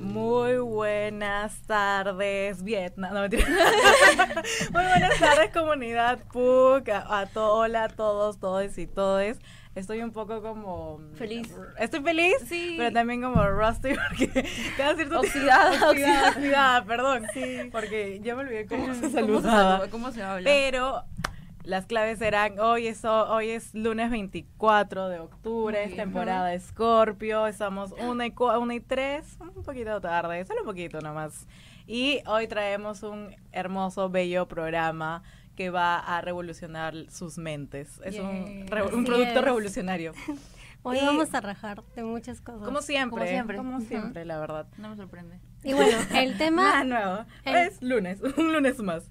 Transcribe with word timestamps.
Muy 0.00 0.58
buenas 0.58 1.60
tardes, 1.66 2.62
Vietnam. 2.62 3.12
No, 3.14 3.20
mentira. 3.22 3.46
Muy 4.72 4.82
buenas 4.84 5.18
tardes, 5.18 5.50
comunidad 5.52 6.18
PUC. 6.32 6.88
A, 6.90 7.20
a 7.20 7.26
to- 7.26 7.52
hola 7.54 7.84
a 7.84 7.88
todos, 7.88 8.38
todos 8.38 8.76
y 8.78 8.86
todes. 8.86 9.38
Estoy 9.74 10.00
un 10.00 10.10
poco 10.10 10.40
como... 10.40 11.00
Feliz. 11.16 11.52
Estoy 11.78 12.00
feliz, 12.00 12.34
Sí. 12.48 12.76
pero 12.78 12.92
también 12.94 13.20
como 13.20 13.46
rusty 13.46 13.90
porque 14.08 14.48
cada 14.78 14.94
cierto 14.94 15.20
tiempo- 15.20 15.38
Oxidada, 15.38 15.70
oxidada, 15.90 15.90
oxidada. 15.90 16.28
oxidada, 16.30 16.84
perdón. 16.86 17.26
Porque 17.72 18.20
ya 18.22 18.34
me 18.36 18.42
olvidé 18.44 18.64
cómo 18.66 18.86
se 18.86 19.00
¿Cómo 19.00 19.02
se 19.02 19.10
saludaba. 19.12 19.70
saluda? 19.72 19.90
¿Cómo 19.90 20.12
se 20.12 20.22
habla? 20.22 20.44
Pero 20.44 21.04
las 21.66 21.86
claves 21.86 22.20
serán, 22.20 22.58
hoy 22.60 22.86
es, 22.86 23.04
hoy 23.04 23.50
es 23.50 23.74
lunes 23.74 24.10
24 24.10 25.08
de 25.08 25.18
octubre, 25.18 25.82
es 25.84 25.96
temporada 25.96 26.46
de 26.48 26.60
Scorpio, 26.60 27.46
estamos 27.48 27.92
una 27.98 28.26
y, 28.26 28.32
una 28.60 28.74
y 28.74 28.80
tres, 28.80 29.36
un 29.40 29.62
poquito 29.64 30.00
tarde, 30.00 30.44
solo 30.46 30.60
un 30.60 30.66
poquito 30.66 31.00
nomás. 31.00 31.46
Y 31.88 32.20
hoy 32.26 32.46
traemos 32.46 33.02
un 33.02 33.34
hermoso, 33.52 34.08
bello 34.08 34.46
programa 34.46 35.22
que 35.56 35.70
va 35.70 35.98
a 35.98 36.20
revolucionar 36.20 36.94
sus 37.10 37.36
mentes. 37.38 38.00
Es 38.04 38.18
un, 38.18 38.44
Yes. 38.62 38.70
re- 38.70 38.82
un 38.84 39.04
producto 39.04 39.38
es. 39.40 39.44
revolucionario. 39.44 40.12
Hoy 40.82 40.98
Y- 40.98 41.04
vamos 41.04 41.34
a 41.34 41.40
rajar 41.40 41.82
de 41.96 42.04
muchas 42.04 42.40
cosas. 42.40 42.62
Como 42.62 42.80
siempre, 42.80 43.18
Como 43.18 43.26
siempre. 43.28 43.56
como 43.56 43.80
siempre, 43.80 44.24
la 44.24 44.38
verdad. 44.38 44.66
No 44.78 44.90
me 44.90 44.96
sorprende. 44.96 45.40
Y 45.64 45.72
bueno, 45.72 45.98
el 46.14 46.28
Nada 46.30 46.38
tema, 46.38 46.84
nuevo. 46.84 47.24
el- 47.44 47.56
Es 47.56 47.82
lunes, 47.82 48.20
un 48.36 48.52
lunes 48.52 48.78
más. 48.78 49.02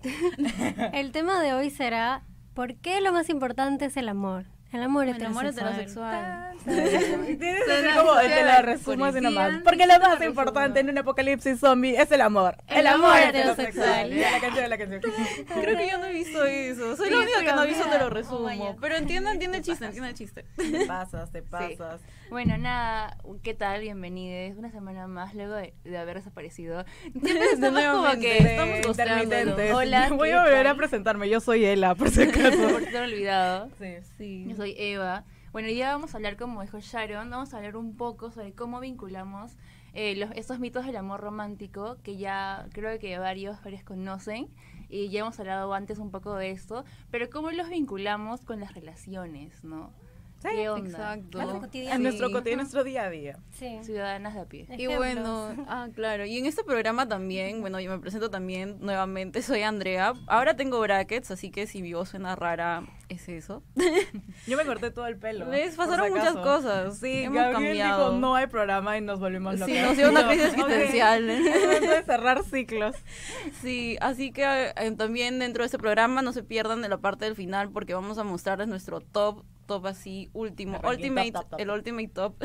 el 0.94 1.12
tema 1.12 1.42
de 1.42 1.54
hoy 1.54 1.70
será 1.70 2.24
¿por 2.56 2.76
qué 2.78 3.02
lo 3.02 3.12
más 3.12 3.30
importante 3.30 3.86
es 3.86 3.98
el 3.98 4.10
amor? 4.10 4.46
El 4.76 4.84
amor 4.84 5.08
El 5.08 5.24
amor 5.24 5.46
heterosexual. 5.46 6.52
ser 6.66 6.66
como 7.98 8.16
te 8.20 8.44
la 8.44 8.62
resumo 8.62 9.06
así 9.06 9.22
nomás. 9.22 9.62
Porque 9.64 9.86
lo 9.88 9.98
más 10.00 10.22
importante 10.22 10.82
en 10.82 10.90
un 10.90 10.98
apocalipsis 10.98 11.60
zombie 11.62 11.96
es 11.96 12.12
el 12.12 12.20
amor. 12.20 12.58
El 12.68 12.86
amor 12.88 13.18
heterosexual. 13.18 14.20
La 14.20 14.40
canción, 14.42 14.70
la 14.70 14.78
canción. 14.78 15.02
Creo 15.62 15.78
que 15.78 15.88
yo 15.90 15.98
no 15.98 16.06
he 16.08 16.12
visto 16.14 16.44
eso. 16.44 16.98
Soy 16.98 17.08
Sí, 17.08 17.14
la 17.16 17.22
única 17.22 17.40
que 17.40 17.46
no 17.46 17.62
ha 17.62 17.66
mira. 17.66 17.78
visto, 17.78 17.90
te 17.90 18.00
lo 18.00 18.06
Oh, 18.06 18.10
resumo. 18.10 18.44
vaya. 18.44 18.76
Pero 18.82 18.96
entiende, 18.98 19.32
entiende 19.32 19.58
el 19.60 19.64
chiste, 19.64 19.86
entiende 19.86 20.10
el 20.10 20.16
chiste. 20.16 20.46
Te 20.58 20.86
pasas, 20.88 21.32
te 21.32 21.42
pasas. 21.42 22.02
Bueno, 22.30 22.58
nada, 22.58 23.16
¿qué 23.44 23.54
tal? 23.54 23.80
Bienvenidos. 23.82 24.58
Una 24.58 24.72
semana 24.72 25.08
más 25.08 25.34
luego 25.36 25.54
de, 25.56 25.74
de 25.86 25.98
haber 25.98 26.18
desaparecido. 26.18 26.84
Siempre 27.12 27.46
estamos 27.54 27.82
como 27.84 28.20
que 28.20 28.38
estamos 28.40 28.86
intermitentes. 28.88 29.74
Hola, 29.74 30.10
Voy 30.10 30.30
¿qué 30.30 30.34
a 30.36 30.42
volver 30.44 30.68
a 30.68 30.76
presentarme. 30.76 31.30
Yo 31.30 31.40
soy 31.40 31.64
Ela, 31.66 31.96
por 31.96 32.10
si 32.10 32.24
acaso. 32.24 32.58
por 32.70 32.84
si 32.84 32.92
te 32.92 32.98
han 32.98 33.04
olvidado. 33.06 33.70
Sí. 33.80 33.94
Sí. 34.18 34.46
Yo 34.50 34.56
soy 34.56 34.65
Eva. 34.78 35.24
Bueno, 35.52 35.68
hoy 35.68 35.76
día 35.76 35.92
vamos 35.94 36.14
a 36.14 36.18
hablar, 36.18 36.36
como 36.38 36.62
dijo 36.62 36.80
Sharon, 36.80 37.30
vamos 37.30 37.54
a 37.54 37.58
hablar 37.58 37.78
un 37.78 37.96
poco 37.96 38.32
sobre 38.32 38.54
cómo 38.54 38.80
vinculamos 38.80 39.54
eh, 39.94 40.16
los, 40.18 40.32
estos 40.32 40.60
mitos 40.60 40.86
del 40.86 40.98
amor 40.98 41.22
romántico, 41.22 41.98
que 42.04 42.18
ya 42.18 42.68
creo 42.74 42.98
que 43.00 43.18
varios, 43.20 43.64
varios 43.64 43.84
conocen, 43.84 44.50
y 44.90 45.10
ya 45.10 45.22
hemos 45.22 45.40
hablado 45.40 45.74
antes 45.74 45.98
un 46.00 46.12
poco 46.12 46.36
de 46.36 46.52
esto, 46.52 46.84
pero 47.12 47.30
cómo 47.30 47.52
los 47.52 47.70
vinculamos 47.70 48.42
con 48.42 48.60
las 48.60 48.74
relaciones, 48.74 49.64
¿no? 49.64 49.92
Sí, 50.42 50.50
¿Qué 50.54 50.70
onda? 50.70 50.90
Exacto. 50.90 51.40
En 51.40 51.46
nuestro 52.04 52.28
Sí. 52.28 52.34
cotidiano, 52.34 52.58
nuestro 52.62 52.84
día 52.84 53.04
a 53.06 53.10
día. 53.10 53.40
Sí. 53.52 53.80
Ciudadanas 53.82 54.34
de 54.36 54.42
a 54.42 54.46
pie. 54.46 54.68
Y 54.78 54.86
Ejemplos. 54.86 54.98
bueno, 54.98 55.66
ah, 55.70 55.88
claro. 55.96 56.26
Y 56.26 56.38
en 56.38 56.46
este 56.46 56.64
programa 56.64 57.08
también, 57.08 57.62
bueno, 57.62 57.80
yo 57.80 57.90
me 57.90 57.98
presento 58.00 58.30
también 58.30 58.78
nuevamente, 58.82 59.42
soy 59.42 59.64
Andrea. 59.64 60.14
Ahora 60.28 60.56
tengo 60.56 60.80
brackets, 60.82 61.32
así 61.32 61.50
que 61.50 61.66
si 61.66 61.82
mi 61.82 61.94
voz 61.94 62.10
suena 62.10 62.36
rara, 62.36 62.84
es 63.10 63.30
eso. 63.30 63.64
Yo 64.48 64.58
me 64.58 64.66
corté 64.66 64.92
todo 64.92 65.08
el 65.08 65.18
pelo. 65.18 65.48
¿Ves? 65.48 65.76
Pasaron 65.76 66.08
si 66.08 66.12
muchas 66.14 66.36
cosas. 66.36 66.98
Sí, 66.98 67.24
Hemos 67.24 67.38
Gabriel 67.38 67.54
cambiado. 67.54 68.08
dijo 68.10 68.20
no 68.20 68.36
hay 68.36 68.48
programa 68.48 68.98
y 68.98 69.02
nos 69.02 69.20
volvimos 69.20 69.60
locos. 69.60 69.74
Sí, 69.74 69.82
nos 69.82 69.98
dio 69.98 70.10
una 70.10 70.28
crisis 70.28 70.48
existencial. 70.48 71.30
es 71.30 71.62
momento 71.62 71.90
de 71.92 72.04
cerrar 72.04 72.44
ciclos. 72.44 72.96
Sí, 73.62 73.98
así 74.02 74.32
que 74.32 74.74
eh, 74.76 74.92
también 74.98 75.40
dentro 75.40 75.64
de 75.64 75.66
este 75.66 75.78
programa 75.78 76.22
no 76.22 76.34
se 76.34 76.44
pierdan 76.44 76.82
de 76.82 76.90
la 76.90 76.98
parte 76.98 77.26
del 77.26 77.36
final 77.36 77.72
porque 77.72 77.94
vamos 77.94 78.18
a 78.18 78.24
mostrarles 78.24 78.68
nuestro 78.68 79.02
top, 79.02 79.44
top 79.66 79.86
así 79.88 80.30
último, 80.34 80.80
El 80.84 80.90
ultimate, 80.90 81.32
top, 81.32 81.42
top, 81.42 81.50
top. 81.52 81.60
el 81.60 81.70
ultimate 81.70 82.08
top 82.10 82.44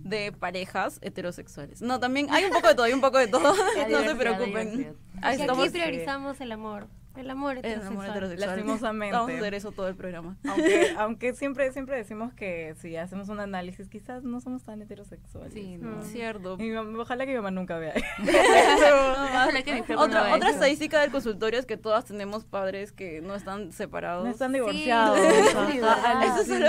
de 0.00 0.32
parejas 0.32 0.98
heterosexuales. 1.02 1.82
No, 1.82 2.00
también 2.00 2.28
hay 2.30 2.44
un 2.44 2.50
poco 2.50 2.68
de 2.68 2.74
todo, 2.74 2.84
hay 2.84 2.92
un 2.92 3.00
poco 3.00 3.18
de 3.18 3.28
todo, 3.28 3.54
no 3.88 4.00
se 4.02 4.14
preocupen. 4.14 4.96
Ahí 5.22 5.40
estamos 5.40 5.64
aquí 5.64 5.72
priorizamos 5.72 6.40
el 6.40 6.52
amor. 6.52 6.88
El 7.16 7.30
amor 7.30 7.52
en 7.52 7.58
heterosexual. 7.58 7.92
amor 7.92 8.04
heterosexual. 8.06 8.50
Lastimosamente. 8.50 9.16
Vamos 9.16 9.30
a 9.30 9.36
hacer 9.38 9.54
eso 9.54 9.72
todo 9.72 9.88
el 9.88 9.96
programa. 9.96 10.36
Aunque, 10.48 10.94
aunque 10.98 11.34
siempre, 11.34 11.72
siempre 11.72 11.96
decimos 11.96 12.32
que 12.34 12.74
si 12.80 12.96
hacemos 12.96 13.28
un 13.28 13.40
análisis, 13.40 13.88
quizás 13.88 14.22
no 14.22 14.40
somos 14.40 14.64
tan 14.64 14.82
heterosexuales. 14.82 15.52
Sí, 15.52 15.78
no. 15.78 15.98
Mm. 15.98 16.02
Cierto. 16.02 16.56
Y 16.60 16.74
ojalá 16.74 17.24
que 17.24 17.32
mi 17.32 17.36
mamá 17.36 17.50
nunca 17.50 17.78
vea. 17.78 17.94
Ojalá 18.18 19.62
que 19.62 19.74
mi 19.74 19.82
flaco 19.82 20.08
no 20.08 20.34
Otra, 20.34 20.50
estadística 20.50 21.00
del 21.00 21.10
consultorio 21.10 21.58
es 21.58 21.66
que 21.66 21.76
todas 21.76 22.04
tenemos 22.04 22.44
padres 22.44 22.92
que 22.92 23.20
no 23.20 23.34
están 23.34 23.72
separados. 23.72 24.24
No 24.24 24.30
están 24.30 24.52
divorciados. 24.52 25.18
Sí, 25.18 26.44
sí. 26.44 26.60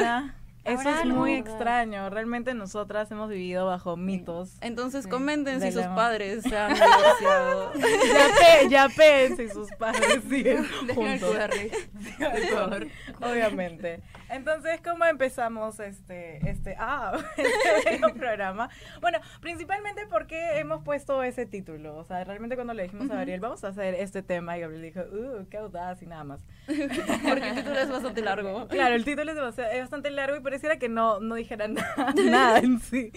Eso 0.68 0.90
es 0.90 1.06
muy 1.06 1.36
¿verdad? 1.36 1.50
extraño. 1.50 2.10
Realmente 2.10 2.54
nosotras 2.54 3.10
hemos 3.12 3.30
vivido 3.30 3.66
bajo 3.66 3.96
mitos. 3.98 4.58
Entonces 4.62 5.06
Sí. 5.06 5.10
comenten 5.10 5.62
si 5.62 5.72
sus 5.72 5.86
padres 5.88 6.44
se 6.44 6.58
han 6.58 6.74
divorciado. 6.74 7.74
ya 7.74 8.28
pe, 8.40 8.70
ya 8.70 8.90
pe, 8.90 9.36
si 9.36 9.50
sus 9.50 9.70
padres 9.78 10.22
siguen 10.30 10.66
juntos. 10.96 11.36
Obviamente. 13.22 14.02
Entonces, 14.30 14.82
¿cómo 14.84 15.06
empezamos 15.06 15.80
este, 15.80 16.50
este, 16.50 16.76
ah, 16.78 17.18
este 17.38 18.00
programa? 18.14 18.70
Bueno, 19.02 19.20
principalmente 19.42 20.06
porque 20.08 20.60
hemos 20.60 20.84
puesto 20.84 21.24
ese 21.24 21.46
título. 21.46 21.96
O 21.98 22.04
sea, 22.04 22.24
realmente 22.24 22.56
cuando 22.56 22.74
le 22.74 22.84
dijimos 22.84 23.10
a 23.10 23.16
Gabriel, 23.16 23.40
vamos 23.40 23.64
a 23.64 23.70
hacer 23.70 23.94
este 23.96 24.22
tema, 24.24 24.58
y 24.58 24.62
Gabriel 24.62 24.82
dijo, 24.82 25.00
uh, 25.02 25.48
qué 25.50 25.58
audaz 25.58 26.02
y 26.02 26.08
nada 26.08 26.24
más. 26.24 26.42
Porque 26.68 27.50
el 27.50 27.56
título 27.56 27.80
es 27.80 27.90
bastante 27.90 28.22
largo. 28.22 28.68
Claro, 28.68 28.96
el 28.96 29.06
título 29.06 29.32
es 29.32 29.38
bastante 29.82 30.12
largo 30.12 30.36
y 30.38 30.42
pareciera 30.42 30.78
que 30.78 30.90
no, 30.90 31.20
no 31.20 31.36
dijera 31.36 31.68
nada, 31.70 32.14
nada 32.26 32.60
en 32.60 32.80
sí. 32.80 33.12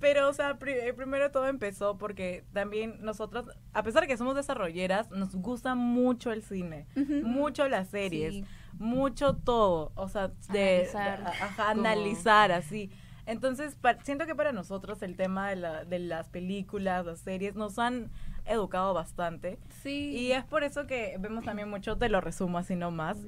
Pero, 0.00 0.28
o 0.28 0.32
sea, 0.32 0.58
pri- 0.58 0.72
eh, 0.72 0.94
primero 0.94 1.30
todo 1.30 1.48
empezó 1.48 1.98
porque 1.98 2.44
también 2.52 2.96
nosotros, 3.02 3.46
a 3.72 3.82
pesar 3.82 4.02
de 4.02 4.08
que 4.08 4.16
somos 4.16 4.34
desarrolleras, 4.34 5.10
nos 5.10 5.34
gusta 5.34 5.74
mucho 5.74 6.32
el 6.32 6.42
cine, 6.42 6.86
mucho 6.94 7.68
las 7.68 7.88
series, 7.88 8.34
Sí. 8.34 8.44
Mucho 8.78 9.34
todo. 9.36 9.92
O 9.94 10.08
sea, 10.08 10.28
de, 10.50 10.88
Analizar 10.90 11.18
de- 11.20 11.26
ajá, 11.28 11.56
como- 11.72 11.80
analizar 11.86 12.52
así. 12.52 12.90
Entonces, 13.26 13.74
pa- 13.74 13.98
siento 14.04 14.24
que 14.26 14.36
para 14.36 14.52
nosotros 14.52 15.02
el 15.02 15.16
tema 15.16 15.50
de, 15.50 15.56
la, 15.56 15.84
de 15.84 15.98
las 15.98 16.28
películas, 16.28 17.04
las 17.04 17.18
series, 17.18 17.56
nos 17.56 17.76
han 17.80 18.10
educado 18.44 18.94
bastante. 18.94 19.58
Sí. 19.82 20.10
Y 20.16 20.30
es 20.32 20.44
por 20.44 20.62
eso 20.62 20.86
que 20.86 21.16
vemos 21.18 21.44
también 21.44 21.68
mucho, 21.68 21.96
te 21.98 22.08
lo 22.08 22.20
resumo 22.20 22.58
así 22.58 22.76
nomás. 22.76 23.18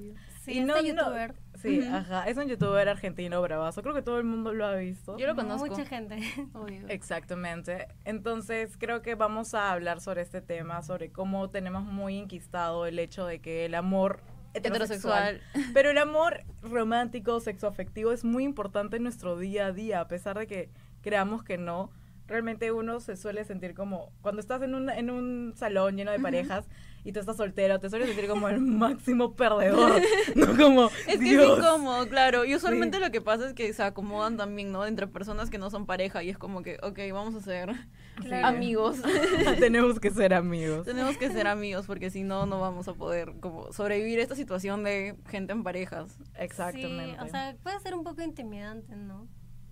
Sí, 0.43 0.53
Y 0.53 0.59
este 0.61 0.65
no- 0.67 0.77
no- 0.77 0.81
youtuber. 0.83 1.35
Sí, 1.57 1.81
Ujú. 1.81 1.93
ajá. 1.97 2.29
Es 2.29 2.37
un 2.37 2.47
youtuber 2.47 2.89
argentino 2.89 3.43
bravazo. 3.43 3.83
Creo 3.83 3.93
que 3.93 4.03
todo 4.03 4.19
el 4.19 4.25
mundo 4.25 4.55
lo 4.55 4.65
ha 4.67 4.77
visto. 4.77 5.19
Yo 5.19 5.27
lo 5.27 5.35
conozco. 5.35 5.67
Mucha 5.67 5.85
gente. 5.85 6.17
Obvio. 6.55 6.87
Exactamente. 6.89 7.89
Entonces 8.05 8.77
creo 8.79 9.03
que 9.03 9.17
vamos 9.17 9.55
a 9.55 9.73
hablar 9.73 10.01
sobre 10.01 10.23
este 10.23 10.41
tema, 10.41 10.83
sobre 10.85 11.11
cómo 11.11 11.51
tenemos 11.51 11.83
muy 11.83 12.17
inquistado 12.17 12.87
el 12.87 13.01
hecho 13.01 13.27
de 13.27 13.41
que 13.41 13.65
el 13.65 13.75
amor 13.75 14.21
heterosexual, 14.55 15.37
Heterosexual. 15.37 15.73
pero 15.75 15.91
el 15.91 15.99
amor 15.99 16.45
romántico, 16.63 17.41
sexoafectivo 17.41 18.13
es 18.13 18.25
muy 18.25 18.45
importante 18.45 18.97
en 18.97 19.05
nuestro 19.05 19.39
día 19.39 19.67
a 19.67 19.73
día, 19.73 20.01
a 20.01 20.09
pesar 20.09 20.39
de 20.39 20.47
que 20.47 20.71
creamos 21.03 21.43
que 21.43 21.59
no. 21.59 21.91
Realmente 22.27 22.73
uno 22.73 23.01
se 23.01 23.17
suele 23.17 23.45
sentir 23.45 23.75
como 23.75 24.13
cuando 24.21 24.41
estás 24.41 24.61
en 24.61 24.75
un, 24.75 24.91
en 24.91 25.09
un 25.09 25.55
salón 25.57 25.97
lleno 25.97 26.11
de 26.11 26.21
parejas 26.21 26.67
y 27.09 27.13
tú 27.13 27.21
estás 27.21 27.39
soltero, 27.39 27.81
te 27.81 27.89
sueles 27.89 28.09
sentir 28.09 28.29
como 28.29 28.49
el 28.51 28.61
máximo 28.61 29.35
perdedor, 29.35 30.03
no 30.35 30.57
como 30.57 30.87
Es 31.07 31.19
que 31.19 31.25
Dios. 31.25 31.59
es 31.59 31.65
incómodo, 31.65 32.07
claro. 32.09 32.45
Y 32.45 32.55
usualmente 32.55 32.99
Sí. 32.99 33.03
lo 33.05 33.11
que 33.11 33.21
pasa 33.23 33.47
es 33.47 33.55
que 33.55 33.73
se 33.73 33.83
acomodan 33.83 34.37
también, 34.37 34.73
¿no? 34.73 34.85
Entre 34.85 35.07
personas 35.07 35.49
que 35.49 35.57
no 35.57 35.71
son 35.71 35.87
pareja 35.87 36.23
y 36.23 36.29
es 36.29 36.37
como 36.37 36.63
que, 36.63 36.77
ok, 36.83 36.99
vamos 37.13 37.35
a 37.35 37.41
ser 37.41 37.71
Claro. 38.17 38.47
amigos. 38.49 38.99
Tenemos 39.59 39.99
que 40.01 40.11
ser 40.11 40.35
amigos. 40.35 40.85
Tenemos 40.85 41.17
que 41.17 41.31
ser 41.31 41.47
amigos 41.47 41.87
porque 41.87 42.11
si 42.11 42.25
no, 42.25 42.45
no 42.47 42.61
vamos 42.61 42.89
a 42.89 42.93
poder 42.95 43.33
como 43.41 43.73
sobrevivir 43.73 44.19
esta 44.19 44.35
situación 44.35 44.85
de 44.85 45.17
gente 45.31 45.53
en 45.53 45.63
parejas. 45.63 46.19
Exactamente. 46.39 47.17
Sí, 47.19 47.27
o 47.27 47.29
sea, 47.31 47.57
puede 47.63 47.81
ser 47.81 47.95
un 47.95 48.05
poco 48.05 48.21
intimidante, 48.23 48.95
¿no? 48.97 49.27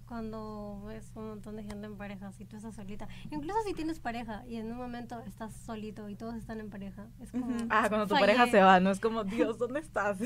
Cuando 0.06 0.82
ves 0.87 1.11
un 1.14 1.29
montón 1.29 1.56
de 1.56 1.64
gente 1.64 1.87
en 1.87 1.97
pareja, 1.97 2.32
si 2.32 2.44
tú 2.44 2.56
estás 2.56 2.75
solita. 2.75 3.08
Incluso 3.31 3.58
si 3.67 3.75
tienes 3.75 3.99
pareja 3.99 4.44
y 4.47 4.56
en 4.56 4.70
un 4.70 4.79
momento 4.79 5.20
estás 5.26 5.53
solito 5.55 6.08
y 6.08 6.14
todos 6.14 6.37
están 6.37 6.61
en 6.61 6.70
pareja. 6.70 7.06
Es 7.20 7.32
como. 7.32 7.56
Ah, 7.70 7.87
cuando 7.88 8.06
tu 8.06 8.14
fallé 8.14 8.26
pareja 8.26 8.47
se 8.47 8.62
va, 8.62 8.81
¿no? 8.81 8.91
Es 8.91 9.00
como, 9.00 9.25
Dios, 9.25 9.58
¿dónde 9.58 9.81
estás? 9.81 10.19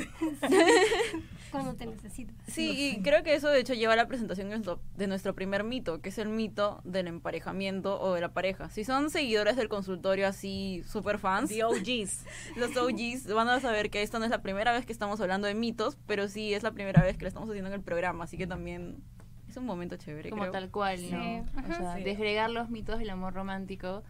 Cuando 1.51 1.75
te 1.75 1.87
necesitas. 1.87 2.37
Sí, 2.47 2.95
y 2.99 3.03
creo 3.03 3.23
que 3.23 3.35
eso 3.35 3.49
de 3.49 3.61
hecho 3.61 3.75
lleva 3.75 3.95
a 3.95 3.97
la 3.97 4.07
presentación 4.07 4.49
de 4.49 4.57
nuestro, 4.57 4.81
de 4.97 5.07
nuestro 5.07 5.35
primer 5.35 5.65
mito, 5.65 6.01
que 6.01 6.11
es 6.11 6.19
el 6.19 6.29
mito 6.29 6.81
del 6.85 7.09
emparejamiento 7.09 8.01
o 8.01 8.15
de 8.15 8.21
la 8.21 8.33
pareja. 8.33 8.69
Si 8.71 8.85
son 8.85 9.11
seguidores 9.11 9.57
del 9.57 9.69
consultorio 9.69 10.29
así, 10.29 10.85
super 10.87 11.19
fans, 11.19 11.51
The 11.51 11.65
OGs. 11.65 12.25
los 12.57 12.77
OGs 12.77 13.33
van 13.33 13.49
a 13.49 13.61
saber 13.61 13.91
que 13.91 14.03
esta 14.03 14.19
no 14.19 14.25
es 14.25 14.31
la 14.31 14.43
primera 14.43 14.73
vez 14.73 14.87
que 14.87 14.93
estamos 14.93 15.21
hablando 15.21 15.47
de 15.47 15.55
mitos, 15.55 15.97
pero 16.07 16.29
sí 16.29 16.55
es 16.55 16.63
la 16.63 16.73
primera 16.73 17.03
vez 17.03 17.17
que 17.17 17.25
lo 17.25 17.29
estamos 17.29 17.49
haciendo 17.49 17.69
en 17.69 17.75
el 17.75 17.83
programa, 17.83 18.25
así 18.25 18.37
que 18.37 18.47
también 18.47 19.03
es 19.51 19.57
un 19.57 19.67
momento 19.67 19.97
chévere. 19.97 20.31
como 20.31 20.43
creo. 20.43 20.53
tal 20.53 20.71
cual, 20.71 21.01
¿no? 21.11 21.23
Sí. 21.23 21.43
O 21.71 21.75
sea, 21.75 21.97
Sí. 21.97 22.03
desgregar 22.05 22.51
los 22.51 22.71
mitos 22.71 22.99
del 22.99 23.11
amor 23.11 23.35
romántico 23.35 24.03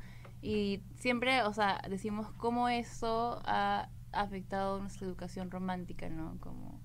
y 0.42 0.82
siempre, 0.96 1.42
o 1.42 1.52
sea, 1.52 1.80
decimos 1.88 2.30
cómo 2.36 2.68
eso 2.68 3.42
ha 3.44 3.88
afectado 4.12 4.80
nuestra 4.80 5.06
educación 5.06 5.50
romántica, 5.52 6.08
¿no? 6.08 6.36
Como 6.40 6.80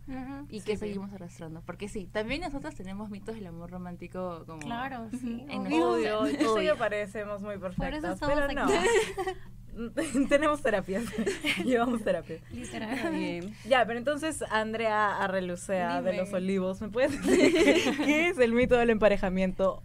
y 0.50 0.60
Sí, 0.60 0.66
que 0.66 0.74
sí. 0.74 0.78
seguimos 0.78 1.12
arrastrando, 1.12 1.62
porque 1.66 1.88
sí, 1.88 2.06
también 2.06 2.42
nosotros 2.42 2.76
tenemos 2.76 3.10
mitos 3.10 3.34
del 3.36 3.48
amor 3.48 3.72
romántico 3.72 4.44
como 4.46 4.60
Claro, 4.60 5.10
sí. 5.10 5.44
En 5.50 5.62
obvio. 5.62 5.90
Obvio, 6.22 6.38
que 6.38 6.48
Obvio. 6.48 6.78
parecemos 6.78 7.42
muy 7.42 7.58
perfectas, 7.58 8.04
estamos 8.14 8.36
pero 8.36 8.54
no. 8.54 8.68
Tenemos 10.30 10.62
terapias. 10.62 11.04
Llevamos 11.66 12.04
terapia. 12.04 12.40
Literal. 12.52 13.12
Bien. 13.12 13.54
Ya, 13.68 13.86
pero 13.86 14.00
entonces, 14.00 14.44
Andrea 14.50 15.18
Arrelucea 15.24 16.02
de. 16.02 16.18
Los 16.18 16.34
Olivos, 16.34 16.82
¿me 16.82 16.90
puedes 16.90 17.12
decir 17.26 17.98
qué, 18.06 18.30
es 18.30 18.38
el 18.40 18.54
mito 18.54 18.76
del 18.78 18.90
emparejamiento? 18.90 19.84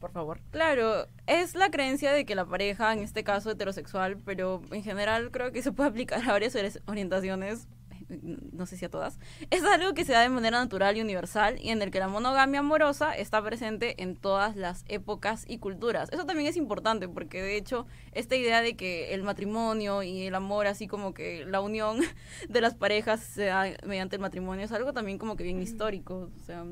Por 0.00 0.12
favor. 0.12 0.40
Claro, 0.50 1.06
es 1.26 1.54
la 1.54 1.70
creencia 1.70 2.12
de 2.12 2.24
que 2.26 2.34
la 2.34 2.44
pareja, 2.44 2.92
en 2.92 2.98
este 3.00 3.24
caso 3.24 3.50
heterosexual, 3.50 4.18
pero 4.24 4.60
en 4.70 4.82
general 4.82 5.30
creo 5.30 5.52
que 5.52 5.62
se 5.62 5.72
puede 5.72 5.88
aplicar 5.88 6.22
a 6.28 6.32
varias 6.32 6.54
ori- 6.54 6.80
orientaciones, 6.86 7.66
no 8.08 8.66
sé 8.66 8.76
si 8.76 8.84
a 8.84 8.90
todas, 8.90 9.18
es 9.50 9.64
algo 9.64 9.94
que 9.94 10.04
se 10.04 10.12
da 10.12 10.20
de 10.20 10.28
manera 10.28 10.58
natural 10.58 10.96
y 10.96 11.00
universal 11.00 11.58
y 11.60 11.70
en 11.70 11.82
el 11.82 11.90
que 11.90 11.98
la 11.98 12.08
monogamia 12.08 12.60
amorosa 12.60 13.16
está 13.16 13.42
presente 13.42 14.02
en 14.02 14.16
todas 14.16 14.56
las 14.56 14.84
épocas 14.88 15.44
y 15.48 15.58
culturas. 15.58 16.08
Eso 16.12 16.24
también 16.24 16.48
es 16.48 16.56
importante 16.56 17.08
porque 17.08 17.42
de 17.42 17.56
hecho 17.56 17.86
esta 18.12 18.36
idea 18.36 18.62
de 18.62 18.76
que 18.76 19.14
el 19.14 19.22
matrimonio 19.22 20.02
y 20.02 20.22
el 20.22 20.34
amor, 20.34 20.66
así 20.66 20.86
como 20.86 21.14
que 21.14 21.44
la 21.46 21.60
unión 21.60 22.00
de 22.48 22.60
las 22.60 22.74
parejas 22.74 23.20
se 23.20 23.46
da 23.46 23.66
mediante 23.84 24.16
el 24.16 24.22
matrimonio, 24.22 24.64
es 24.64 24.72
algo 24.72 24.92
también 24.92 25.18
como 25.18 25.36
que 25.36 25.44
bien 25.44 25.60
histórico. 25.60 26.30
O 26.36 26.44
sea, 26.44 26.64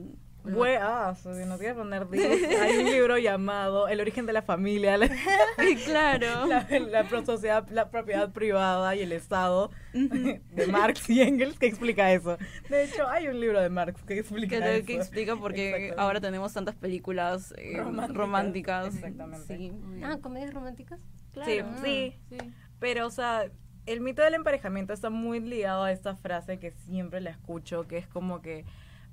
Buenas, 0.44 1.19
si 1.20 1.29
nos 1.46 1.58
quieres 1.58 1.76
poner 1.76 2.08
10, 2.11 2.61
hay 2.61 2.76
un 2.79 2.85
libro 2.91 3.19
llamado 3.19 3.88
El 3.88 4.00
origen 4.00 4.26
de 4.26 4.32
la 4.32 4.43
familia, 4.43 4.96
la, 4.99 5.08
claro. 5.85 6.46
la, 6.46 6.67
la 6.70 7.64
la 7.70 7.91
propiedad 7.91 8.31
privada 8.32 8.94
y 8.94 9.00
el 9.02 9.12
Estado 9.12 9.70
de 9.93 10.67
Marx 10.70 11.08
y 11.08 11.23
Engels 11.23 11.58
que 11.58 11.67
explica 11.67 12.12
eso. 12.12 12.37
De 12.69 12.85
hecho, 12.85 13.08
hay 13.08 13.29
un 13.29 13.41
libro 13.41 13.61
de 13.61 13.70
Marx 13.70 14.02
que 14.02 14.19
explica 14.19 14.61
que, 14.61 14.76
eso. 14.76 14.87
que 14.87 14.94
explica 14.96 15.37
por 15.37 15.55
qué 15.55 15.69
Exactamente. 15.69 16.00
ahora 16.00 16.20
tenemos 16.20 16.52
tantas 16.52 16.75
películas 16.75 17.55
eh, 17.56 17.76
Románticas. 17.79 18.17
románticas. 18.17 18.94
Exactamente. 18.94 19.56
Sí. 19.56 19.73
Ah, 20.05 20.19
comedias 20.20 20.52
románticas. 20.52 21.00
Sí, 21.00 21.41
Claro. 21.41 21.67
sí, 21.82 22.14
Sí. 22.29 22.37
Pero, 22.81 23.06
o 23.06 23.11
sea, 23.11 23.50
el 23.87 24.00
mito 24.00 24.23
del 24.23 24.35
emparejamiento 24.35 24.93
está 24.93 25.11
muy 25.11 25.41
ligado 25.41 25.85
a 25.85 25.93
esta 25.93 26.14
frase 26.17 26.58
que 26.58 26.73
siempre 26.73 27.20
la 27.20 27.31
escucho, 27.31 27.87
que 27.88 27.99
es 27.99 28.06
como 28.06 28.41
que 28.43 28.64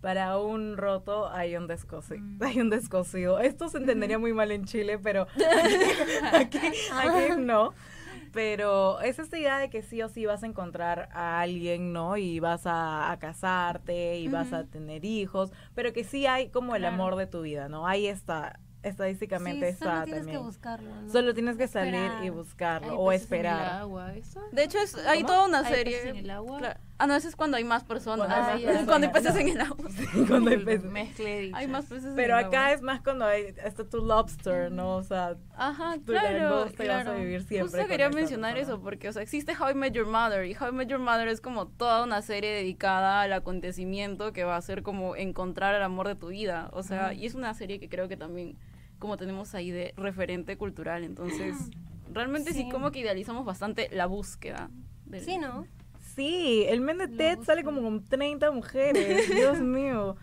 para 0.02 0.38
un 0.38 0.78
roto 0.78 1.30
hay 1.30 1.56
un 1.56 1.68
descosido. 1.68 2.20
Mm. 2.22 2.44
Hay 2.44 2.60
un 2.60 2.70
descosido. 2.70 3.40
Esto 3.40 3.70
se 3.70 3.78
entendería 3.78 4.18
muy 4.20 4.34
mal 4.34 4.52
en 4.52 4.66
Chile, 4.66 4.98
pero 5.00 5.28
aquí, 6.34 6.58
aquí 6.60 7.34
no. 7.38 7.74
Pero 8.34 9.02
es 9.02 9.20
esta 9.20 9.38
idea 9.38 9.60
de 9.60 9.70
que 9.70 9.82
sí 9.82 10.02
o 10.02 10.08
sí 10.08 10.26
vas 10.26 10.44
a 10.44 10.46
encontrar 10.46 11.10
a 11.12 11.42
alguien, 11.42 11.92
¿no? 11.92 12.16
Y 12.16 12.40
vas 12.40 12.66
a, 12.66 13.12
a 13.12 13.20
casarte 13.20 14.20
y 14.20 14.30
vas 14.30 14.54
a 14.54 14.64
tener 14.64 15.04
hijos, 15.04 15.52
pero 15.76 15.92
que 15.92 16.06
sí 16.06 16.26
hay 16.26 16.48
como 16.50 16.76
el 16.76 16.82
Claro. 16.84 16.96
amor 16.96 17.16
de 17.18 17.28
tu 17.28 17.42
vida, 17.42 17.68
¿no? 17.68 17.86
Ahí 17.86 18.08
está, 18.08 18.58
estadísticamente 18.84 19.68
Sí, 19.68 19.74
está 19.74 19.86
solo 19.92 20.04
tienes 20.06 20.22
también. 20.22 20.40
que 20.40 20.46
buscarlo. 20.46 20.96
¿no? 21.02 21.12
Solo 21.12 21.34
tienes 21.34 21.58
que 21.58 21.68
salir 21.68 21.94
Esperar. 21.96 22.24
y 22.24 22.30
buscarlo 22.30 22.92
Hay 22.92 22.98
o 22.98 23.08
peces 23.10 23.32
en 23.32 23.38
el 23.38 23.46
esperar. 23.46 23.74
agua, 23.82 24.16
¿eso? 24.16 24.42
De 24.54 24.64
hecho, 24.64 24.78
es, 24.80 24.96
hay 24.96 25.24
¿Cómo? 25.24 25.34
toda 25.34 25.48
una 25.48 25.60
¿Hay 25.60 25.74
serie. 25.76 26.10
en 26.10 26.16
el 26.16 26.30
agua? 26.30 26.58
Claro. 26.60 26.80
Ah, 27.04 27.08
no, 27.08 27.16
eso 27.16 27.28
es 27.28 27.36
cuando 27.36 27.58
hay 27.58 27.64
más 27.64 27.84
personas. 27.84 28.28
Ah, 28.30 28.54
personas. 28.62 28.86
cuando 28.86 29.08
hay 29.08 29.14
peces 29.14 29.34
No. 29.34 29.40
en 29.42 29.48
el 29.50 29.62
agua. 29.62 29.90
Cuando 30.28 30.50
hay 30.52 30.58
peces. 30.58 30.84
Mezcle. 30.92 31.52
Hay 31.56 31.68
más 31.68 31.86
peces 31.86 32.14
Pero 32.16 32.34
en 32.36 32.40
el 32.40 32.46
acá 32.46 32.60
agua. 32.66 32.74
es 32.74 32.82
más 32.82 33.02
cuando 33.02 33.26
hay 33.26 33.46
está 33.66 33.84
tu 33.90 34.06
lobster, 34.06 34.72
¿no? 34.72 34.96
O 34.98 35.04
sea, 35.04 35.36
Ajá, 35.56 35.96
tu 35.98 36.12
claro, 36.12 36.38
y 36.38 36.42
vas 36.64 36.72
a 36.74 36.76
claro. 36.76 37.16
vivir 37.16 37.42
siempre 37.44 37.80
Justo 37.80 37.88
quería 37.88 38.10
mencionar 38.10 38.54
persona. 38.54 38.74
eso 38.76 38.84
porque, 38.84 39.10
o 39.10 39.14
sea, 39.14 39.22
existe 39.24 39.54
How 39.60 39.72
I 39.72 39.74
Met 39.74 39.94
Your 39.94 40.06
Mother 40.08 40.46
y 40.46 40.56
How 40.56 40.70
I 40.70 40.72
Met 40.74 40.88
Your 40.90 41.00
Mother 41.00 41.28
es 41.28 41.42
como 41.42 41.68
toda 41.68 42.04
una 42.04 42.22
serie 42.22 42.52
dedicada 42.52 43.22
al 43.22 43.34
acontecimiento 43.34 44.32
que 44.34 44.44
va 44.44 44.56
a 44.58 44.62
ser 44.62 44.84
como 44.84 45.16
encontrar 45.16 45.74
el 45.76 45.84
amor 45.84 46.08
de 46.08 46.16
tu 46.16 46.28
vida, 46.28 46.70
o 46.74 46.84
sea, 46.84 47.14
y 47.14 47.26
es 47.26 47.34
una 47.36 47.54
serie 47.54 47.80
que 47.80 47.90
creo 47.90 48.08
que 48.08 48.18
también 48.18 48.58
como 49.00 49.18
tenemos 49.18 49.56
ahí 49.56 49.72
de 49.72 49.94
referente 49.98 50.58
cultural, 50.58 51.04
entonces 51.04 51.56
realmente 52.14 52.54
sí, 52.54 52.64
Sí. 52.66 52.70
como 52.70 52.92
que 52.92 53.00
idealizamos 53.00 53.46
bastante 53.46 53.90
la 53.92 54.06
búsqueda. 54.06 54.70
del- 55.06 55.22
Sí, 55.26 55.38
¿no? 55.38 55.66
Sí, 56.16 56.66
el 56.68 56.82
men 56.82 56.98
de 56.98 57.08
Ted 57.08 57.40
sale 57.44 57.64
como 57.64 57.82
con 57.82 58.08
30 58.08 58.52
mujeres, 58.52 59.30
Dios 59.34 59.60
mío. 59.60 60.16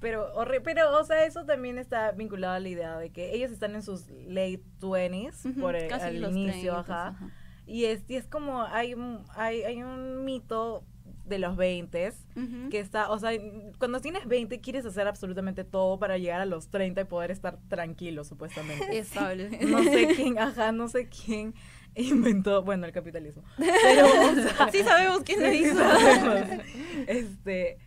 Pero, 0.00 0.30
pero, 0.62 0.98
o 0.98 1.04
sea, 1.04 1.24
eso 1.24 1.44
también 1.46 1.78
está 1.78 2.12
vinculado 2.12 2.54
a 2.54 2.60
la 2.60 2.68
idea 2.68 2.98
de 2.98 3.10
que 3.10 3.34
ellos 3.34 3.50
están 3.50 3.74
en 3.74 3.82
sus 3.82 4.08
late 4.10 4.62
20s, 4.80 5.46
Ujú, 5.50 5.60
por 5.60 5.74
el, 5.74 5.88
casi 5.88 6.06
al 6.06 6.20
los 6.20 6.32
inicio, 6.32 6.74
30, 6.74 6.78
ajá. 6.80 7.08
ajá. 7.08 7.30
Y 7.66 7.86
es, 7.86 8.04
y 8.08 8.16
es 8.16 8.26
como, 8.26 8.62
hay, 8.62 8.94
un- 8.94 9.24
hay, 9.34 9.62
hay 9.62 9.82
un 9.82 10.24
mito 10.24 10.84
de 11.24 11.38
los 11.40 11.56
20 11.56 12.12
Ujú. 12.36 12.68
que 12.70 12.78
está, 12.78 13.10
o 13.10 13.18
sea, 13.18 13.30
cuando 13.78 14.00
tienes 14.00 14.28
20 14.28 14.60
quieres 14.60 14.84
hacer 14.86 15.08
absolutamente 15.08 15.64
todo 15.64 15.98
para 15.98 16.18
llegar 16.18 16.40
a 16.40 16.46
los 16.46 16.68
30 16.68 17.00
y 17.00 17.04
poder 17.04 17.32
estar 17.32 17.58
tranquilo, 17.68 18.22
supuestamente. 18.22 18.96
Estable. 18.98 19.48
No 19.66 19.82
sé 19.82 20.08
quién, 20.14 20.38
ajá, 20.38 20.70
no 20.70 20.86
sé 20.88 21.08
quién 21.08 21.54
inventó, 21.96 22.62
bueno, 22.62 22.86
el 22.86 22.92
capitalismo. 22.92 23.42
Pero, 23.56 24.06
o 24.06 24.34
sea, 24.34 24.70
sí 24.70 24.82
sabemos 24.82 25.22
quién 25.24 25.42
lo 25.42 25.52
hizo. 25.52 25.76
sabemos. 25.76 26.64
Este, 27.06 27.78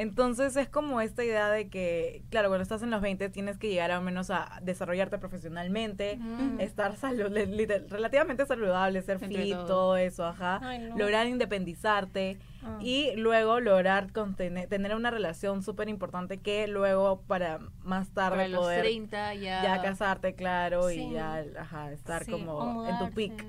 entonces 0.00 0.56
es 0.56 0.68
como 0.68 1.00
esta 1.00 1.24
idea 1.24 1.50
de 1.50 1.68
que, 1.68 2.22
claro, 2.30 2.48
cuando 2.48 2.62
estás 2.62 2.82
en 2.84 2.90
los 2.90 3.00
20 3.02 3.28
tienes 3.30 3.58
que 3.58 3.68
llegar 3.68 3.90
al 3.90 4.00
menos 4.02 4.30
a 4.30 4.60
desarrollarte 4.62 5.18
profesionalmente, 5.18 6.16
Mm. 6.18 6.60
estar 6.60 6.94
salu- 6.96 7.28
le- 7.28 7.46
liter- 7.46 7.86
relativamente 7.90 8.46
saludable, 8.46 9.02
ser 9.02 9.22
Entre 9.22 9.42
fit, 9.42 9.54
todo. 9.54 9.66
todo 9.66 9.96
eso, 9.96 10.24
ajá. 10.24 10.60
Ay, 10.62 10.78
no. 10.78 10.96
Lograr 10.96 11.26
independizarte 11.26 12.38
Ah. 12.62 12.78
y 12.80 13.10
luego 13.16 13.58
lograr 13.60 14.12
contener, 14.12 14.68
tener 14.68 14.94
una 14.94 15.10
relación 15.10 15.62
súper 15.62 15.88
importante 15.88 16.38
que 16.38 16.68
luego 16.68 17.22
para 17.22 17.58
más 17.82 18.08
tarde 18.10 18.36
Para 18.36 18.48
los 18.48 18.60
poder 18.60 18.80
30 18.82 19.34
ya... 19.34 19.62
ya 19.62 19.82
casarte, 19.82 20.34
claro, 20.34 20.88
Sí. 20.90 21.00
y 21.00 21.12
ya 21.14 21.44
ajá, 21.58 21.90
estar 21.92 22.24
Sí, 22.24 22.30
como 22.30 22.86
en 22.88 22.98
tu 22.98 23.10
peak. 23.12 23.44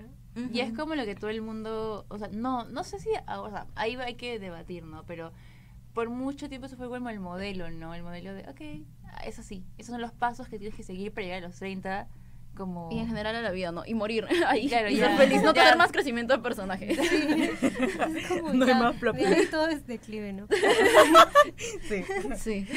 Y 0.53 0.61
es 0.61 0.73
como 0.73 0.95
lo 0.95 1.03
que 1.05 1.15
todo 1.15 1.29
el 1.29 1.41
mundo, 1.41 2.05
o 2.07 2.17
sea, 2.17 2.29
no, 2.31 2.63
no 2.65 2.83
sé 2.83 2.97
si, 2.99 3.09
o 3.09 3.49
sea, 3.49 3.67
ahí 3.75 3.95
hay 3.97 4.15
que 4.15 4.39
debatir, 4.39 4.83
¿no? 4.85 5.03
Pero 5.05 5.31
por 5.93 6.09
mucho 6.09 6.47
tiempo 6.49 6.67
eso 6.67 6.77
fue 6.77 6.87
como 6.87 7.09
el 7.09 7.19
modelo, 7.19 7.69
¿no? 7.71 7.93
El 7.95 8.03
modelo 8.03 8.33
de, 8.33 8.41
ok, 8.49 8.61
es 9.25 9.39
así, 9.39 9.63
esos 9.77 9.91
son 9.91 10.01
los 10.01 10.11
pasos 10.11 10.47
que 10.47 10.57
tienes 10.59 10.75
que 10.75 10.83
seguir 10.83 11.11
para 11.13 11.25
llegar 11.25 11.43
a 11.43 11.47
los 11.47 11.57
30, 11.57 12.07
como... 12.55 12.89
Y 12.91 12.99
en 12.99 13.07
general 13.07 13.35
a 13.37 13.41
la 13.41 13.51
vida, 13.51 13.71
¿no? 13.71 13.85
Y 13.85 13.93
morir 13.93 14.25
ahí. 14.47 14.67
Claro, 14.67 14.89
y 14.89 14.97
ya. 14.97 15.07
ser 15.09 15.17
feliz. 15.17 15.41
No 15.43 15.53
Ya. 15.53 15.63
tener 15.63 15.77
más 15.77 15.91
crecimiento 15.91 16.35
de 16.35 16.43
personaje. 16.43 16.91
Es 16.99 18.27
como 18.27 18.53
No 18.53 18.65
hay 18.65 18.71
ya, 18.71 18.77
más 18.79 18.95
propio. 18.97 19.27
de 19.29 19.35
ahí 19.35 19.45
todo 19.49 19.67
es 19.67 19.85
declive, 19.87 20.33
¿no? 20.33 20.47
Sí. 21.87 22.03
sí. 22.37 22.67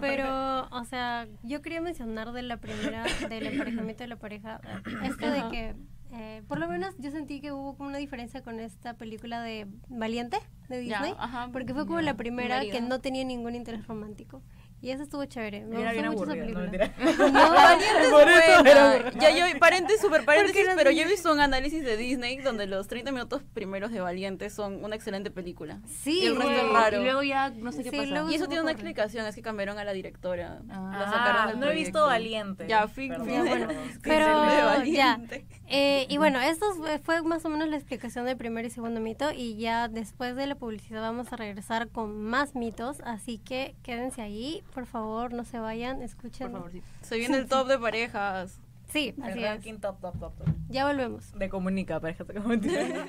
Pero, 0.00 0.68
o 0.70 0.84
sea, 0.84 1.26
yo 1.42 1.62
quería 1.62 1.80
mencionar 1.80 2.32
de 2.32 2.42
la 2.42 2.58
primera, 2.58 3.04
del 3.28 3.46
emparejamiento 3.46 4.02
de 4.04 4.08
la 4.08 4.16
pareja, 4.16 4.60
esto 5.04 5.30
de 5.30 5.42
que, 5.50 5.74
eh, 6.16 6.42
por 6.46 6.58
lo 6.58 6.68
menos 6.68 6.94
yo 6.98 7.10
sentí 7.10 7.40
que 7.40 7.52
hubo 7.52 7.76
como 7.76 7.88
una 7.88 7.98
diferencia 7.98 8.42
con 8.42 8.60
esta 8.60 8.94
película 8.94 9.42
de 9.42 9.66
Valiente, 9.88 10.38
de 10.68 10.86
Ya, 10.86 10.98
Disney, 10.98 11.14
ajá. 11.18 11.50
porque 11.52 11.74
fue 11.74 11.86
como 11.86 11.98
Ya, 12.00 12.06
la 12.06 12.14
primera 12.16 12.60
que 12.62 12.80
no 12.80 13.00
tenía 13.00 13.24
ningún 13.24 13.54
interés 13.54 13.86
romántico. 13.86 14.42
Y 14.84 14.90
eso 14.90 15.02
estuvo 15.02 15.24
chévere. 15.24 15.64
Me 15.64 15.80
Era 15.80 15.92
bien 15.92 16.08
mucho 16.10 16.24
esa 16.24 16.32
aburrida, 16.32 16.60
no 16.60 16.70
película. 16.70 16.90
No, 17.32 17.50
Valiente 17.54 18.00
es 18.02 18.08
Por 18.10 18.28
eso 18.28 18.38
era 18.40 18.60
buena. 18.62 18.90
aburrida. 18.92 19.10
Ya 19.20 19.30
yo, 19.52 19.58
paréntesis, 19.58 20.02
super 20.02 20.24
paréntesis, 20.26 20.66
pero 20.76 20.90
yo 20.90 21.02
he 21.02 21.06
visto 21.06 21.32
un 21.32 21.40
análisis 21.40 21.82
de 21.82 21.96
Disney 21.96 22.36
donde 22.38 22.66
los 22.66 22.86
30 22.88 23.10
minutos 23.12 23.42
primeros 23.54 23.92
de 23.92 24.00
Valiente 24.00 24.50
son 24.50 24.84
una 24.84 24.94
excelente 24.94 25.30
película. 25.30 25.80
Sí, 25.86 26.20
Y 26.22 26.26
el 26.26 26.36
resto 26.36 26.50
güey. 26.50 26.66
es 26.66 26.72
raro. 26.72 27.00
Y 27.00 27.04
luego 27.04 27.22
ya, 27.22 27.50
no 27.50 27.72
sé 27.72 27.82
qué 27.82 27.90
Sí, 27.90 27.96
pasa. 27.96 28.30
Y 28.30 28.34
eso 28.34 28.46
tiene 28.46 28.60
una 28.62 28.72
explicación, 28.72 29.24
es 29.26 29.34
que 29.34 29.40
cambiaron 29.42 29.78
a 29.78 29.84
la 29.84 29.92
directora. 29.94 30.60
Ah. 30.68 30.90
La 30.98 31.04
sacaron 31.10 31.46
del 31.52 31.60
no 31.60 31.70
he 31.70 31.74
visto. 31.74 32.04
Valiente. 32.06 32.66
Ya, 32.68 32.86
fin, 32.86 33.08
Perdón, 33.10 33.28
fin. 33.28 33.44
bueno, 33.46 33.68
pero 34.02 34.42
de 34.42 34.56
ya. 34.92 35.16
Valiente. 35.16 35.46
Eh, 35.66 36.06
y 36.10 36.18
bueno, 36.18 36.40
esto 36.42 36.66
fue- 36.74 36.98
fue 36.98 37.22
más 37.22 37.42
o 37.46 37.48
menos 37.48 37.68
la 37.68 37.76
explicación 37.76 38.26
del 38.26 38.36
primer 38.36 38.66
y 38.66 38.70
segundo 38.70 39.00
mito 39.00 39.30
y 39.34 39.56
ya 39.56 39.88
después 39.88 40.36
de 40.36 40.46
la 40.46 40.56
publicidad 40.56 41.00
vamos 41.00 41.32
a 41.32 41.36
regresar 41.36 41.88
con 41.88 42.22
más 42.22 42.54
mitos, 42.54 43.00
así 43.04 43.38
que 43.38 43.74
quédense 43.82 44.20
ahí 44.20 44.62
Por 44.74 44.86
favor, 44.86 45.32
no 45.32 45.44
se 45.44 45.58
vayan, 45.58 45.96
Por 45.96 46.04
escuchen. 46.04 46.50
favor, 46.52 46.70
sí. 46.72 46.82
Se 47.02 47.16
viene 47.16 47.36
el 47.38 47.46
top 47.48 47.68
de 47.68 47.78
parejas. 47.78 48.58
Sí, 48.88 49.14
El 49.16 49.22
así 49.22 49.38
es. 49.38 49.44
ranking 49.50 49.78
top, 49.78 50.00
top, 50.00 50.18
top, 50.18 50.36
top. 50.36 50.48
Ya 50.68 50.86
volvemos. 50.86 51.32
De 51.38 51.48
comunica, 51.48 52.00
pareja 52.00 52.24
comunica. 52.42 53.06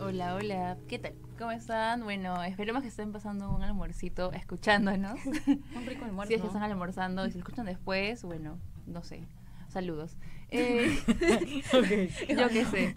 Hola, 0.00 0.34
hola. 0.36 0.76
¿Qué 0.88 0.98
tal? 0.98 1.14
¿Cómo 1.38 1.50
están? 1.50 2.02
Bueno, 2.04 2.42
esperemos 2.44 2.82
que 2.82 2.88
estén 2.88 3.12
pasando 3.12 3.50
un 3.50 3.62
almuercito 3.62 4.32
escuchándonos. 4.32 5.18
Un 5.26 5.86
rico 5.86 6.04
almuerzo. 6.04 6.28
si 6.28 6.34
es 6.34 6.40
que 6.40 6.46
están 6.46 6.62
almorzando 6.62 7.26
y 7.26 7.30
si 7.32 7.38
escuchan 7.38 7.66
después, 7.66 8.22
bueno, 8.22 8.58
no 8.86 9.02
sé. 9.02 9.22
Saludos. 9.76 10.16
Eh, 10.48 10.96
yo 12.28 12.48
qué 12.48 12.64
sé. 12.64 12.94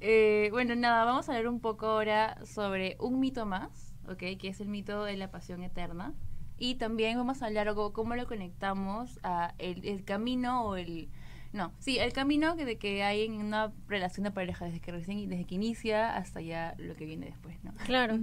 Eh, 0.00 0.48
bueno, 0.52 0.76
nada, 0.76 1.04
vamos 1.04 1.28
a 1.28 1.32
hablar 1.32 1.48
un 1.48 1.58
poco 1.60 1.86
ahora 1.86 2.38
sobre 2.46 2.96
un 3.00 3.18
mito 3.20 3.44
más, 3.44 3.92
¿ok? 4.08 4.38
Que 4.38 4.48
es 4.48 4.60
el 4.60 4.68
mito 4.68 5.02
de 5.04 5.16
la 5.16 5.30
pasión 5.30 5.62
eterna. 5.64 6.14
Y 6.58 6.76
también 6.76 7.18
vamos 7.18 7.42
a 7.42 7.46
hablar 7.46 7.66
algo 7.68 7.92
cómo 7.92 8.14
lo 8.14 8.26
conectamos 8.26 9.18
a 9.24 9.52
el, 9.58 9.84
el 9.84 10.04
camino 10.04 10.64
o 10.64 10.76
el... 10.76 11.10
No, 11.52 11.72
sí, 11.80 11.98
el 11.98 12.12
camino 12.12 12.56
que, 12.56 12.64
de 12.64 12.78
que 12.78 13.02
hay 13.02 13.24
en 13.26 13.34
una 13.34 13.72
relación 13.88 14.24
de 14.24 14.30
pareja 14.30 14.64
desde 14.64 14.80
que 14.80 14.92
recién, 14.92 15.28
desde 15.28 15.44
que 15.44 15.56
inicia 15.56 16.16
hasta 16.16 16.40
ya 16.40 16.76
lo 16.78 16.94
que 16.94 17.04
viene 17.04 17.26
después, 17.26 17.62
¿no? 17.64 17.74
Claro. 17.84 18.18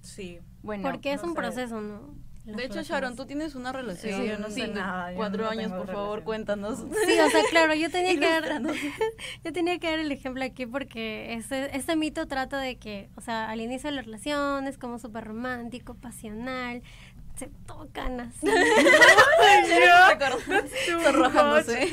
Sí. 0.00 0.38
Bueno, 0.62 0.84
Porque 0.84 1.12
es 1.12 1.22
no 1.22 1.28
un 1.30 1.34
sé. 1.34 1.40
proceso, 1.40 1.80
¿no? 1.82 2.14
De 2.46 2.64
hecho. 2.64 2.82
Sharon, 2.82 3.16
tú 3.16 3.26
tienes 3.26 3.56
una 3.56 3.72
relación. 3.72 4.22
Sí, 4.22 4.28
yo 4.28 4.38
no 4.38 4.48
sé 4.48 4.62
de 4.62 4.68
nada, 4.68 5.10
yo 5.10 5.16
Cuatro 5.16 5.44
no 5.44 5.50
años, 5.50 5.72
por 5.72 5.86
favor, 5.86 6.22
cuéntanos. 6.22 6.78
Sí, 6.78 7.12
o 7.20 7.30
sea, 7.30 7.42
claro, 7.50 7.74
yo 7.74 7.90
tenía 7.90 8.14
que 8.18 8.40
dar, 8.40 8.62
yo 9.44 9.52
tenía 9.52 9.78
que 9.78 9.90
dar 9.90 9.98
el 9.98 10.12
ejemplo 10.12 10.44
aquí 10.44 10.64
porque 10.64 11.34
este, 11.34 11.76
este 11.76 11.96
mito 11.96 12.26
trata 12.26 12.60
de 12.60 12.76
que, 12.76 13.10
o 13.16 13.20
sea, 13.20 13.50
al 13.50 13.60
inicio 13.60 13.90
de 13.90 13.96
la 13.96 14.02
relación 14.02 14.68
es 14.68 14.78
como 14.78 14.98
súper 14.98 15.24
romántico, 15.24 15.94
pasional, 15.94 16.82
se 17.36 17.48
tocan 17.66 18.20
así. 18.20 18.46
Sonrojándose. 21.04 21.88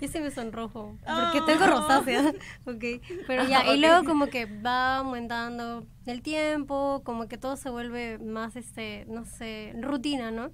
Yo 0.00 0.08
sí 0.08 0.20
me 0.20 0.30
sonrojo, 0.30 0.96
porque 1.04 1.40
Oh. 1.40 1.44
tengo 1.44 1.66
rosácea, 1.66 2.32
ok. 2.66 2.84
Pero 3.26 3.44
ya, 3.46 3.66
y 3.74 3.78
luego 3.78 4.04
como 4.04 4.26
que 4.28 4.46
va 4.46 4.98
aumentando 4.98 5.84
el 6.06 6.22
tiempo, 6.22 7.02
como 7.04 7.28
que 7.28 7.38
todo 7.38 7.56
se 7.56 7.70
vuelve 7.70 8.18
más, 8.18 8.56
este, 8.56 9.04
no 9.08 9.24
sé, 9.24 9.74
rutina, 9.80 10.30
¿no? 10.30 10.50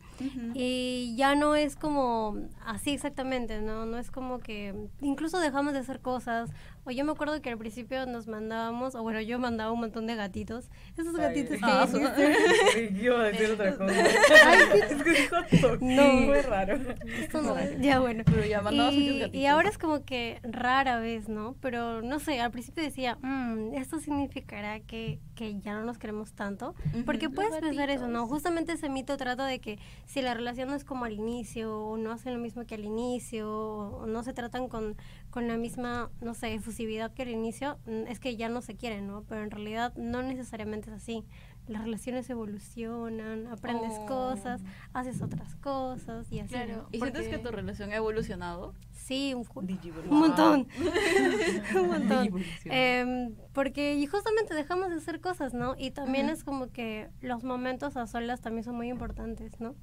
Y 0.54 1.14
ya 1.16 1.34
no 1.34 1.54
es 1.54 1.76
como 1.76 2.37
así 2.64 2.92
exactamente, 2.92 3.60
¿no? 3.60 3.87
No 3.87 3.98
es 3.98 4.10
como 4.10 4.40
que 4.40 4.75
incluso 5.00 5.38
dejamos 5.40 5.72
de 5.72 5.80
hacer 5.80 6.00
cosas. 6.00 6.50
O 6.88 6.90
yo 6.90 7.04
me 7.04 7.12
acuerdo 7.12 7.42
que 7.42 7.50
al 7.50 7.59
principio 7.59 8.07
nos 8.07 8.28
mandábamos, 8.28 8.95
o 8.95 9.02
bueno, 9.02 9.21
yo 9.21 9.38
mandaba 9.38 9.71
un 9.73 9.80
montón 9.80 10.07
de 10.07 10.16
gatitos. 10.16 10.71
Esos 10.97 11.14
Ay, 11.16 11.21
gatitos 11.21 11.59
que 11.59 11.64
ah. 11.64 11.87
Yo 12.95 13.12
iba 13.12 13.21
a 13.21 13.25
decir 13.25 13.50
otra 13.50 13.76
cosa. 13.76 13.92
es 14.90 15.02
que 15.02 15.10
dijo 15.10 15.37
No. 15.80 16.12
muy 16.12 16.40
raro. 16.40 16.78
Esto 17.20 17.42
no 17.42 17.56
es- 17.58 17.80
ya 17.80 18.00
bueno. 18.00 18.22
Pero 18.25 18.44
ya 18.44 18.62
Y, 18.92 19.30
y 19.37 19.46
ahora 19.46 19.68
es 19.68 19.78
como 19.78 20.04
que 20.04 20.40
rara 20.42 20.98
vez, 21.00 21.28
¿no? 21.28 21.54
Pero 21.60 22.02
no 22.02 22.18
sé, 22.18 22.40
al 22.40 22.50
principio 22.50 22.82
decía, 22.82 23.16
"Mm, 23.22 23.75
esto 23.75 23.98
significará 24.00 24.80
que, 24.80 25.20
que 25.34 25.60
ya 25.60 25.75
no 25.75 25.84
nos 25.84 25.98
queremos 25.98 26.32
tanto. 26.32 26.75
Porque 27.06 27.30
puedes 27.30 27.50
Los 27.52 27.60
pensar 27.60 27.90
eso, 27.90 28.08
¿no? 28.08 28.26
Justamente 28.26 28.72
ese 28.72 28.88
mito 28.88 29.16
trata 29.16 29.46
de 29.46 29.60
que 29.60 29.78
si 30.06 30.22
la 30.22 30.34
relación 30.34 30.68
no 30.68 30.75
es 30.75 30.84
como 30.84 31.04
al 31.04 31.12
inicio, 31.12 31.76
o 31.78 31.96
no 31.96 32.12
hacen 32.12 32.32
lo 32.34 32.38
mismo 32.40 32.64
que 32.66 32.75
al 32.75 32.84
inicio, 32.84 33.48
o 33.50 34.06
no 34.06 34.22
se 34.22 34.32
tratan 34.32 34.68
con, 34.68 34.96
con 35.30 35.46
la 35.48 35.56
misma, 35.56 36.10
no 36.20 36.34
sé, 36.34 36.54
efusividad 36.54 37.12
que 37.12 37.22
al 37.22 37.28
inicio, 37.30 37.78
mm, 37.87 38.06
es 38.08 38.18
que 38.20 38.37
ya 38.37 38.48
no 38.48 38.62
se 38.62 38.75
quieren, 38.76 39.06
¿no? 39.06 39.22
Pero 39.28 39.42
en 39.42 39.50
realidad 39.50 39.92
no 39.96 40.22
necesariamente 40.22 40.90
es 40.90 40.96
así. 40.96 41.25
Las 41.68 41.82
relaciones 41.84 42.28
evolucionan, 42.30 43.46
aprendes 43.46 43.92
Oh. 44.00 44.06
cosas, 44.06 44.62
haces 44.92 45.20
otras 45.22 45.54
cosas 45.56 46.30
y 46.32 46.40
así. 46.40 46.48
Claro. 46.48 46.76
¿no? 46.76 46.88
¿Y 46.92 46.98
sientes 46.98 47.28
que 47.28 47.38
tu 47.38 47.50
relación 47.50 47.92
ha 47.92 47.96
evolucionado? 47.96 48.75
Sí, 48.92 49.34
un, 49.34 49.46
un 50.10 50.18
montón. 50.18 50.66
un 51.76 51.87
montón. 51.88 52.28
Em, 52.64 53.34
porque 53.52 53.94
y 53.94 54.06
justamente 54.06 54.54
dejamos 54.54 54.88
de 54.90 54.96
hacer 54.96 55.20
cosas, 55.20 55.54
¿no? 55.54 55.75
Y 55.78 55.90
también 55.92 56.28
es 56.28 56.42
como 56.44 56.68
que 56.70 57.08
los 57.20 57.44
momentos 57.44 57.96
a 57.96 58.06
solas 58.06 58.40
también 58.40 58.64
son 58.64 58.76
muy 58.76 58.88
importantes, 58.88 59.60
¿no? 59.60 59.75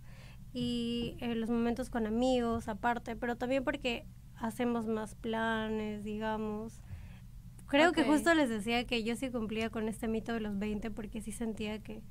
Y 0.54 1.18
eh, 1.20 1.36
los 1.36 1.50
momentos 1.50 1.90
con 1.90 2.08
amigos 2.08 2.68
aparte, 2.68 3.16
pero 3.16 3.36
también 3.36 3.64
porque 3.64 4.06
hacemos 4.38 4.86
más 4.88 5.16
planes, 5.16 6.04
digamos. 6.04 6.82
Creo 7.68 7.92
que 7.94 8.02
Ok. 8.02 8.08
justo 8.08 8.34
les 8.34 8.50
decía 8.50 8.86
que 8.86 9.04
yo 9.04 9.16
sí 9.16 9.30
cumplía 9.30 9.70
con 9.70 9.88
este 9.88 10.08
mito 10.08 10.34
de 10.34 10.40
los 10.40 10.58
20 10.60 10.92
porque 10.92 11.22
sí 11.22 11.32
sentía 11.32 11.80
que... 11.80 12.02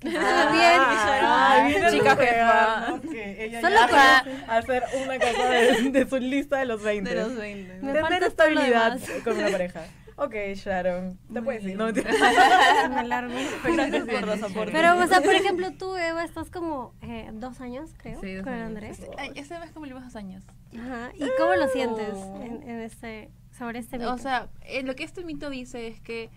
que 0.00 0.08
Ah, 0.08 0.10
estaba 0.10 0.52
bien. 0.52 0.80
ah, 0.80 1.64
viene 1.68 1.90
Chica 1.90 2.16
jefa. 2.16 3.00
Que 3.10 3.44
ella 3.44 3.60
Solo 3.60 3.74
ya 3.76 3.86
con 3.88 3.96
va 3.98 4.18
eso. 4.18 4.44
a 4.50 4.56
hacer 4.58 4.82
una 5.04 5.18
cosa 5.18 5.48
de, 5.50 5.90
de 5.90 6.08
su 6.08 6.16
lista 6.18 6.58
de 6.58 6.64
los 6.66 6.82
20. 6.82 7.10
De 7.14 7.16
los 7.22 7.36
20. 7.36 7.78
Me 7.82 7.92
Tener 7.92 8.22
estabilidad 8.24 8.98
con 9.24 9.36
una 9.38 9.48
pareja. 9.50 9.86
Ok, 10.16 10.32
Sharon. 10.54 11.16
Te 11.26 11.32
Muy 11.32 11.42
puedes 11.42 11.62
ir. 11.62 11.66
bien. 11.68 11.78
No, 11.78 11.86
mentira. 11.86 12.10
Me 12.88 13.02
largo. 13.08 13.34
Gracias 13.64 14.04
por 14.06 14.26
los 14.28 14.42
aportes. 14.44 14.72
Pero, 14.72 14.96
o 15.02 15.06
sea, 15.08 15.20
por 15.20 15.34
ejemplo, 15.34 15.72
tú, 15.72 15.96
Eva, 15.96 16.22
estás 16.24 16.50
como 16.50 16.94
eh, 17.02 17.30
dos 17.32 17.60
años, 17.60 17.90
creo, 17.96 18.20
Sí, 18.20 18.34
dos 18.34 18.44
con 18.44 18.52
años. 18.52 18.66
Andrés. 18.68 19.00
Este 19.34 19.58
mes 19.58 19.72
cumplimos 19.72 20.04
dos 20.04 20.14
años. 20.14 20.44
Ajá. 20.78 21.10
¿Y 21.16 21.24
cómo 21.36 21.54
lo 21.56 21.66
sientes 21.68 22.10
Oh. 22.14 22.40
en, 22.44 22.62
en 22.62 22.80
este, 22.82 23.30
sobre 23.56 23.78
este 23.78 23.98
mito? 23.98 24.12
O 24.12 24.18
sea, 24.18 24.48
eh, 24.62 24.82
lo 24.82 24.94
que 24.94 25.04
este 25.04 25.24
mito 25.24 25.50
dice 25.50 25.86
es 25.88 26.00
que 26.00 26.30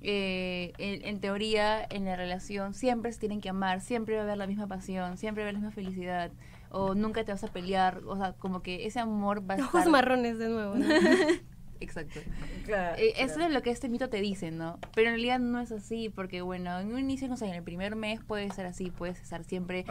eh, 0.00 0.72
en, 0.78 1.04
en 1.04 1.20
teoría 1.20 1.84
en 1.88 2.04
la 2.04 2.16
relación 2.16 2.74
siempre 2.74 3.12
se 3.12 3.18
tienen 3.18 3.40
que 3.40 3.48
amar, 3.48 3.80
siempre 3.80 4.14
va 4.14 4.22
a 4.22 4.24
haber 4.24 4.38
la 4.38 4.46
misma 4.46 4.66
pasión, 4.66 5.16
siempre 5.16 5.42
va 5.42 5.46
a 5.46 5.50
haber 5.50 5.60
la 5.60 5.68
misma 5.68 5.74
felicidad, 5.74 6.30
o 6.70 6.94
nunca 6.94 7.24
te 7.24 7.32
vas 7.32 7.44
a 7.44 7.48
pelear, 7.48 8.02
o 8.06 8.16
sea, 8.16 8.32
como 8.34 8.62
que 8.62 8.86
ese 8.86 9.00
amor 9.00 9.48
va 9.48 9.54
a 9.54 9.58
ojos 9.58 9.80
estar... 9.80 9.88
marrones 9.88 10.38
de 10.38 10.48
nuevo. 10.48 10.74
¿no? 10.76 10.86
Exacto. 11.80 12.20
Claro, 12.64 12.96
Eh, 12.98 13.14
eso 13.18 13.40
es 13.40 13.50
lo 13.50 13.62
que 13.62 13.70
este 13.70 13.88
mito 13.88 14.08
te 14.08 14.20
dice, 14.20 14.50
¿no? 14.50 14.78
Pero 14.94 15.08
en 15.08 15.14
realidad 15.14 15.38
no 15.38 15.60
es 15.60 15.72
así, 15.72 16.08
porque 16.08 16.42
bueno, 16.42 16.78
en 16.80 16.92
un 16.92 16.98
inicio, 16.98 17.28
no 17.28 17.36
sé, 17.36 17.46
en 17.46 17.54
el 17.54 17.62
primer 17.62 17.96
mes 17.96 18.20
puede 18.22 18.50
ser 18.50 18.66
así, 18.66 18.90
puedes 18.90 19.20
estar 19.20 19.44
siempre 19.44 19.84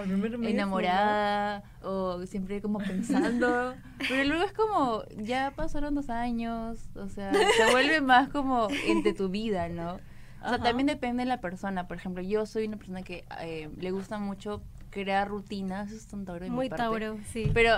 enamorada 0.44 1.64
o 1.82 2.26
siempre 2.26 2.62
como 2.62 2.80
pensando, 2.80 3.76
pero 4.10 4.24
luego 4.26 4.44
es 4.44 4.54
como, 4.54 5.04
ya 5.18 5.54
pasaron 5.56 5.96
dos 5.96 6.10
años, 6.10 6.90
o 6.96 7.10
sea, 7.10 7.32
se 7.34 7.72
vuelve 7.72 8.02
más 8.02 8.30
como 8.30 8.68
entre 8.88 9.14
tu 9.14 9.30
vida, 9.30 9.70
¿no? 9.70 9.94
O 10.40 10.50
sea, 10.50 10.56
Ajá. 10.56 10.64
también 10.64 10.88
depende 10.88 11.24
de 11.24 11.28
la 11.30 11.42
persona, 11.42 11.88
por 11.88 11.98
ejemplo, 11.98 12.22
yo 12.22 12.46
soy 12.46 12.66
una 12.68 12.78
persona 12.78 13.02
que 13.02 13.26
eh, 13.42 13.70
le 13.78 13.92
gusta 13.92 14.18
mucho 14.20 14.62
crear 15.04 15.28
rutinas, 15.28 15.90
eso 15.90 15.98
es 15.98 16.08
tan 16.08 16.26
tauro 16.26 16.44
de 16.46 16.50
mi 16.50 16.56
Muy 16.56 16.70
parte. 16.70 16.84
Tauro, 16.84 17.18
sí. 17.32 17.52
Pero 17.54 17.72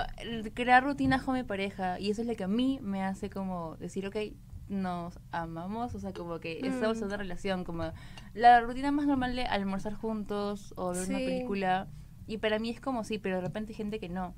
crear 0.53 0.83
rutinas 0.83 1.23
con 1.23 1.35
mi 1.35 1.43
pareja, 1.43 1.99
y 1.99 2.09
eso 2.11 2.21
es 2.21 2.27
lo 2.27 2.35
que 2.35 2.43
a 2.45 2.47
mí 2.47 2.79
me 2.81 3.03
hace 3.03 3.29
como 3.29 3.75
decir, 3.77 4.07
ok, 4.07 4.15
nos 4.69 5.19
amamos, 5.31 5.95
o 5.95 5.99
sea, 5.99 6.13
como 6.13 6.39
que 6.39 6.59
estamos 6.65 6.97
en 6.99 7.03
Mm. 7.03 7.07
una 7.07 7.17
relación, 7.17 7.63
como 7.63 7.91
la 8.33 8.61
rutina 8.61 8.91
más 8.91 9.05
normal 9.07 9.35
de 9.35 9.43
almorzar 9.43 9.93
juntos 9.95 10.73
o 10.77 10.93
ver 10.93 11.09
una 11.09 11.17
película, 11.17 11.87
y 12.27 12.37
para 12.37 12.59
mí 12.59 12.69
es 12.69 12.79
como 12.79 13.03
sí, 13.03 13.17
pero 13.17 13.37
de 13.37 13.41
repente 13.41 13.71
hay 13.73 13.75
gente 13.77 13.99
que 13.99 14.07
no, 14.09 14.33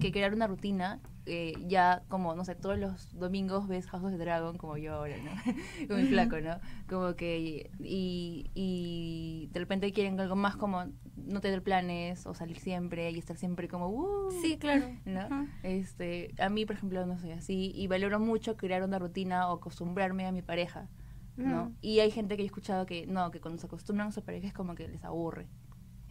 que 0.00 0.10
crear 0.10 0.32
una 0.34 0.46
rutina, 0.46 0.98
eh, 1.26 1.54
ya 1.66 2.04
como, 2.08 2.34
no 2.34 2.44
sé, 2.44 2.54
todos 2.56 2.78
los 2.78 3.12
domingos 3.12 3.68
ves 3.68 3.86
House 3.88 4.04
of 4.04 4.10
the 4.12 4.18
Dragon, 4.18 4.56
como 4.58 4.76
yo 4.76 4.94
ahora, 4.94 5.16
¿no? 5.18 5.32
con 5.88 5.98
mi 5.98 6.06
flaco, 6.06 6.40
¿no? 6.40 6.60
Como 6.88 7.14
que, 7.16 7.70
y, 7.78 8.50
y 8.54 9.48
de 9.52 9.60
repente 9.60 9.92
quieren 9.92 10.18
algo 10.20 10.36
más 10.36 10.56
como 10.56 10.84
no 11.16 11.40
tener 11.40 11.62
planes 11.62 12.26
o 12.26 12.34
salir 12.34 12.58
siempre 12.58 13.10
y 13.10 13.18
estar 13.18 13.36
siempre 13.36 13.68
como, 13.68 13.88
"Uh", 13.88 14.30
Sí, 14.40 14.58
claro. 14.58 14.90
¿no? 15.04 15.32
Este, 15.62 16.34
a 16.38 16.48
mí, 16.48 16.66
por 16.66 16.76
ejemplo, 16.76 17.04
no 17.06 17.18
soy 17.18 17.32
así 17.32 17.72
y 17.74 17.86
valoro 17.86 18.18
mucho 18.20 18.56
crear 18.56 18.82
una 18.82 18.98
rutina 18.98 19.48
o 19.50 19.54
acostumbrarme 19.56 20.26
a 20.26 20.32
mi 20.32 20.42
pareja, 20.42 20.90
¿no? 21.36 21.72
Y 21.80 22.00
hay 22.00 22.10
gente 22.10 22.36
que 22.36 22.42
he 22.42 22.46
escuchado 22.46 22.86
que 22.86 23.06
no, 23.06 23.30
que 23.30 23.40
cuando 23.40 23.58
se 23.60 23.66
acostumbran 23.66 24.08
a 24.08 24.12
su 24.12 24.22
pareja 24.24 24.48
es 24.48 24.54
como 24.54 24.74
que 24.74 24.88
les 24.88 25.04
aburre. 25.04 25.50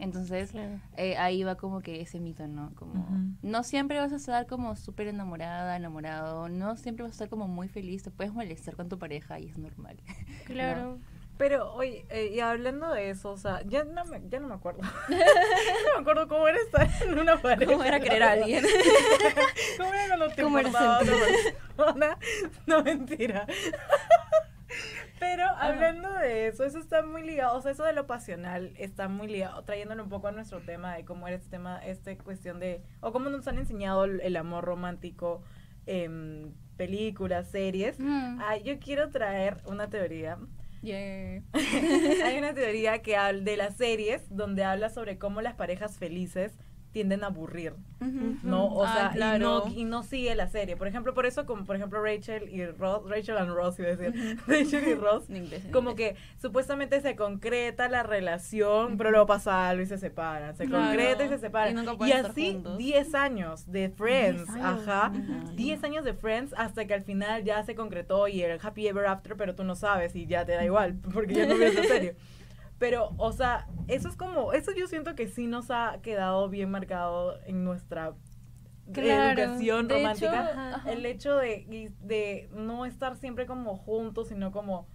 Entonces, 0.02 0.50
Claro. 0.50 0.80
eh, 0.96 1.16
ahí 1.16 1.44
va 1.44 1.54
como 1.54 1.80
que 1.80 2.00
ese 2.00 2.18
mito, 2.18 2.46
¿no? 2.48 2.72
Como, 2.74 3.06
no 3.40 3.62
siempre 3.62 3.98
vas 3.98 4.12
a 4.12 4.16
estar 4.16 4.46
como 4.46 4.74
súper 4.74 5.06
enamorada, 5.06 5.76
enamorado, 5.76 6.48
no 6.48 6.76
siempre 6.76 7.04
vas 7.04 7.12
a 7.12 7.14
estar 7.14 7.28
como 7.28 7.46
muy 7.46 7.68
feliz, 7.68 8.02
te 8.02 8.10
puedes 8.10 8.32
molestar 8.34 8.74
con 8.74 8.88
tu 8.88 8.98
pareja 8.98 9.38
y 9.38 9.48
es 9.48 9.56
normal. 9.58 9.96
Claro. 10.46 10.98
Pero, 11.38 11.72
oye, 11.74 12.04
eh, 12.10 12.30
y 12.34 12.40
hablando 12.40 12.92
de 12.92 13.10
eso, 13.10 13.30
o 13.30 13.36
sea, 13.36 13.62
ya 13.66 13.84
no 13.84 14.04
me, 14.04 14.20
ya 14.28 14.38
no 14.38 14.48
me 14.48 14.54
acuerdo. 14.54 14.82
no 15.08 15.16
me 15.96 16.00
acuerdo 16.00 16.28
cómo 16.28 16.46
era 16.46 16.58
estar 16.58 16.88
en 17.08 17.18
una 17.18 17.40
pareja. 17.40 17.72
¿Cómo 17.72 17.84
era 17.84 17.98
querer 18.00 18.22
a 18.22 18.32
alguien? 18.32 18.64
¿Cómo 19.78 19.92
era 19.94 20.06
cuando 20.08 20.28
te 20.30 20.42
¿Cómo 20.42 20.58
era 20.58 20.68
importaba 20.68 20.98
otra 21.00 21.14
sentir? 21.18 21.54
persona? 21.76 22.18
No, 22.66 22.82
mentira. 22.84 23.46
Pero 25.18 25.44
hablando 25.56 26.01
de 26.32 26.48
eso, 26.48 26.64
eso 26.64 26.78
está 26.78 27.02
muy 27.02 27.22
ligado, 27.22 27.56
o 27.56 27.60
sea, 27.62 27.72
eso 27.72 27.84
de 27.84 27.92
lo 27.92 28.06
pasional 28.06 28.72
está 28.78 29.08
muy 29.08 29.28
ligado, 29.28 29.62
trayéndolo 29.64 30.02
un 30.04 30.08
poco 30.08 30.28
a 30.28 30.32
nuestro 30.32 30.60
tema 30.60 30.94
de 30.96 31.04
cómo 31.04 31.26
era 31.28 31.36
este 31.36 31.50
tema, 31.50 31.78
esta 31.84 32.16
cuestión 32.18 32.58
de, 32.60 32.82
o 33.00 33.12
cómo 33.12 33.30
nos 33.30 33.46
han 33.48 33.58
enseñado 33.58 34.04
el, 34.04 34.20
el 34.20 34.36
amor 34.36 34.64
romántico, 34.64 35.42
em, 35.86 36.52
películas, 36.76 37.48
series, 37.50 37.98
Mm. 37.98 38.40
ah, 38.40 38.56
yo 38.56 38.78
quiero 38.78 39.10
traer 39.10 39.58
una 39.66 39.88
teoría. 39.88 40.38
Yeah. 40.82 41.42
Hay 42.24 42.38
una 42.38 42.54
teoría 42.54 43.02
que 43.02 43.16
habla 43.16 43.40
de 43.42 43.56
las 43.56 43.76
series 43.76 44.24
donde 44.34 44.64
habla 44.64 44.90
sobre 44.90 45.16
cómo 45.16 45.40
las 45.40 45.54
parejas 45.54 45.96
felices 45.96 46.56
tienden 46.92 47.24
a 47.24 47.28
aburrir, 47.28 47.72
Ujú. 48.00 48.36
¿no? 48.42 48.66
O 48.66 48.84
Ah, 48.84 48.92
sea, 48.94 49.10
claro. 49.10 49.64
y, 49.66 49.70
no, 49.70 49.80
y 49.80 49.84
no 49.84 50.02
sigue 50.02 50.34
la 50.34 50.46
serie. 50.48 50.76
Por 50.76 50.86
ejemplo, 50.88 51.14
por 51.14 51.24
eso, 51.26 51.46
como 51.46 51.64
por 51.64 51.76
ejemplo 51.76 52.02
Rachel 52.02 52.48
y 52.50 52.64
Ross, 52.66 53.08
Rachel 53.08 53.38
and 53.38 53.50
Ross, 53.52 53.78
iba 53.78 53.88
a 53.88 53.96
decir, 53.96 54.38
Rachel 54.46 54.86
y 54.88 54.94
Ross, 54.94 55.28
En 55.30 55.36
inglés, 55.38 55.64
en 55.64 55.72
como 55.72 55.90
inglés. 55.92 56.14
que 56.14 56.40
supuestamente 56.40 57.00
se 57.00 57.16
concreta 57.16 57.88
la 57.88 58.02
relación, 58.02 58.96
pero 58.98 59.10
luego 59.10 59.26
pasa 59.26 59.68
algo 59.68 59.82
y 59.82 59.86
se 59.86 59.98
separan. 59.98 60.54
Se 60.56 60.66
Claro. 60.66 60.84
concreta 60.86 61.24
y 61.24 61.28
se 61.28 61.38
separan. 61.38 61.78
Y 62.00 62.08
Y, 62.08 62.12
así 62.12 62.52
juntos. 62.52 62.78
10 62.78 63.14
años 63.14 63.70
de 63.72 63.88
Friends, 63.88 64.44
10 64.52 64.64
años. 64.64 64.88
ajá. 64.88 65.12
Ujú. 65.14 65.52
10 65.56 65.84
años 65.84 66.04
de 66.04 66.14
Friends 66.14 66.54
hasta 66.56 66.84
que 66.86 66.94
al 66.94 67.02
final 67.02 67.44
ya 67.44 67.62
se 67.62 67.74
concretó 67.74 68.28
y 68.28 68.42
el 68.42 68.58
Happy 68.62 68.86
Ever 68.86 69.06
After, 69.06 69.36
pero 69.36 69.54
tú 69.54 69.64
no 69.64 69.74
sabes 69.76 70.14
y 70.14 70.26
ya 70.26 70.44
te 70.44 70.52
da 70.52 70.64
igual, 70.64 70.94
porque 71.14 71.34
ya 71.34 71.46
no 71.46 71.56
ves 71.56 71.74
la 71.74 71.84
serie. 71.84 72.16
Pero, 72.82 73.14
o 73.16 73.30
sea, 73.30 73.68
eso 73.86 74.08
es 74.08 74.16
como, 74.16 74.52
eso 74.52 74.72
yo 74.76 74.88
siento 74.88 75.14
que 75.14 75.28
sí 75.28 75.46
nos 75.46 75.70
ha 75.70 76.00
quedado 76.02 76.48
bien 76.48 76.68
marcado 76.68 77.38
en 77.46 77.62
nuestra 77.62 78.14
Claro. 78.92 79.40
educación 79.40 79.86
hecho, 79.86 79.94
romántica. 79.94 80.82
el 80.88 81.06
hecho 81.06 81.36
de, 81.36 81.92
de 82.00 82.50
no 82.52 82.84
estar 82.84 83.16
siempre 83.16 83.46
como 83.46 83.76
juntos, 83.76 84.30
sino 84.30 84.50
como 84.50 84.88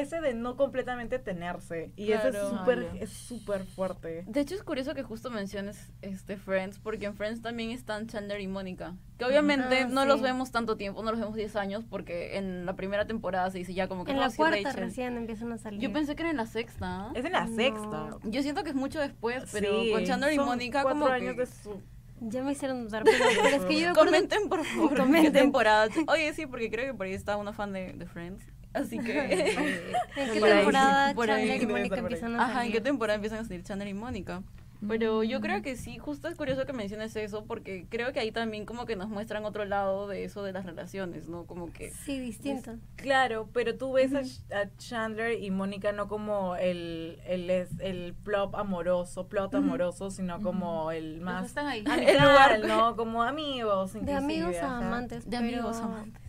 ese 0.00 0.20
de 0.20 0.34
no 0.34 0.56
completamente 0.56 1.18
tenerse. 1.18 1.92
Y 1.96 2.12
eso 2.12 2.28
es 2.28 2.34
Claro. 2.36 2.50
súper, 2.50 2.78
Claro. 2.84 2.98
es 3.00 3.10
súper 3.10 3.64
fuerte. 3.64 4.24
De 4.26 4.40
hecho 4.40 4.54
es 4.54 4.62
curioso 4.62 4.94
que 4.94 5.02
justo 5.02 5.30
menciones 5.30 5.92
este 6.02 6.36
Friends, 6.36 6.78
porque 6.78 7.06
en 7.06 7.14
Friends 7.14 7.42
también 7.42 7.70
están 7.70 8.06
Chandler 8.06 8.40
y 8.40 8.46
Mónica, 8.46 8.94
que 9.18 9.24
obviamente 9.24 9.82
Ah, 9.82 9.88
no 9.88 10.02
sí. 10.02 10.08
los 10.08 10.20
vemos 10.22 10.50
tanto 10.52 10.76
tiempo, 10.76 11.02
no 11.02 11.10
los 11.10 11.20
vemos 11.20 11.34
10 11.36 11.56
años, 11.56 11.84
porque 11.88 12.36
en 12.36 12.66
la 12.66 12.76
primera 12.76 13.06
temporada 13.06 13.50
se 13.50 13.58
dice 13.58 13.74
ya 13.74 13.88
como 13.88 14.04
que 14.04 14.10
En 14.12 14.16
no, 14.18 14.22
la 14.22 14.30
sí, 14.30 14.36
cuarta 14.36 14.56
Rachel. 14.62 14.74
recién 14.82 15.16
empiezan 15.16 15.52
a 15.52 15.58
salir. 15.58 15.80
Yo 15.80 15.92
pensé 15.92 16.14
que 16.16 16.22
era 16.22 16.30
en 16.30 16.36
la 16.36 16.46
sexta. 16.46 17.10
Es 17.14 17.24
en 17.24 17.32
la 17.32 17.46
No. 17.46 17.56
sexta. 17.56 18.08
Yo 18.24 18.42
siento 18.42 18.62
que 18.64 18.70
es 18.70 18.76
mucho 18.76 19.00
después, 19.00 19.44
pero 19.52 19.82
Sí, 19.82 19.90
con 19.92 20.04
Chandler 20.04 20.32
y 20.34 20.38
Mónica 20.38 20.82
cuatro 20.82 21.00
como 21.00 21.12
años 21.12 21.34
que... 21.34 21.40
de 21.40 21.46
su 21.46 21.80
Ya 22.20 22.42
me 22.42 22.52
hicieron 22.52 22.84
dudar, 22.84 23.04
pero, 23.04 23.18
pero 23.42 23.56
es 23.56 23.64
que 23.66 23.78
yo 23.80 23.92
Comenten 23.94 24.48
por 24.48 24.64
favor 24.64 25.10
qué 25.12 25.30
temporada. 25.30 25.86
Oye, 26.08 26.32
sí, 26.32 26.46
porque 26.46 26.70
creo 26.70 26.86
que 26.92 26.94
por 26.96 27.06
ahí 27.06 27.12
está 27.12 27.36
una 27.36 27.52
fan 27.52 27.72
de, 27.74 27.92
de 27.92 28.06
Friends. 28.06 28.42
Así 28.76 28.98
que. 28.98 29.20
¿En 30.16 30.32
qué 30.32 30.40
temporada 30.40 31.14
por 31.14 31.30
ahí 31.30 31.48
Chandler 31.48 31.62
y 31.62 31.66
Mónica 31.66 31.96
empiezan 31.98 32.34
a 32.36 32.42
Ajá, 32.44 32.50
¿en 32.52 32.56
salir? 32.58 32.72
qué 32.72 32.80
temporada 32.80 33.14
empiezan 33.16 33.38
a 33.40 33.44
salir 33.44 33.62
Chandler 33.62 33.88
y 33.88 33.94
Mónica? 33.94 34.42
Pero 34.86 35.24
yo 35.24 35.40
creo 35.40 35.62
que 35.62 35.74
sí, 35.74 35.96
justo 35.96 36.28
es 36.28 36.36
curioso 36.36 36.66
que 36.66 36.74
menciones 36.74 37.16
eso, 37.16 37.46
porque 37.46 37.86
creo 37.88 38.12
que 38.12 38.20
ahí 38.20 38.30
también 38.30 38.66
como 38.66 38.84
que 38.84 38.94
nos 38.94 39.08
muestran 39.08 39.46
otro 39.46 39.64
lado 39.64 40.06
de 40.06 40.24
eso 40.24 40.42
de 40.42 40.52
las 40.52 40.66
relaciones, 40.66 41.28
¿no? 41.28 41.46
Como 41.46 41.72
que... 41.72 41.90
Sí, 41.90 42.20
distinto. 42.20 42.76
Claro, 42.96 43.48
pero 43.54 43.76
tú 43.78 43.92
ves 43.94 44.12
a 44.14 44.20
Ch- 44.20 44.42
a, 44.52 44.68
Chandler 44.76 45.42
y 45.42 45.50
Mónica 45.50 45.92
no 45.92 46.08
como 46.08 46.56
el, 46.56 47.18
el, 47.26 47.48
es, 47.48 47.70
el 47.80 48.14
plot 48.22 48.54
amoroso, 48.54 49.26
plot 49.28 49.54
amoroso, 49.54 50.10
sino 50.10 50.42
como 50.42 50.90
el 50.92 51.14
Los 51.16 51.24
más 51.24 51.46
están 51.46 51.66
ahí. 51.68 51.82
amical, 51.86 52.68
¿no? 52.68 52.96
Como 52.96 53.22
amigos, 53.22 53.94
De 53.94 54.12
amigos 54.12 54.56
a 54.56 54.76
amantes. 54.76 55.24
De 55.24 55.38
pero- 55.38 55.42
amigos 55.42 55.76
amantes. 55.78 56.22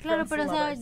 Claro, 0.00 0.24
pero 0.30 0.44
o 0.44 0.48
sea, 0.48 0.76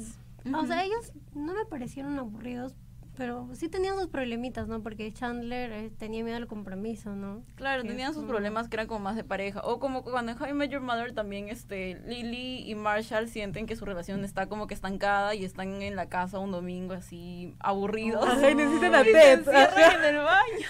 o 0.54 0.66
sea, 0.66 0.84
ellos 0.84 1.12
no 1.34 1.54
me 1.54 1.64
parecieron 1.64 2.18
aburridos, 2.18 2.74
pero 3.18 3.48
sí 3.52 3.68
tenían 3.68 3.96
sus 3.96 4.06
problemitas, 4.06 4.68
¿no? 4.68 4.80
Porque 4.82 5.12
Chandler 5.12 5.72
eh, 5.72 5.90
tenía 5.98 6.22
miedo 6.24 6.36
al 6.36 6.46
compromiso, 6.46 7.14
¿no? 7.16 7.42
Claro, 7.56 7.82
Que 7.82 7.88
tenían 7.88 8.14
sus 8.14 8.22
como- 8.22 8.28
problemas 8.28 8.68
que 8.68 8.76
eran 8.76 8.86
como 8.86 9.00
más 9.00 9.16
de 9.16 9.24
pareja. 9.24 9.60
O 9.64 9.80
como 9.80 10.04
cuando 10.04 10.32
en 10.32 10.40
How 10.40 10.48
I 10.48 10.52
Met 10.54 10.70
Your 10.70 10.80
Mother 10.80 11.12
también 11.12 11.48
este, 11.48 12.00
Lily 12.06 12.62
y 12.70 12.74
Marshall 12.76 13.28
sienten 13.28 13.66
que 13.66 13.74
su 13.76 13.84
relación 13.84 14.24
está 14.24 14.46
como 14.46 14.66
que 14.68 14.74
estancada 14.74 15.34
y 15.34 15.44
están 15.44 15.82
en 15.82 15.96
la 15.96 16.08
casa 16.08 16.38
un 16.38 16.52
domingo 16.52 16.94
así 16.94 17.54
aburridos. 17.58 18.24
Ajá, 18.26 18.50
y 18.50 18.54
necesitan 18.54 18.94
a 18.94 19.02
se 19.04 19.12
Ted, 19.12 19.48
en 19.48 20.04
el 20.04 20.16
baño. 20.24 20.68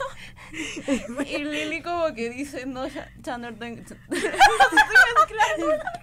y 1.30 1.44
Lily 1.44 1.82
como 1.82 2.14
que 2.14 2.30
dice, 2.30 2.64
no, 2.64 2.86
Ch- 2.86 3.22
Chandler, 3.22 3.54
ten- 3.58 3.84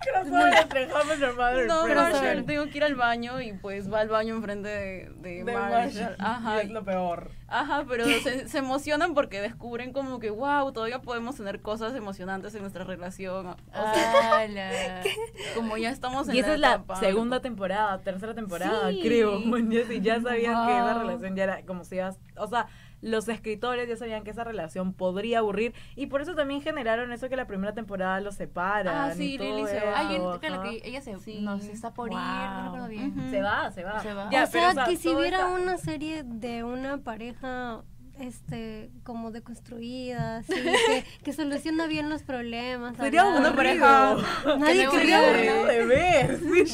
Crossover 0.03 0.53
entre 0.61 0.85
How 0.93 1.01
I 1.03 1.07
Met 1.07 1.19
Your 1.19 1.35
Mother 1.35 1.65
y 1.65 1.67
no. 1.67 1.87
Marshall, 1.87 2.45
tengo 2.45 2.65
que 2.69 2.77
ir 2.77 2.83
al 2.83 2.95
baño 2.95 3.41
y 3.41 3.53
pues 3.53 3.91
va 3.91 4.01
al 4.01 4.09
baño 4.09 4.35
enfrente 4.35 4.69
de, 4.69 5.09
de, 5.17 5.43
De 5.43 5.53
Marshall. 5.53 5.93
Marshall. 5.93 6.15
Ajá. 6.35 6.63
Y 6.63 6.65
es 6.67 6.71
lo 6.71 6.83
peor. 6.83 7.31
Ajá, 7.47 7.85
pero 7.87 8.05
se, 8.23 8.47
se 8.47 8.57
emocionan 8.57 9.13
porque 9.13 9.41
descubren 9.41 9.93
como 9.93 10.19
que, 10.19 10.29
wow, 10.29 10.71
todavía 10.71 11.01
podemos 11.01 11.35
tener 11.35 11.61
cosas 11.61 11.95
emocionantes 11.95 12.53
en 12.55 12.61
nuestra 12.61 12.83
relación. 12.83 13.47
O 13.47 13.55
sea, 13.73 14.39
Ala. 14.39 15.01
como 15.55 15.77
ya 15.77 15.89
estamos 15.89 16.27
en 16.29 16.35
Y 16.35 16.39
esa 16.39 16.53
es 16.53 16.59
la 16.59 16.69
etapa, 16.75 16.95
segunda 16.97 17.41
temporada, 17.41 17.99
tercera 18.01 18.33
temporada, 18.33 18.89
Sí. 18.89 19.01
creo. 19.03 19.39
Sí, 19.87 20.01
ya 20.01 20.21
sabían 20.21 20.65
que 20.67 20.73
esa 20.73 20.93
relación 20.99 21.35
ya 21.35 21.43
era 21.43 21.61
como 21.63 21.83
si 21.83 21.95
ibas, 21.95 22.17
o 22.37 22.47
sea, 22.47 22.67
los 23.05 23.27
escritores 23.29 23.87
ya 23.87 23.95
sabían 23.95 24.23
que 24.23 24.31
esa 24.31 24.43
relación 24.43 24.93
podría 24.93 25.39
aburrir 25.39 25.75
y 25.95 26.07
por 26.07 26.21
eso 26.21 26.33
también 26.33 26.61
generaron 26.61 27.11
eso 27.11 27.29
que 27.29 27.35
la 27.35 27.45
primera 27.45 27.73
temporada 27.73 28.19
los 28.19 28.33
separan. 28.35 29.11
Ah, 29.11 29.13
sí, 29.13 29.37
Lily 29.37 29.67
se 29.67 29.79
va. 29.79 29.99
Ay, 29.99 30.19
claro 30.39 30.63
que 30.63 30.81
ella 30.83 31.01
se, 31.01 31.17
Sí. 31.19 31.39
no, 31.41 31.59
se 31.59 31.71
está 31.71 31.93
por 31.93 32.11
ir, 32.11 32.17
no 32.17 32.63
recuerdo 32.63 32.87
bien. 32.87 33.17
Ujú. 33.17 33.29
Se 33.29 33.41
va, 33.43 33.69
se 33.71 33.83
va. 33.83 33.99
Se 34.01 34.13
va. 34.13 34.29
Ya, 34.31 34.45
o 34.45 34.47
pero, 34.51 34.71
sea, 34.71 34.85
que 34.85 34.97
si 34.97 35.09
hubiera 35.09 35.37
esta- 35.37 35.51
una 35.53 35.77
serie 35.77 36.23
de 36.23 36.63
una 36.63 36.97
pareja 36.97 37.83
este 38.19 38.89
como 39.03 39.31
deconstruida, 39.31 40.37
así, 40.37 40.53
que, 40.87 41.03
que 41.23 41.33
soluciona 41.33 41.87
bien 41.87 42.09
los 42.09 42.23
problemas. 42.23 42.95
Sería 42.97 43.21
hablar. 43.23 43.39
una 43.41 43.55
pareja- 43.55 44.17
Nadie 44.57 44.87
quería 44.89 45.21
de 45.21 45.85
ver. 45.85 46.39
Sí, 46.65 46.73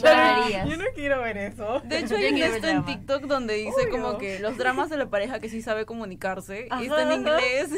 yo 0.70 0.78
no 0.78 0.86
quiero 0.96 1.22
ver 1.22 1.38
eso. 1.38 1.82
De 1.86 2.00
hecho, 2.00 2.10
Yo 2.10 2.18
hay 2.18 2.34
un 2.34 2.40
ver 2.40 2.66
en. 2.66 2.86
TikTok 2.86 3.24
donde 3.24 3.56
dice 3.56 3.82
Obvio. 3.88 3.92
como 3.92 4.18
que 4.18 4.40
los 4.40 4.58
dramas 4.58 4.90
de 4.90 4.98
la 4.98 5.10
pareja 5.10 5.40
que 5.40 5.50
sí 5.50 5.62
sabe 5.62 5.86
comunicarse. 5.86 6.68
y 6.80 6.84
está 6.86 7.02
en 7.04 7.08
Ajá, 7.10 7.16
inglés. 7.16 7.70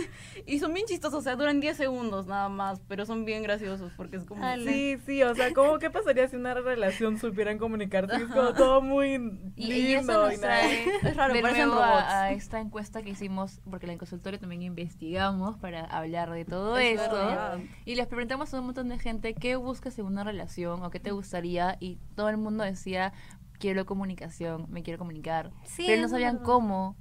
Y 0.45 0.59
son 0.59 0.73
bien 0.73 0.85
chistosos, 0.85 1.19
o 1.19 1.21
sea, 1.21 1.35
duran 1.35 1.59
10 1.59 1.77
segundos 1.77 2.27
nada 2.27 2.49
más, 2.49 2.81
pero 2.87 3.05
son 3.05 3.25
bien 3.25 3.43
graciosos 3.43 3.91
porque 3.95 4.17
es 4.17 4.25
como... 4.25 4.43
Ala. 4.43 4.69
Sí, 4.71 4.97
sí, 5.05 5.23
o 5.23 5.33
sea, 5.35 5.53
¿cómo 5.53 5.79
qué 5.79 5.89
pasaría 5.89 6.27
si 6.27 6.35
una 6.35 6.53
relación 6.53 7.17
supieran 7.17 7.57
comunicarse? 7.57 8.15
Es 8.15 8.25
como 8.25 8.53
todo 8.53 8.81
muy 8.81 9.15
Y, 9.55 9.71
y 9.73 9.93
eso 9.93 9.99
lindo 9.99 10.25
nos 10.25 10.33
y 10.33 10.37
trae 10.37 10.85
Es 11.03 11.15
raro, 11.15 11.33
parecen. 11.41 11.69
A, 11.73 12.31
esta 12.31 12.59
encuesta 12.59 13.01
que 13.01 13.11
hicimos, 13.11 13.52
porque 13.69 13.85
en 13.85 13.91
el 13.93 13.97
consultorio 13.97 14.39
también 14.39 14.61
investigamos 14.61 15.57
para 15.57 15.85
hablar 15.85 16.31
de 16.31 16.45
todo 16.45 16.77
Es 16.77 16.99
esto. 16.99 17.15
verdad. 17.15 17.59
Y 17.85 17.95
les 17.95 18.07
preguntamos 18.07 18.53
a 18.53 18.59
un 18.59 18.65
montón 18.67 18.89
de 18.89 18.99
gente 18.99 19.33
qué 19.33 19.55
buscas 19.55 19.97
en 19.99 20.05
una 20.05 20.23
relación 20.23 20.83
o 20.83 20.89
qué 20.89 20.99
te 20.99 21.11
gustaría. 21.11 21.77
Y 21.79 21.97
todo 22.15 22.29
el 22.29 22.37
mundo 22.37 22.63
decía, 22.63 23.13
quiero 23.59 23.85
comunicación, 23.85 24.65
me 24.69 24.83
quiero 24.83 24.97
comunicar. 24.99 25.51
Sí, 25.63 25.83
pero 25.87 26.01
no 26.01 26.09
sabían 26.09 26.33
verdad. 26.35 26.45
cómo. 26.45 26.95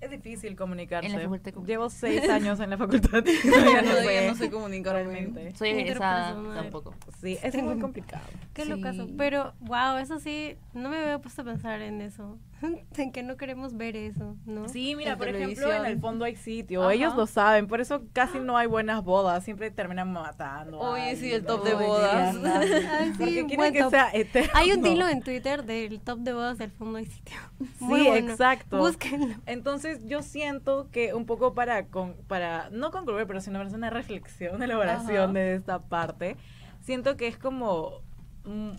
Es 0.00 0.10
difícil 0.10 0.56
comunicarse. 0.56 1.06
En 1.06 1.12
la 1.12 1.20
facultad 1.20 1.44
de 1.44 1.52
comunicación. 1.52 1.80
Llevo 1.80 1.88
seis 1.88 2.28
años 2.28 2.58
en 2.58 2.70
la 2.70 2.76
facultad. 2.76 3.22
y 3.24 3.40
Todavía 3.48 3.82
no, 3.82 3.92
sé. 3.94 4.26
no 4.28 4.34
sé 4.36 4.50
comunicarme. 4.50 5.04
realmente. 5.04 5.54
Soy 5.54 5.68
egresada 5.68 6.34
tampoco. 6.54 6.92
Sí, 7.20 7.38
es 7.40 7.54
muy 7.62 7.78
complicado. 7.78 8.24
Qué 8.52 8.64
Sí. 8.64 8.68
locazo. 8.70 9.06
Pero, 9.16 9.52
wow, 9.60 9.98
eso 9.98 10.18
sí, 10.18 10.56
no 10.74 10.88
me 10.88 10.96
había 10.98 11.20
puesto 11.20 11.42
a 11.42 11.44
pensar 11.44 11.80
en 11.82 12.00
eso. 12.00 12.36
en 12.96 13.12
que 13.12 13.22
no 13.22 13.36
queremos 13.36 13.76
ver 13.76 13.96
eso, 13.96 14.36
¿no? 14.46 14.68
Sí, 14.68 14.94
mira, 14.96 15.12
En 15.12 15.18
por 15.18 15.28
ejemplo, 15.28 15.72
en 15.72 15.84
el 15.86 15.98
fondo 16.00 16.24
hay 16.24 16.36
sitio. 16.36 16.82
Ajá. 16.82 16.94
Ellos 16.94 17.14
lo 17.16 17.26
saben, 17.26 17.66
por 17.66 17.80
eso 17.80 18.02
casi 18.12 18.38
no 18.40 18.56
hay 18.56 18.66
buenas 18.66 19.02
bodas. 19.04 19.44
Siempre 19.44 19.70
terminan 19.70 20.12
matando. 20.12 20.78
Oye, 20.78 21.16
sí, 21.16 21.32
el 21.32 21.44
top 21.44 21.64
de 21.64 21.74
bodas. 21.74 22.36
Ay, 22.44 23.12
Porque 23.18 23.24
sí, 23.26 23.34
quieren 23.46 23.56
buen 23.56 23.72
que 23.72 23.80
top. 23.80 23.90
sea 23.90 24.10
eterno. 24.12 24.50
Hay 24.54 24.72
un 24.72 24.86
hilo 24.86 25.08
en 25.08 25.20
Twitter 25.24 25.64
del 25.64 26.00
top 26.00 26.18
de 26.20 26.32
bodas 26.32 26.58
del 26.58 26.70
fondo 26.70 26.98
hay 26.98 27.06
sitio. 27.06 27.36
Muy 27.80 28.00
Sí, 28.00 28.06
bueno. 28.08 28.30
exacto. 28.32 28.78
Búsquenlo. 28.78 29.34
Entonces 29.46 30.06
yo 30.06 30.22
siento 30.22 30.88
que 30.90 31.14
un 31.14 31.26
poco 31.26 31.54
para, 31.54 31.86
con, 31.86 32.14
para 32.28 32.70
no 32.70 32.90
concluir, 32.90 33.26
pero 33.26 33.40
sino 33.40 33.58
para 33.58 33.66
hacer 33.66 33.78
una 33.78 33.90
reflexión, 33.90 34.54
una 34.56 34.64
elaboración 34.66 35.22
Ajá. 35.24 35.32
de 35.32 35.54
esta 35.54 35.78
parte, 35.80 36.36
siento 36.80 37.16
que 37.16 37.26
es 37.28 37.36
como, 37.38 38.00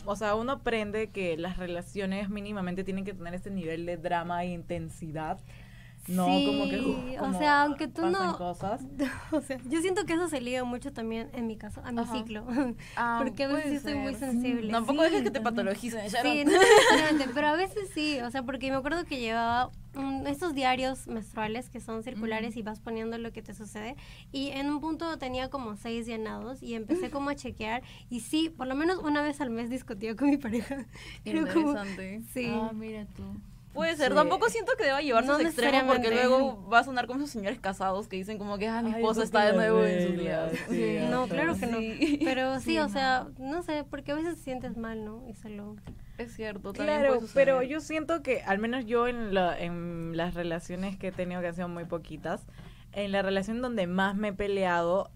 o 0.05 0.15
sea, 0.15 0.35
uno 0.35 0.53
aprende 0.53 1.09
que 1.09 1.37
las 1.37 1.57
relaciones 1.57 2.29
mínimamente 2.29 2.83
tienen 2.83 3.05
que 3.05 3.13
tener 3.13 3.33
este 3.33 3.49
nivel 3.49 3.85
de 3.85 3.97
drama 3.97 4.43
e 4.43 4.47
intensidad. 4.47 5.39
No, 6.07 6.25
Sí, 6.27 6.45
como 6.45 6.69
que, 6.69 6.81
uf, 6.81 6.97
o 7.15 7.17
como 7.17 7.39
sea, 7.39 7.61
aunque 7.61 7.87
tú 7.87 8.05
no- 8.07 8.37
cosas. 8.37 8.81
O 9.31 9.39
sea, 9.39 9.57
yo 9.69 9.79
siento 9.79 10.05
que 10.05 10.13
eso 10.13 10.27
se 10.27 10.41
liga 10.41 10.65
mucho 10.65 10.91
también, 10.91 11.29
en 11.33 11.47
mi 11.47 11.55
caso, 11.55 11.81
a 11.85 11.91
mi 11.93 12.01
Ajá. 12.01 12.13
ciclo. 12.13 12.45
Ah, 12.97 13.21
Porque 13.23 13.43
a 13.45 13.47
veces 13.47 13.69
sí 13.69 13.75
estoy 13.77 13.95
muy 13.95 14.13
sensible. 14.15 14.69
Tampoco 14.69 14.99
Sí, 15.03 15.05
dejes 15.09 15.23
que 15.23 15.31
te 15.31 15.39
patologicen, 15.41 16.05
Sharon. 16.07 16.33
Sí, 16.33 16.43
no 16.45 16.51
pero 17.33 17.47
a 17.47 17.55
veces 17.55 17.89
sí, 17.93 18.19
o 18.19 18.29
sea, 18.31 18.43
porque 18.43 18.69
me 18.69 18.75
acuerdo 18.75 19.05
que 19.05 19.17
llevaba 19.19 19.71
mm, 19.95 20.27
estos 20.27 20.53
diarios 20.53 21.07
menstruales 21.07 21.69
que 21.69 21.79
son 21.79 22.03
circulares 22.03 22.57
y 22.57 22.63
vas 22.63 22.81
poniendo 22.81 23.17
lo 23.17 23.31
que 23.31 23.41
te 23.41 23.53
sucede 23.53 23.95
y 24.33 24.49
en 24.49 24.69
un 24.69 24.81
punto 24.81 25.17
tenía 25.17 25.49
como 25.49 25.77
seis 25.77 26.05
llenados 26.05 26.61
y 26.61 26.75
empecé 26.75 27.11
como 27.11 27.29
a 27.29 27.35
chequear 27.35 27.81
y 28.09 28.19
sí, 28.19 28.49
por 28.49 28.67
lo 28.67 28.75
menos 28.75 28.97
una 28.99 29.21
vez 29.21 29.39
al 29.39 29.51
mes 29.51 29.69
discutía 29.69 30.15
con 30.17 30.29
mi 30.31 30.37
pareja. 30.37 30.85
Era 31.23 31.45
como- 31.53 31.69
Interesante. 31.69 32.21
sí. 32.33 32.51
Ah, 32.53 32.71
mira 32.73 33.05
tú. 33.15 33.23
Puede 33.73 33.95
ser, 33.97 34.09
Sí. 34.11 34.15
tampoco 34.15 34.49
siento 34.49 34.71
que 34.77 34.83
deba 34.85 35.01
llevarse 35.01 35.27
No 35.29 35.35
a 35.37 35.41
extremos 35.41 35.95
porque 35.95 36.11
luego 36.11 36.67
va 36.69 36.79
a 36.79 36.83
sonar 36.83 37.07
como 37.07 37.19
esos 37.19 37.31
señores 37.31 37.59
casados 37.59 38.07
que 38.07 38.15
dicen 38.17 38.37
como 38.37 38.57
que 38.57 38.67
ah, 38.67 38.81
mi 38.83 38.91
esposa 38.91 39.23
está 39.23 39.45
de 39.47 39.53
nuevo 39.53 39.83
en 39.83 40.07
sus 40.09 40.17
días. 40.19 40.51
sí, 40.69 40.97
No, 41.09 41.27
claro 41.27 41.55
que 41.57 41.65
no. 41.67 41.77
Pero 42.23 42.59
sí, 42.59 42.65
Sí, 42.73 42.77
o 42.79 42.87
sea, 42.89 43.27
no 43.39 43.63
sé, 43.63 43.83
porque 43.89 44.11
a 44.11 44.15
veces 44.15 44.35
te 44.37 44.41
sientes 44.43 44.77
mal, 44.77 45.03
¿no? 45.03 45.27
Y 45.27 45.33
solo... 45.33 45.75
Es 46.19 46.35
cierto, 46.35 46.73
también 46.73 46.99
Claro, 46.99 47.15
puede 47.21 47.27
pero 47.33 47.63
yo 47.63 47.79
siento 47.81 48.21
que, 48.21 48.43
al 48.43 48.59
menos 48.59 48.85
yo 48.85 49.07
en, 49.07 49.33
la- 49.33 49.59
en 49.59 50.15
las 50.15 50.35
relaciones 50.35 50.95
que 50.95 51.07
he 51.07 51.11
tenido, 51.11 51.41
que 51.41 51.47
han 51.47 51.55
sido 51.55 51.67
muy 51.67 51.85
poquitas, 51.85 52.45
en 52.91 53.11
la 53.11 53.23
relación 53.23 53.61
donde 53.63 53.87
más 53.87 54.15
me 54.15 54.27
he 54.27 54.33
peleado, 54.33 55.09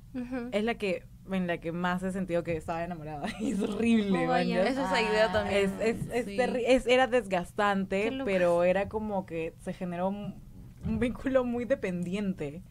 es 0.52 0.64
la 0.64 0.74
que 0.76 1.04
en 1.36 1.48
la 1.48 1.58
que 1.58 1.72
más 1.72 2.02
he 2.04 2.12
sentido 2.12 2.44
que 2.44 2.56
estaba 2.56 2.84
enamorada. 2.84 3.28
Es 3.42 3.62
horrible, 3.62 4.20
Oh. 4.24 4.28
¿manjas? 4.28 4.68
Es 4.68 4.78
idea 5.02 5.32
también. 5.32 5.72
Es, 5.82 6.00
es, 6.12 6.26
Sí. 6.26 6.38
era 6.88 7.08
desgastante, 7.08 8.12
pero 8.26 8.64
era 8.64 8.88
como 8.88 9.26
que 9.26 9.54
se 9.60 9.74
generó 9.74 10.08
un, 10.10 10.36
un 10.86 11.00
vínculo 11.00 11.44
muy 11.44 11.66
dependiente. 11.66 12.62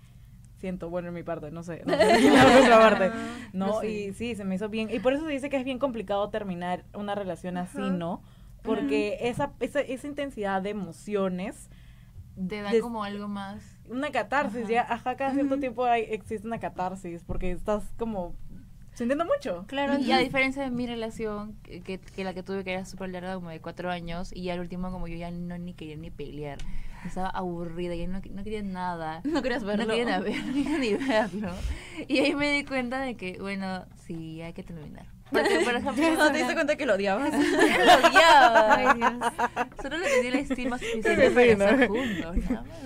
Siento, 0.58 0.88
bueno, 0.88 1.08
en 1.08 1.14
mi 1.14 1.22
parte, 1.22 1.50
no 1.50 1.62
sé, 1.62 1.82
no 1.84 1.92
sé 1.98 2.30
la 2.30 2.58
otra 2.62 2.78
parte. 2.78 3.10
No, 3.52 3.66
No 3.66 3.80
sé. 3.80 3.88
y 3.90 4.12
sí, 4.14 4.34
se 4.34 4.44
me 4.44 4.54
hizo 4.54 4.70
bien. 4.70 4.88
Y 4.90 5.00
por 5.00 5.12
eso 5.12 5.26
se 5.26 5.30
dice 5.32 5.50
que 5.50 5.58
es 5.58 5.64
bien 5.64 5.78
complicado 5.78 6.30
terminar 6.30 6.84
una 6.94 7.14
relación 7.14 7.58
así. 7.58 7.78
¿no? 7.78 8.22
Porque 8.62 9.18
esa, 9.20 9.52
esa, 9.60 9.80
esa 9.80 10.06
intensidad 10.06 10.62
de 10.62 10.70
emociones, 10.70 11.68
Te 12.48 12.62
Des- 12.62 12.80
como 12.82 13.04
algo 13.04 13.28
más. 13.28 13.62
una 13.88 14.10
catarsis, 14.10 14.64
Ajá. 14.64 14.72
ya, 14.72 14.82
ajá, 14.88 15.16
cada 15.16 15.34
cierto 15.34 15.58
tiempo 15.58 15.84
hay, 15.84 16.02
existe 16.08 16.46
una 16.46 16.58
catarsis, 16.58 17.22
porque 17.24 17.50
estás 17.52 17.84
como 17.98 18.34
sintiendo 18.96 19.24
mucho. 19.24 19.64
Claro, 19.68 19.98
Y 19.98 20.10
a 20.10 20.18
diferencia 20.18 20.62
de 20.62 20.70
mi 20.70 20.86
relación, 20.86 21.54
que, 21.62 21.80
que- 22.00 22.24
la 22.24 22.34
que 22.34 22.42
tuve 22.42 22.64
que 22.64 22.72
era 22.72 22.84
súper 22.84 23.10
larga, 23.10 23.34
como 23.34 23.50
de 23.50 23.60
cuatro 23.60 23.90
años, 23.90 24.34
y 24.34 24.50
al 24.50 24.58
último 24.58 24.90
como 24.90 25.06
yo 25.06 25.16
ya 25.16 25.30
no 25.30 25.56
ni 25.58 25.74
quería 25.74 25.96
ni 25.96 26.10
pelear. 26.10 26.58
Estaba 27.04 27.28
aburrida, 27.28 27.94
ya 27.94 28.08
no, 28.08 28.20
no 28.30 28.42
quería 28.42 28.62
nada. 28.62 29.20
No 29.24 29.40
querías 29.42 29.62
verlo. 29.62 29.84
No 29.86 29.94
quería, 29.94 30.18
ver- 30.18 30.44
no 30.44 30.52
quería 30.54 30.78
ni 30.78 30.94
verlo. 30.94 31.52
Y 32.08 32.18
ahí 32.18 32.34
me 32.34 32.50
di 32.50 32.64
cuenta 32.64 33.00
de 33.00 33.16
que, 33.16 33.38
bueno, 33.40 33.84
sí, 34.06 34.40
hay 34.42 34.52
que 34.54 34.64
terminar. 34.64 35.06
Porque, 35.30 35.60
por 35.64 35.74
ejemplo, 35.76 36.10
¿No 36.16 36.30
te 36.32 36.38
diste 36.38 36.54
cuenta 36.54 36.76
que 36.76 36.86
lo 36.86 36.94
odiabas? 36.94 37.32
yo 37.32 37.38
lo 37.38 38.08
odiaba. 38.08 38.74
Ay, 38.74 38.86
Dios. 38.96 39.12
Solo 39.82 39.98
le 39.98 40.06
tenía 40.08 40.30
la 40.30 40.38
estima 40.38 40.78
suficiente 40.78 41.30
para 41.30 41.46
estar 41.46 41.88
juntos. 41.88 42.36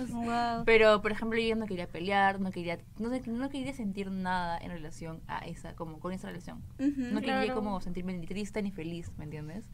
Wow. 0.09 0.63
Pero, 0.65 1.01
por 1.01 1.11
ejemplo, 1.11 1.39
yo 1.39 1.55
no 1.55 1.65
quería 1.67 1.87
pelear, 1.87 2.39
no 2.39 2.51
quería, 2.51 2.79
no, 2.97 3.09
no 3.09 3.49
quería 3.49 3.73
sentir 3.73 4.09
nada 4.11 4.57
en 4.57 4.71
relación 4.71 5.21
a 5.27 5.39
esa, 5.45 5.75
como 5.75 5.99
con 5.99 6.13
esa 6.13 6.27
relación. 6.27 6.61
No 6.79 7.19
quería 7.19 7.43
Claro. 7.43 7.55
como 7.55 7.79
sentirme 7.81 8.13
ni 8.13 8.25
triste 8.25 8.61
ni 8.63 8.71
feliz, 8.71 9.11
¿me 9.17 9.25
entiendes? 9.25 9.65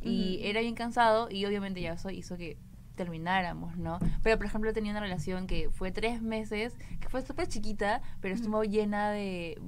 Y 0.00 0.40
era 0.42 0.60
bien 0.60 0.74
cansado 0.74 1.28
y 1.30 1.44
obviamente 1.46 1.80
ya 1.80 1.92
eso 1.92 2.10
hizo 2.10 2.36
que 2.36 2.56
termináramos, 2.94 3.76
¿no? 3.76 3.98
Pero, 4.22 4.36
por 4.36 4.46
ejemplo, 4.46 4.72
tenía 4.72 4.92
una 4.92 5.00
relación 5.00 5.46
que 5.46 5.70
fue 5.70 5.92
tres 5.92 6.22
meses, 6.22 6.76
que 7.00 7.08
fue 7.08 7.22
súper 7.22 7.48
chiquita, 7.48 8.02
pero 8.20 8.34
estuvo 8.34 8.62
llena 8.64 9.10
de 9.10 9.60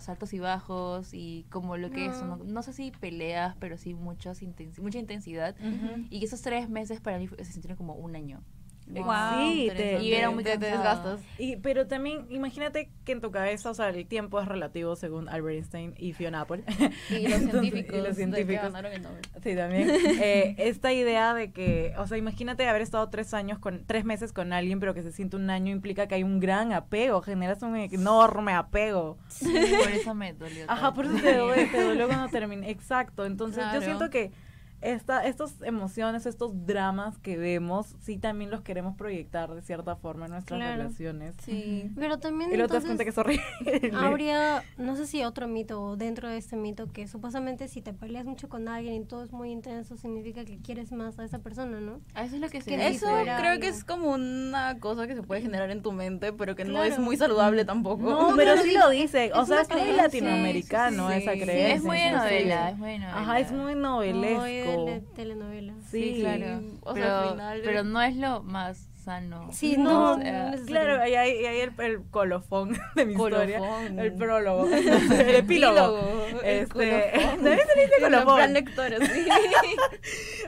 saltos 0.00 0.32
y 0.34 0.38
bajos 0.38 1.14
y 1.14 1.46
como 1.50 1.76
lo 1.76 1.90
que 1.90 2.06
es, 2.06 2.20
No. 2.22 2.36
no, 2.36 2.44
no 2.44 2.62
sé 2.62 2.72
si 2.72 2.90
peleas, 2.90 3.56
pero 3.58 3.76
sí 3.78 3.94
muchas 3.94 4.42
intensi- 4.42 4.80
mucha 4.80 4.98
intensidad. 4.98 5.54
Y 6.10 6.18
que 6.20 6.26
esos 6.26 6.42
tres 6.42 6.68
meses 6.68 7.00
para 7.00 7.18
mí 7.18 7.28
se 7.28 7.44
sintieron 7.44 7.76
como 7.76 7.94
un 7.94 8.16
año. 8.16 8.42
Wow, 8.86 9.06
Sí, 9.50 9.70
te-. 9.74 10.02
Y 10.02 10.12
era 10.12 10.30
muy 10.30 10.44
te, 10.44 10.58
te 10.58 10.66
desgastas. 10.66 11.20
Y, 11.38 11.56
pero 11.56 11.86
también, 11.86 12.26
imagínate 12.30 12.90
que 13.04 13.12
en 13.12 13.20
tu 13.20 13.30
cabeza, 13.30 13.70
o 13.70 13.74
sea, 13.74 13.88
el 13.88 14.06
tiempo 14.06 14.40
es 14.40 14.46
relativo 14.48 14.96
según 14.96 15.28
Albert 15.28 15.56
Einstein 15.56 15.94
y 15.96 16.12
Fiona 16.12 16.42
Apple. 16.42 16.62
Y 17.08 17.28
los 17.28 17.32
Entonces, 17.40 17.50
científicos, 17.60 17.96
y 17.98 18.02
los 18.02 18.16
científicos. 18.16 18.62
ganaron 18.64 18.92
el 18.92 19.02
Nobel. 19.02 19.22
Sí, 19.42 19.54
también. 19.56 19.88
Eh, 20.20 20.54
esta 20.58 20.92
idea 20.92 21.32
de 21.32 21.52
que, 21.52 21.94
o 21.96 22.06
sea, 22.06 22.18
imagínate 22.18 22.68
haber 22.68 22.82
estado 22.82 23.08
tres 23.08 23.32
años 23.34 23.58
con, 23.58 23.84
tres 23.86 24.04
meses 24.04 24.32
con 24.32 24.52
alguien, 24.52 24.78
pero 24.80 24.94
que 24.94 25.02
se 25.02 25.12
siente 25.12 25.36
un 25.36 25.48
año 25.48 25.72
implica 25.72 26.06
que 26.06 26.16
hay 26.16 26.22
un 26.22 26.38
gran 26.40 26.72
apego, 26.72 27.22
generas 27.22 27.62
un 27.62 27.76
enorme 27.76 28.52
apego. 28.52 29.16
Por 29.40 29.90
eso 29.90 30.14
me 30.14 30.32
dolió. 30.34 30.64
Ajá, 30.68 30.92
por 30.92 31.06
eso 31.06 31.14
te 31.22 31.36
duele, 31.38 31.66
te 31.66 31.82
dolió 31.82 32.06
cuando 32.08 32.28
terminé. 32.28 32.70
Exacto. 32.70 33.24
Entonces, 33.24 33.62
Claro. 33.62 33.80
yo 33.80 33.84
siento 33.86 34.10
que 34.10 34.32
esta, 34.82 35.24
estas 35.26 35.54
emociones, 35.62 36.26
estos 36.26 36.66
dramas 36.66 37.18
que 37.18 37.36
vemos, 37.36 37.94
sí 38.00 38.18
también 38.18 38.50
los 38.50 38.60
queremos 38.62 38.96
proyectar 38.96 39.54
de 39.54 39.62
cierta 39.62 39.96
forma 39.96 40.26
en 40.26 40.32
nuestras 40.32 40.58
Claro. 40.58 40.76
relaciones. 40.82 41.34
Sí. 41.44 41.90
Pero 41.96 42.18
también 42.18 42.50
Y 42.52 42.56
luego 42.56 42.68
te 42.68 42.74
das 42.74 42.84
cuenta 42.84 43.04
que 43.04 43.10
es 43.10 43.18
horrible. 43.18 43.42
habría, 43.94 44.62
no 44.78 44.96
sé 44.96 45.06
si 45.06 45.22
otro 45.24 45.48
mito 45.48 45.82
o 45.82 45.96
dentro 45.96 46.28
de 46.28 46.36
este 46.36 46.56
mito 46.56 46.90
que 46.92 47.06
supuestamente 47.08 47.68
si 47.68 47.80
te 47.80 47.92
peleas 47.92 48.26
mucho 48.26 48.48
con 48.48 48.68
alguien 48.68 48.94
y 48.94 49.04
todo 49.04 49.22
es 49.24 49.32
muy 49.32 49.50
intenso 49.50 49.96
significa 49.96 50.44
que 50.44 50.58
quieres 50.58 50.92
más 50.92 51.18
a 51.18 51.24
esa 51.24 51.38
persona, 51.38 51.80
¿no? 51.80 52.00
Eso 52.16 52.34
es 52.36 52.40
lo 52.40 52.48
que 52.48 52.60
se 52.60 52.70
Que 52.70 52.76
dice. 52.76 53.06
Eso 53.06 53.06
creo 53.36 53.50
algo. 53.50 53.60
que 53.60 53.68
es 53.68 53.84
como 53.84 54.10
una 54.12 54.78
cosa 54.80 55.06
que 55.06 55.14
se 55.14 55.22
puede 55.22 55.42
generar 55.42 55.70
en 55.70 55.82
tu 55.82 55.92
mente, 55.92 56.32
pero 56.32 56.56
que 56.56 56.64
no 56.64 56.82
es 56.82 56.98
muy 56.98 57.16
saludable 57.16 57.64
tampoco. 57.64 58.02
No, 58.02 58.30
No, 58.30 58.36
pero 58.36 58.56
sí 58.58 58.70
sí, 58.70 58.76
lo 58.76 58.90
dice. 58.90 59.30
O 59.34 59.44
sea, 59.46 59.60
es 59.62 59.68
muy 59.70 59.92
latinoamericano 59.96 61.08
Sí, 61.08 61.14
sí, 61.16 61.22
esa 61.22 61.32
sí. 61.32 61.38
Sí, 61.38 61.44
creencia. 61.44 61.74
es 61.74 61.82
muy 61.84 61.96
sí, 61.98 62.04
sí. 62.04 62.10
novela, 62.14 62.70
es 62.70 62.76
muy 62.78 62.90
de 62.90 62.98
novela. 62.98 63.18
Ajá, 63.20 63.40
es 63.40 63.52
muy 63.52 63.74
Muy 64.36 64.62
de 64.78 65.00
telenovela. 65.14 65.74
Sí, 65.90 66.14
Sí, 66.14 66.20
claro. 66.20 66.60
O 66.82 66.94
sea, 66.94 67.02
pero, 67.04 67.14
al 67.18 67.30
final- 67.30 67.60
pero 67.64 67.84
no 67.84 68.02
es 68.02 68.16
lo 68.16 68.42
más 68.42 68.88
sano. 69.04 69.48
Sí, 69.50 69.76
No, 69.76 69.82
no, 69.84 70.12
O 70.12 70.18
sea, 70.18 70.32
no 70.44 70.50
necesariamente. 70.50 70.72
Claro, 70.72 71.02
ahí 71.02 71.14
hay, 71.16 71.44
el, 71.60 71.72
el 71.80 72.02
colofón 72.10 72.78
de 72.94 73.04
mi 73.06 73.12
historia. 73.14 73.58
Colofón. 73.58 73.98
El 73.98 74.12
prólogo. 74.14 74.66
el 74.72 75.34
epílogo. 75.34 75.98
el 76.44 76.58
Este, 76.60 77.10
colofón. 77.12 77.34
también 77.34 77.58
se 77.66 77.74
le 77.76 77.82
dice 77.82 77.94
En 77.98 78.02
colofón. 78.12 78.52
lectora, 78.52 78.96
sí. 79.00 79.26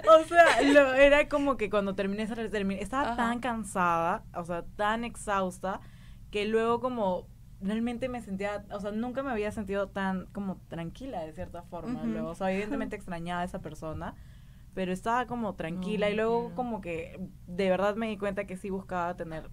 O 0.08 0.24
sea, 0.28 0.62
lo- 0.62 0.94
era 0.94 1.28
como 1.28 1.56
que 1.56 1.70
cuando 1.70 1.94
terminé 1.94 2.22
esa 2.24 2.34
terminé, 2.36 2.80
estaba 2.82 3.08
Ajá. 3.08 3.16
tan 3.16 3.40
cansada, 3.40 4.24
o 4.36 4.44
sea, 4.44 4.64
tan 4.76 5.04
exhausta, 5.04 5.80
que 6.30 6.44
luego 6.46 6.80
como 6.80 7.26
realmente 7.64 8.08
me 8.08 8.20
sentía, 8.20 8.64
o 8.70 8.78
sea, 8.80 8.92
nunca 8.92 9.22
me 9.22 9.30
había 9.30 9.50
sentido 9.50 9.88
tan 9.88 10.26
como 10.26 10.56
tranquila 10.68 11.22
de 11.24 11.32
cierta 11.32 11.62
forma. 11.62 12.00
Luego, 12.12 12.28
o 12.30 12.34
sea, 12.34 12.50
evidentemente 12.52 12.94
extrañaba 13.00 13.40
a 13.40 13.44
esa 13.44 13.60
persona, 13.60 14.14
pero 14.74 14.92
estaba 14.92 15.26
como 15.26 15.54
tranquila 15.54 16.10
y 16.10 16.16
luego 16.16 16.54
como 16.54 16.80
que 16.80 17.18
de 17.46 17.70
verdad 17.70 17.96
me 17.96 18.08
di 18.08 18.16
cuenta 18.18 18.44
que 18.46 18.56
sí 18.56 18.70
buscaba 18.70 19.16
tener 19.16 19.48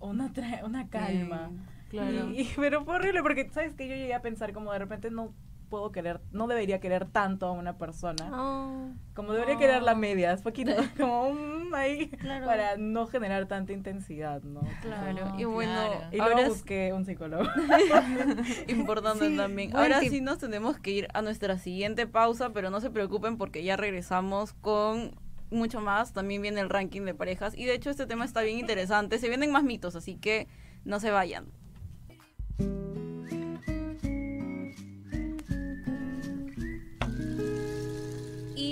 una, 0.00 0.32
tra- 0.32 0.64
una 0.64 0.88
calma. 0.88 1.50
Claro. 1.90 2.30
Y- 2.30 2.42
y- 2.42 2.50
pero 2.56 2.84
fue 2.84 2.94
horrible 2.96 3.22
porque, 3.22 3.50
¿sabes 3.52 3.74
que 3.74 3.88
Yo 3.88 3.94
llegué 3.96 4.14
a 4.14 4.22
pensar 4.22 4.52
como 4.52 4.72
de 4.72 4.78
repente 4.78 5.10
no 5.10 5.34
puedo 5.70 5.92
querer, 5.92 6.20
no 6.32 6.46
debería 6.48 6.80
querer 6.80 7.06
tanto 7.06 7.46
a 7.46 7.52
una 7.52 7.78
persona. 7.78 8.28
Oh, 8.34 8.90
Como 9.14 9.32
debería 9.32 9.56
querer 9.56 9.82
la 9.82 9.92
Oh. 9.92 9.96
medias, 9.96 10.42
poquito, 10.42 10.72
como 10.98 11.28
un 11.28 11.72
ahí, 11.74 12.08
Claro. 12.08 12.44
para 12.44 12.76
no 12.76 13.06
generar 13.06 13.46
tanta 13.46 13.72
intensidad, 13.72 14.42
¿no? 14.42 14.60
Claro. 14.82 15.32
Y 15.38 15.44
bueno, 15.44 15.72
claro. 15.72 16.00
Y 16.12 16.18
ahora 16.20 16.34
luego 16.34 16.50
es 16.52 16.58
busqué 16.58 16.92
un 16.92 17.04
psicólogo. 17.06 17.44
importante 18.68 19.28
Sí, 19.28 19.36
también. 19.36 19.74
Ahora 19.76 20.00
sí 20.00 20.20
nos 20.20 20.38
tenemos 20.38 20.78
que 20.78 20.90
ir 20.90 21.08
a 21.14 21.22
nuestra 21.22 21.56
siguiente 21.58 22.06
pausa, 22.06 22.50
pero 22.52 22.70
no 22.70 22.80
se 22.80 22.90
preocupen 22.90 23.36
porque 23.38 23.62
ya 23.62 23.76
regresamos 23.76 24.52
con 24.54 25.12
mucho 25.50 25.80
más. 25.80 26.12
También 26.12 26.42
viene 26.42 26.60
el 26.60 26.68
ranking 26.68 27.02
de 27.02 27.14
parejas 27.14 27.56
y 27.56 27.64
de 27.64 27.74
hecho 27.74 27.90
este 27.90 28.06
tema 28.06 28.24
está 28.24 28.42
bien 28.42 28.58
interesante. 28.58 29.18
Se 29.18 29.28
vienen 29.28 29.52
más 29.52 29.62
mitos, 29.64 29.94
así 29.96 30.16
que 30.16 30.48
no 30.84 30.98
se 31.00 31.10
vayan. 31.10 31.46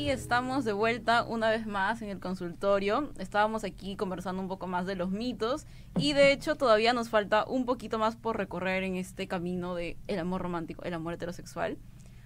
Y 0.09 0.11
estamos 0.11 0.65
de 0.65 0.73
vuelta 0.73 1.23
una 1.23 1.51
vez 1.51 1.67
más 1.67 2.01
en 2.01 2.09
el 2.09 2.19
consultorio. 2.19 3.11
Estábamos 3.19 3.63
aquí 3.63 3.95
conversando 3.95 4.41
un 4.41 4.49
poco 4.49 4.67
más 4.67 4.87
de 4.87 4.95
los 4.97 5.11
mitos 5.11 5.67
y 5.99 6.15
de 6.15 6.33
hecho 6.33 6.55
todavía 6.55 6.95
nos 6.95 7.11
falta 7.11 7.45
un 7.47 7.67
poquito 7.67 7.99
más 7.99 8.17
por 8.17 8.39
recorrer 8.39 8.85
en 8.85 8.97
este 8.97 9.29
camino 9.29 9.75
de 9.75 9.99
el 10.07 10.19
amor 10.19 10.41
romántico, 10.41 10.83
el 10.85 10.95
amor 10.95 11.13
heterosexual. 11.13 11.77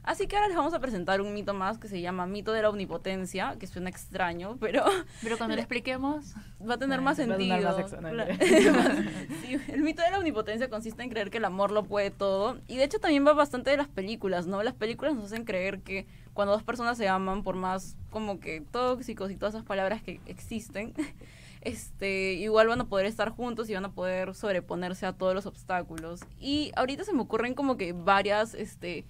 Así 0.04 0.28
que 0.28 0.36
ahora 0.36 0.46
les 0.48 0.56
vamos 0.56 0.74
a 0.74 0.80
presentar 0.80 1.20
un 1.20 1.34
mito 1.34 1.54
más 1.54 1.78
que 1.78 1.88
se 1.88 2.00
llama 2.00 2.26
mito 2.26 2.52
de 2.52 2.62
la 2.62 2.70
omnipotencia, 2.70 3.56
que 3.58 3.66
suena 3.66 3.88
extraño, 3.90 4.56
pero 4.60 4.84
Pero 5.20 5.36
cuando 5.36 5.54
lo 5.56 5.60
expliquemos, 5.62 6.34
va 6.68 6.74
a 6.74 6.78
tener 6.78 7.00
más 7.00 7.18
va 7.18 7.24
sentido. 7.24 7.56
más 7.62 7.76
sexo- 7.76 8.00
no. 8.00 8.24
Sí, 9.42 9.56
el 9.72 9.82
mito 9.82 10.02
de 10.02 10.10
la 10.12 10.18
omnipotencia 10.18 10.68
consiste 10.70 11.02
en 11.02 11.10
creer 11.10 11.30
que 11.30 11.38
el 11.38 11.44
amor 11.44 11.72
lo 11.72 11.82
puede 11.84 12.12
todo. 12.12 12.58
Y 12.68 12.76
de 12.76 12.84
hecho 12.84 13.00
también 13.00 13.26
va 13.26 13.32
bastante 13.32 13.70
de 13.70 13.76
las 13.76 13.88
películas, 13.88 14.46
¿no? 14.46 14.62
Las 14.62 14.74
películas 14.74 15.14
nos 15.16 15.26
hacen 15.26 15.44
creer 15.44 15.80
que 15.82 16.06
cuando 16.34 16.52
dos 16.52 16.62
personas 16.62 16.98
se 16.98 17.08
aman, 17.08 17.42
por 17.42 17.56
más 17.56 17.96
como 18.10 18.40
que 18.40 18.60
tóxicos 18.60 19.30
y 19.30 19.36
todas 19.36 19.54
esas 19.54 19.66
palabras 19.66 20.02
que 20.02 20.20
existen, 20.26 20.94
este, 21.60 22.34
igual 22.34 22.68
van 22.68 22.80
a 22.80 22.88
poder 22.88 23.06
estar 23.06 23.30
juntos 23.30 23.68
y 23.70 23.74
van 23.74 23.84
a 23.84 23.92
poder 23.92 24.34
sobreponerse 24.34 25.06
a 25.06 25.12
todos 25.12 25.34
los 25.34 25.46
obstáculos. 25.46 26.20
Y 26.40 26.72
ahorita 26.76 27.04
se 27.04 27.12
me 27.12 27.20
ocurren 27.22 27.54
como 27.54 27.76
que 27.76 27.92
varias, 27.92 28.54
este 28.54 29.04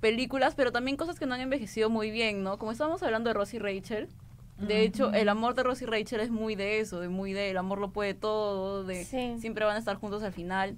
películas, 0.00 0.54
pero 0.54 0.72
también 0.72 0.96
cosas 0.98 1.18
que 1.18 1.24
no 1.26 1.34
han 1.34 1.40
envejecido 1.40 1.88
muy 1.88 2.10
bien, 2.10 2.42
¿no? 2.42 2.58
Como 2.58 2.70
estábamos 2.70 3.02
hablando 3.02 3.30
de 3.30 3.34
Rosie 3.34 3.58
y 3.58 3.60
Rachel, 3.60 4.08
de 4.58 4.82
hecho, 4.82 5.12
el 5.12 5.28
amor 5.28 5.54
de 5.54 5.62
Rosie 5.62 5.86
y 5.86 5.90
Rachel 5.90 6.20
es 6.20 6.30
muy 6.30 6.54
de 6.54 6.80
eso, 6.80 7.00
de 7.00 7.08
muy 7.08 7.34
de 7.34 7.50
el 7.50 7.58
amor 7.58 7.78
lo 7.78 7.90
puede 7.90 8.14
todo, 8.14 8.84
de 8.84 9.04
Sí. 9.04 9.36
siempre 9.38 9.64
van 9.64 9.76
a 9.76 9.78
estar 9.78 9.96
juntos 9.96 10.22
al 10.22 10.32
final. 10.32 10.76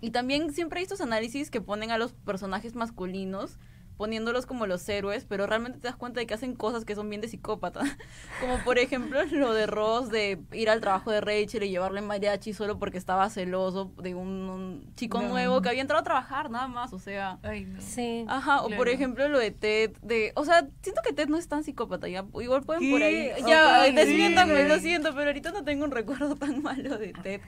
Y 0.00 0.10
también 0.10 0.52
siempre 0.52 0.78
hay 0.78 0.82
estos 0.82 1.00
análisis 1.00 1.50
que 1.50 1.60
ponen 1.60 1.90
a 1.90 1.98
los 1.98 2.12
personajes 2.12 2.74
masculinos 2.74 3.58
poniéndolos 3.96 4.46
como 4.46 4.66
los 4.66 4.88
héroes, 4.88 5.24
pero 5.24 5.46
realmente 5.46 5.78
te 5.78 5.86
das 5.88 5.96
cuenta 5.96 6.20
de 6.20 6.26
que 6.26 6.34
hacen 6.34 6.54
cosas 6.54 6.84
que 6.84 6.94
son 6.94 7.08
bien 7.08 7.20
de 7.20 7.28
psicópata. 7.28 7.80
Como 8.40 8.58
por 8.64 8.78
ejemplo 8.78 9.22
lo 9.26 9.52
de 9.54 9.66
Ross 9.66 10.10
de 10.10 10.40
ir 10.52 10.68
al 10.68 10.80
trabajo 10.80 11.10
de 11.10 11.20
Rachel 11.20 11.62
y 11.62 11.70
llevarle 11.70 12.00
mariachi 12.00 12.52
solo 12.52 12.78
porque 12.78 12.98
estaba 12.98 13.30
celoso 13.30 13.92
de 14.02 14.14
un, 14.14 14.28
un 14.50 14.94
chico 14.96 15.22
No. 15.22 15.28
nuevo 15.28 15.62
que 15.62 15.68
había 15.68 15.80
entrado 15.82 16.00
a 16.00 16.04
trabajar, 16.04 16.50
nada 16.50 16.66
más, 16.66 16.92
o 16.92 16.98
sea... 16.98 17.38
Ay, 17.42 17.64
no. 17.66 17.80
Sí. 17.80 18.24
Ajá, 18.28 18.62
o 18.62 18.70
por 18.70 18.88
ejemplo 18.88 19.28
lo 19.28 19.38
de 19.38 19.50
Ted, 19.52 19.92
de, 20.02 20.32
o 20.34 20.44
sea, 20.44 20.66
siento 20.82 21.00
que 21.06 21.12
Ted 21.12 21.28
no 21.28 21.36
es 21.36 21.46
tan 21.48 21.62
psicópata, 21.64 22.08
ya, 22.08 22.24
igual 22.40 22.62
pueden 22.62 22.90
por 22.90 23.02
ahí, 23.02 23.30
ya, 23.46 23.84
Ok, 23.88 23.94
desmiéntame, 23.94 24.62
sí. 24.62 24.68
lo 24.68 24.78
siento, 24.80 25.14
pero 25.14 25.26
ahorita 25.28 25.52
no 25.52 25.62
tengo 25.64 25.84
un 25.84 25.90
recuerdo 25.92 26.34
tan 26.36 26.62
malo 26.62 26.98
de 26.98 27.12
Ted, 27.12 27.40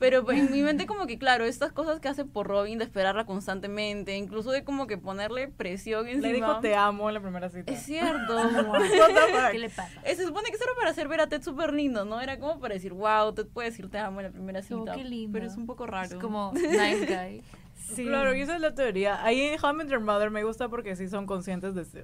pero 0.00 0.24
pues, 0.24 0.38
en 0.38 0.50
mi 0.50 0.62
mente 0.62 0.86
como 0.86 1.06
que, 1.06 1.18
claro, 1.18 1.44
estas 1.44 1.70
cosas 1.72 2.00
que 2.00 2.08
hace 2.08 2.24
por 2.24 2.48
Robin 2.48 2.78
de 2.78 2.84
esperarla 2.84 3.26
constantemente, 3.26 4.16
incluso 4.16 4.50
de 4.50 4.64
como 4.64 4.88
que 4.88 4.98
ponerle 4.98 5.46
presión 5.46 6.08
encima. 6.08 6.26
Le 6.26 6.32
dijo 6.34 6.58
te 6.60 6.74
amo 6.74 7.08
en 7.08 7.14
la 7.14 7.20
primera 7.20 7.48
cita. 7.50 7.70
Es 7.70 7.82
cierto. 7.82 8.36
¿Qué 9.52 9.58
le 9.58 9.70
pasa? 9.70 10.00
Se 10.04 10.26
supone 10.26 10.48
que 10.48 10.56
eso 10.56 10.64
era 10.64 10.74
para 10.74 10.90
hacer 10.90 11.06
ver 11.06 11.20
a 11.20 11.28
Ted 11.28 11.42
súper 11.42 11.72
lindo, 11.72 12.04
¿no? 12.04 12.20
Era 12.20 12.38
como 12.40 12.58
para 12.58 12.74
decir, 12.74 12.92
wow, 12.94 13.32
Ted 13.34 13.46
puede 13.46 13.70
decir 13.70 13.88
te 13.90 13.98
amo 13.98 14.20
en 14.20 14.26
la 14.26 14.32
primera 14.32 14.60
Oh, 14.60 14.62
cita. 14.62 14.94
qué 14.94 15.04
lindo. 15.04 15.32
Pero 15.32 15.46
es 15.46 15.56
un 15.56 15.66
poco 15.66 15.86
raro. 15.86 16.08
Es 16.08 16.14
como 16.14 16.52
nice 16.54 17.06
guy. 17.06 17.42
Sí. 17.94 18.04
Claro, 18.06 18.34
y 18.34 18.40
esa 18.40 18.54
es 18.56 18.60
la 18.60 18.74
teoría. 18.74 19.24
Ahí 19.24 19.40
en 19.40 19.58
How 19.64 19.70
I 19.70 19.74
Met 19.74 19.88
Your 19.88 20.00
Mother 20.00 20.30
me 20.30 20.42
gusta 20.44 20.68
porque 20.68 20.96
sí 20.96 21.08
son 21.08 21.26
conscientes 21.26 21.74
de, 21.74 21.84
sí- 21.84 21.98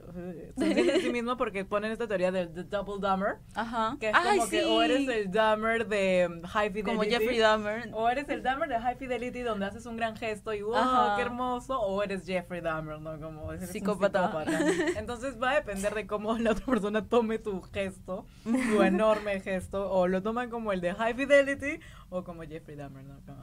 conscientes 0.55 0.87
de 0.87 1.01
sí 1.01 1.11
mismos 1.11 1.37
porque 1.37 1.65
ponen 1.65 1.93
esta 1.93 2.07
teoría 2.09 2.31
del 2.33 2.53
the 2.53 2.65
double 2.65 2.95
dumber, 3.01 3.37
Ajá. 3.55 3.97
que 4.01 4.09
es 4.11 4.15
Ay, 4.17 4.39
como 4.39 4.51
que 4.51 4.65
o 4.65 4.83
eres 4.83 5.09
el 5.09 5.31
dumber 5.31 5.87
de 5.87 6.29
um, 6.31 6.43
High 6.43 6.71
Fidelity. 6.71 6.83
Como 6.97 7.03
Jeffrey 7.03 7.39
Dahmer. 7.39 7.91
O 7.93 8.09
eres 8.09 8.29
el 8.29 8.43
Dahmer 8.43 8.69
de 8.69 8.79
High 8.81 8.97
Fidelity 8.97 9.41
donde 9.43 9.67
haces 9.67 9.87
un 9.87 9.97
gran 9.97 10.17
gesto 10.17 10.53
y 10.53 10.63
wow, 10.63 10.75
Ajá. 10.77 11.17
qué 11.17 11.23
hermoso. 11.23 11.81
O 11.81 12.03
eres 12.03 12.27
Jeffrey 12.27 12.61
Dahmer, 12.61 13.01
¿no? 13.01 13.19
Como 13.21 13.53
eres 13.53 13.63
un 13.69 13.73
Psicópata. 13.73 14.27
psicópata. 14.27 14.61
Entonces 14.99 15.41
va 15.43 15.51
a 15.53 15.55
depender 15.57 15.95
de 15.95 16.07
cómo 16.07 16.37
la 16.39 16.53
otra 16.53 16.67
persona 16.67 17.05
tome 17.09 17.39
tu 17.39 17.63
gesto, 17.63 18.27
tu 18.45 18.83
enorme 18.83 19.41
gesto. 19.41 19.91
O 19.91 20.09
lo 20.09 20.23
toman 20.23 20.51
como 20.51 20.73
el 20.73 20.81
de 20.81 20.95
High 20.95 21.15
Fidelity 21.15 21.81
o 22.11 22.25
como 22.25 22.43
Jeffrey 22.43 22.77
Dahmer, 22.77 23.05
¿no? 23.05 23.17
Como- 23.27 23.41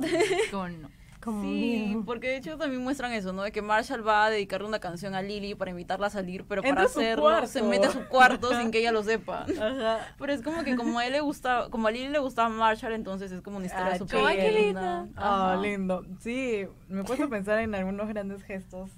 Como 0.52 0.68
no. 0.70 0.90
Como 1.24 1.42
Sí, 1.44 1.48
miedo. 1.88 2.04
porque 2.06 2.28
de 2.28 2.38
hecho 2.38 2.58
también 2.58 2.84
muestran 2.84 3.14
eso, 3.14 3.32
¿no? 3.32 3.44
De 3.44 3.52
que 3.52 3.62
Marshall 3.62 4.06
va 4.06 4.26
a 4.26 4.30
dedicarle 4.30 4.68
una 4.68 4.80
canción 4.80 5.16
a 5.16 5.22
Lily 5.22 5.56
para 5.56 5.72
invitarla 5.72 6.08
a 6.08 6.10
salir, 6.10 6.44
pero 6.46 6.62
Entra 6.62 6.76
para 6.76 6.86
hacerlo 6.88 7.48
se 7.48 7.64
mete 7.64 7.88
a 7.88 7.92
su 7.92 8.06
cuarto 8.08 8.54
sin 8.60 8.72
que 8.72 8.80
ella 8.80 8.92
lo 8.92 9.04
sepa. 9.04 9.44
Ajá. 9.44 10.14
Pero 10.20 10.34
es 10.34 10.42
como 10.42 10.64
que 10.64 10.76
como 10.76 11.00
a 11.00 11.06
él 11.08 11.14
le 11.14 11.22
gusta, 11.22 11.68
como 11.70 11.88
a 11.88 11.92
Lily 11.92 12.10
le 12.10 12.20
gustaba 12.20 12.50
Marshall, 12.50 12.94
entonces 12.94 13.32
es 13.32 13.42
como 13.42 13.58
una 13.58 13.68
historia 13.68 13.92
Ah, 13.94 13.98
súper 13.98 14.20
ay, 14.26 14.38
qué 14.38 14.52
linda. 14.52 15.08
Ah, 15.16 15.58
lindo. 15.62 16.06
Sí, 16.20 16.66
me 16.90 17.02
he 17.02 17.04
puesto 17.06 17.26
a 17.26 17.30
pensar 17.30 17.60
en 17.60 17.74
algunos 17.74 18.08
grandes 18.10 18.44
gestos 18.44 18.90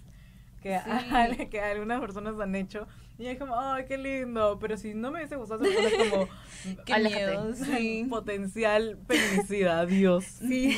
que, 0.64 0.80
Sí. 0.80 1.48
que 1.52 1.62
algunas 1.62 2.00
personas 2.02 2.40
han 2.40 2.56
hecho. 2.56 2.88
Y 3.18 3.28
es 3.28 3.40
como, 3.40 3.58
ay, 3.60 3.86
qué 3.86 3.98
lindo. 3.98 4.58
Pero 4.60 4.78
si 4.78 4.94
no 4.94 5.12
me 5.12 5.20
hubiese 5.20 5.36
gustado, 5.36 5.64
es 5.64 6.10
como 6.10 6.28
Qué 6.86 7.00
miedo, 7.00 7.54
sí. 7.56 8.06
Potencial 8.10 8.98
feminicida, 9.08 9.80
adiós. 9.80 10.26
Sí. 10.48 10.78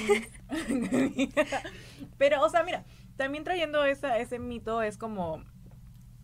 Pero, 2.18 2.42
o 2.44 2.50
sea, 2.50 2.64
mira, 2.64 2.86
también 3.18 3.44
trayendo 3.44 3.84
esa, 3.84 4.18
ese 4.18 4.40
mito 4.40 4.82
es 4.82 4.98
como 4.98 5.44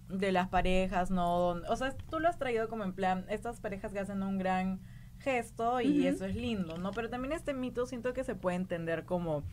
de 0.07 0.31
las 0.31 0.47
parejas, 0.47 1.11
¿no? 1.11 1.47
O 1.47 1.75
sea, 1.75 1.95
tú 2.09 2.19
lo 2.19 2.29
has 2.29 2.37
traído 2.37 2.69
como 2.69 2.83
en 2.83 2.93
plan, 2.93 3.25
estas 3.29 3.59
parejas 3.59 3.91
que 3.91 3.99
hacen 3.99 4.23
un 4.23 4.37
gran 4.37 4.79
gesto 5.19 5.81
y 5.81 6.07
eso 6.07 6.25
es 6.25 6.35
lindo, 6.35 6.77
¿no? 6.77 6.91
Pero 6.91 7.09
también 7.09 7.33
este 7.33 7.53
mito 7.53 7.85
siento 7.85 8.13
que 8.13 8.23
se 8.23 8.35
puede 8.35 8.55
entender 8.57 9.05
como 9.05 9.43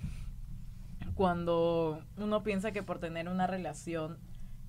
cuando 1.14 2.02
uno 2.16 2.42
piensa 2.42 2.72
que 2.72 2.82
por 2.82 2.98
tener 2.98 3.28
una 3.28 3.46
relación 3.46 4.18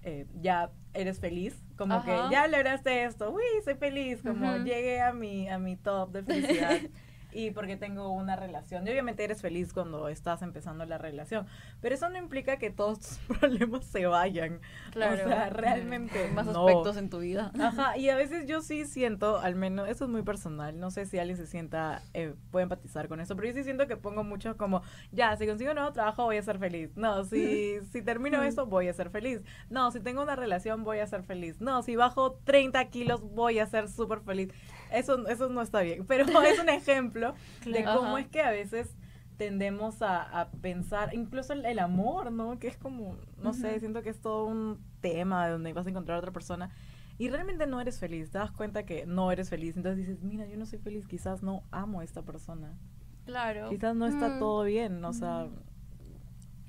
eh, 0.03 0.25
ya 0.41 0.71
eres 0.93 1.19
feliz, 1.19 1.63
como 1.77 1.95
Ajá. 1.95 2.05
que 2.27 2.33
ya 2.33 2.47
lograste 2.47 3.03
esto, 3.03 3.31
uy, 3.31 3.43
soy 3.63 3.75
feliz, 3.75 4.21
como 4.21 4.57
llegué 4.57 5.01
a 5.01 5.13
mi, 5.13 5.47
a 5.47 5.57
mi 5.57 5.75
top 5.75 6.11
de 6.11 6.23
felicidad. 6.23 6.79
Y 7.31 7.51
porque 7.51 7.77
tengo 7.77 8.09
una 8.09 8.35
relación. 8.35 8.87
Y 8.87 8.91
obviamente 8.91 9.23
eres 9.23 9.41
feliz 9.41 9.73
cuando 9.73 10.09
estás 10.09 10.41
empezando 10.41 10.85
la 10.85 10.97
relación. 10.97 11.47
Pero 11.81 11.95
eso 11.95 12.09
no 12.09 12.17
implica 12.17 12.57
que 12.57 12.69
todos 12.69 12.99
tus 12.99 13.17
problemas 13.39 13.85
se 13.85 14.05
vayan. 14.05 14.59
Claro. 14.91 15.13
O 15.25 15.27
sea, 15.27 15.49
realmente. 15.49 16.25
Hay 16.25 16.31
más 16.31 16.47
no. 16.47 16.67
aspectos 16.67 16.97
en 16.97 17.09
tu 17.09 17.19
vida. 17.19 17.51
Ajá, 17.59 17.97
y 17.97 18.09
a 18.09 18.15
veces 18.15 18.45
yo 18.45 18.61
sí 18.61 18.85
siento, 18.85 19.39
al 19.39 19.55
menos, 19.55 19.87
eso 19.89 20.05
es 20.05 20.09
muy 20.09 20.23
personal, 20.23 20.79
no 20.79 20.91
sé 20.91 21.05
si 21.05 21.19
alguien 21.19 21.37
se 21.37 21.47
sienta, 21.47 22.01
eh, 22.13 22.33
puede 22.51 22.63
empatizar 22.63 23.07
con 23.07 23.19
eso, 23.19 23.35
pero 23.35 23.47
yo 23.47 23.53
sí 23.53 23.63
siento 23.63 23.87
que 23.87 23.97
pongo 23.97 24.23
mucho 24.23 24.57
como, 24.57 24.81
ya, 25.11 25.35
si 25.37 25.47
consigo 25.47 25.71
un 25.71 25.75
nuevo 25.75 25.93
trabajo 25.93 26.23
voy 26.23 26.37
a 26.37 26.41
ser 26.41 26.59
feliz, 26.59 26.91
no, 26.95 27.23
si, 27.25 27.79
si 27.91 28.01
termino 28.01 28.41
eso 28.43 28.65
voy 28.65 28.87
a 28.87 28.93
ser 28.93 29.09
feliz, 29.09 29.41
no, 29.69 29.91
si 29.91 29.99
tengo 29.99 30.21
una 30.21 30.35
relación 30.35 30.83
voy 30.83 30.99
a 30.99 31.07
ser 31.07 31.23
feliz, 31.23 31.61
no, 31.61 31.81
si 31.83 31.95
bajo 31.95 32.33
30 32.43 32.83
kilos 32.89 33.21
voy 33.21 33.59
a 33.59 33.65
ser 33.65 33.87
súper 33.87 34.21
feliz, 34.21 34.49
eso, 34.91 35.27
eso 35.27 35.49
no 35.49 35.61
está 35.61 35.81
bien, 35.81 36.05
pero 36.05 36.25
es 36.43 36.59
un 36.59 36.69
ejemplo 36.69 37.33
de 37.65 37.83
cómo 37.83 38.17
Ajá. 38.17 38.19
es 38.19 38.27
que 38.27 38.41
a 38.41 38.51
veces 38.51 38.95
tendemos 39.37 40.01
a, 40.03 40.21
a 40.41 40.51
pensar, 40.51 41.13
incluso 41.15 41.53
el, 41.53 41.65
el 41.65 41.79
amor, 41.79 42.31
¿no? 42.31 42.59
Que 42.59 42.67
es 42.67 42.77
como, 42.77 43.17
no 43.41 43.53
sé, 43.53 43.79
siento 43.79 44.03
que 44.03 44.09
es 44.09 44.19
todo 44.21 44.45
un 44.45 44.79
tema 45.01 45.45
de 45.47 45.53
donde 45.53 45.73
vas 45.73 45.87
a 45.87 45.89
encontrar 45.89 46.17
a 46.17 46.19
otra 46.19 46.31
persona 46.31 46.69
y 47.17 47.29
realmente 47.29 47.65
no 47.67 47.81
eres 47.81 47.99
feliz, 47.99 48.29
te 48.29 48.37
das 48.37 48.51
cuenta 48.51 48.83
que 48.85 49.05
no 49.05 49.31
eres 49.31 49.49
feliz, 49.49 49.75
entonces 49.77 50.05
dices, 50.07 50.21
mira, 50.23 50.45
yo 50.47 50.57
no 50.57 50.65
soy 50.65 50.79
feliz, 50.79 51.07
quizás 51.07 51.41
no 51.43 51.63
amo 51.71 52.01
a 52.01 52.03
esta 52.03 52.21
persona, 52.23 52.77
Claro. 53.25 53.69
quizás 53.69 53.95
no 53.95 54.05
está 54.07 54.29
Mm. 54.29 54.39
todo 54.39 54.63
bien, 54.63 55.03
o 55.05 55.13
sea, 55.13 55.47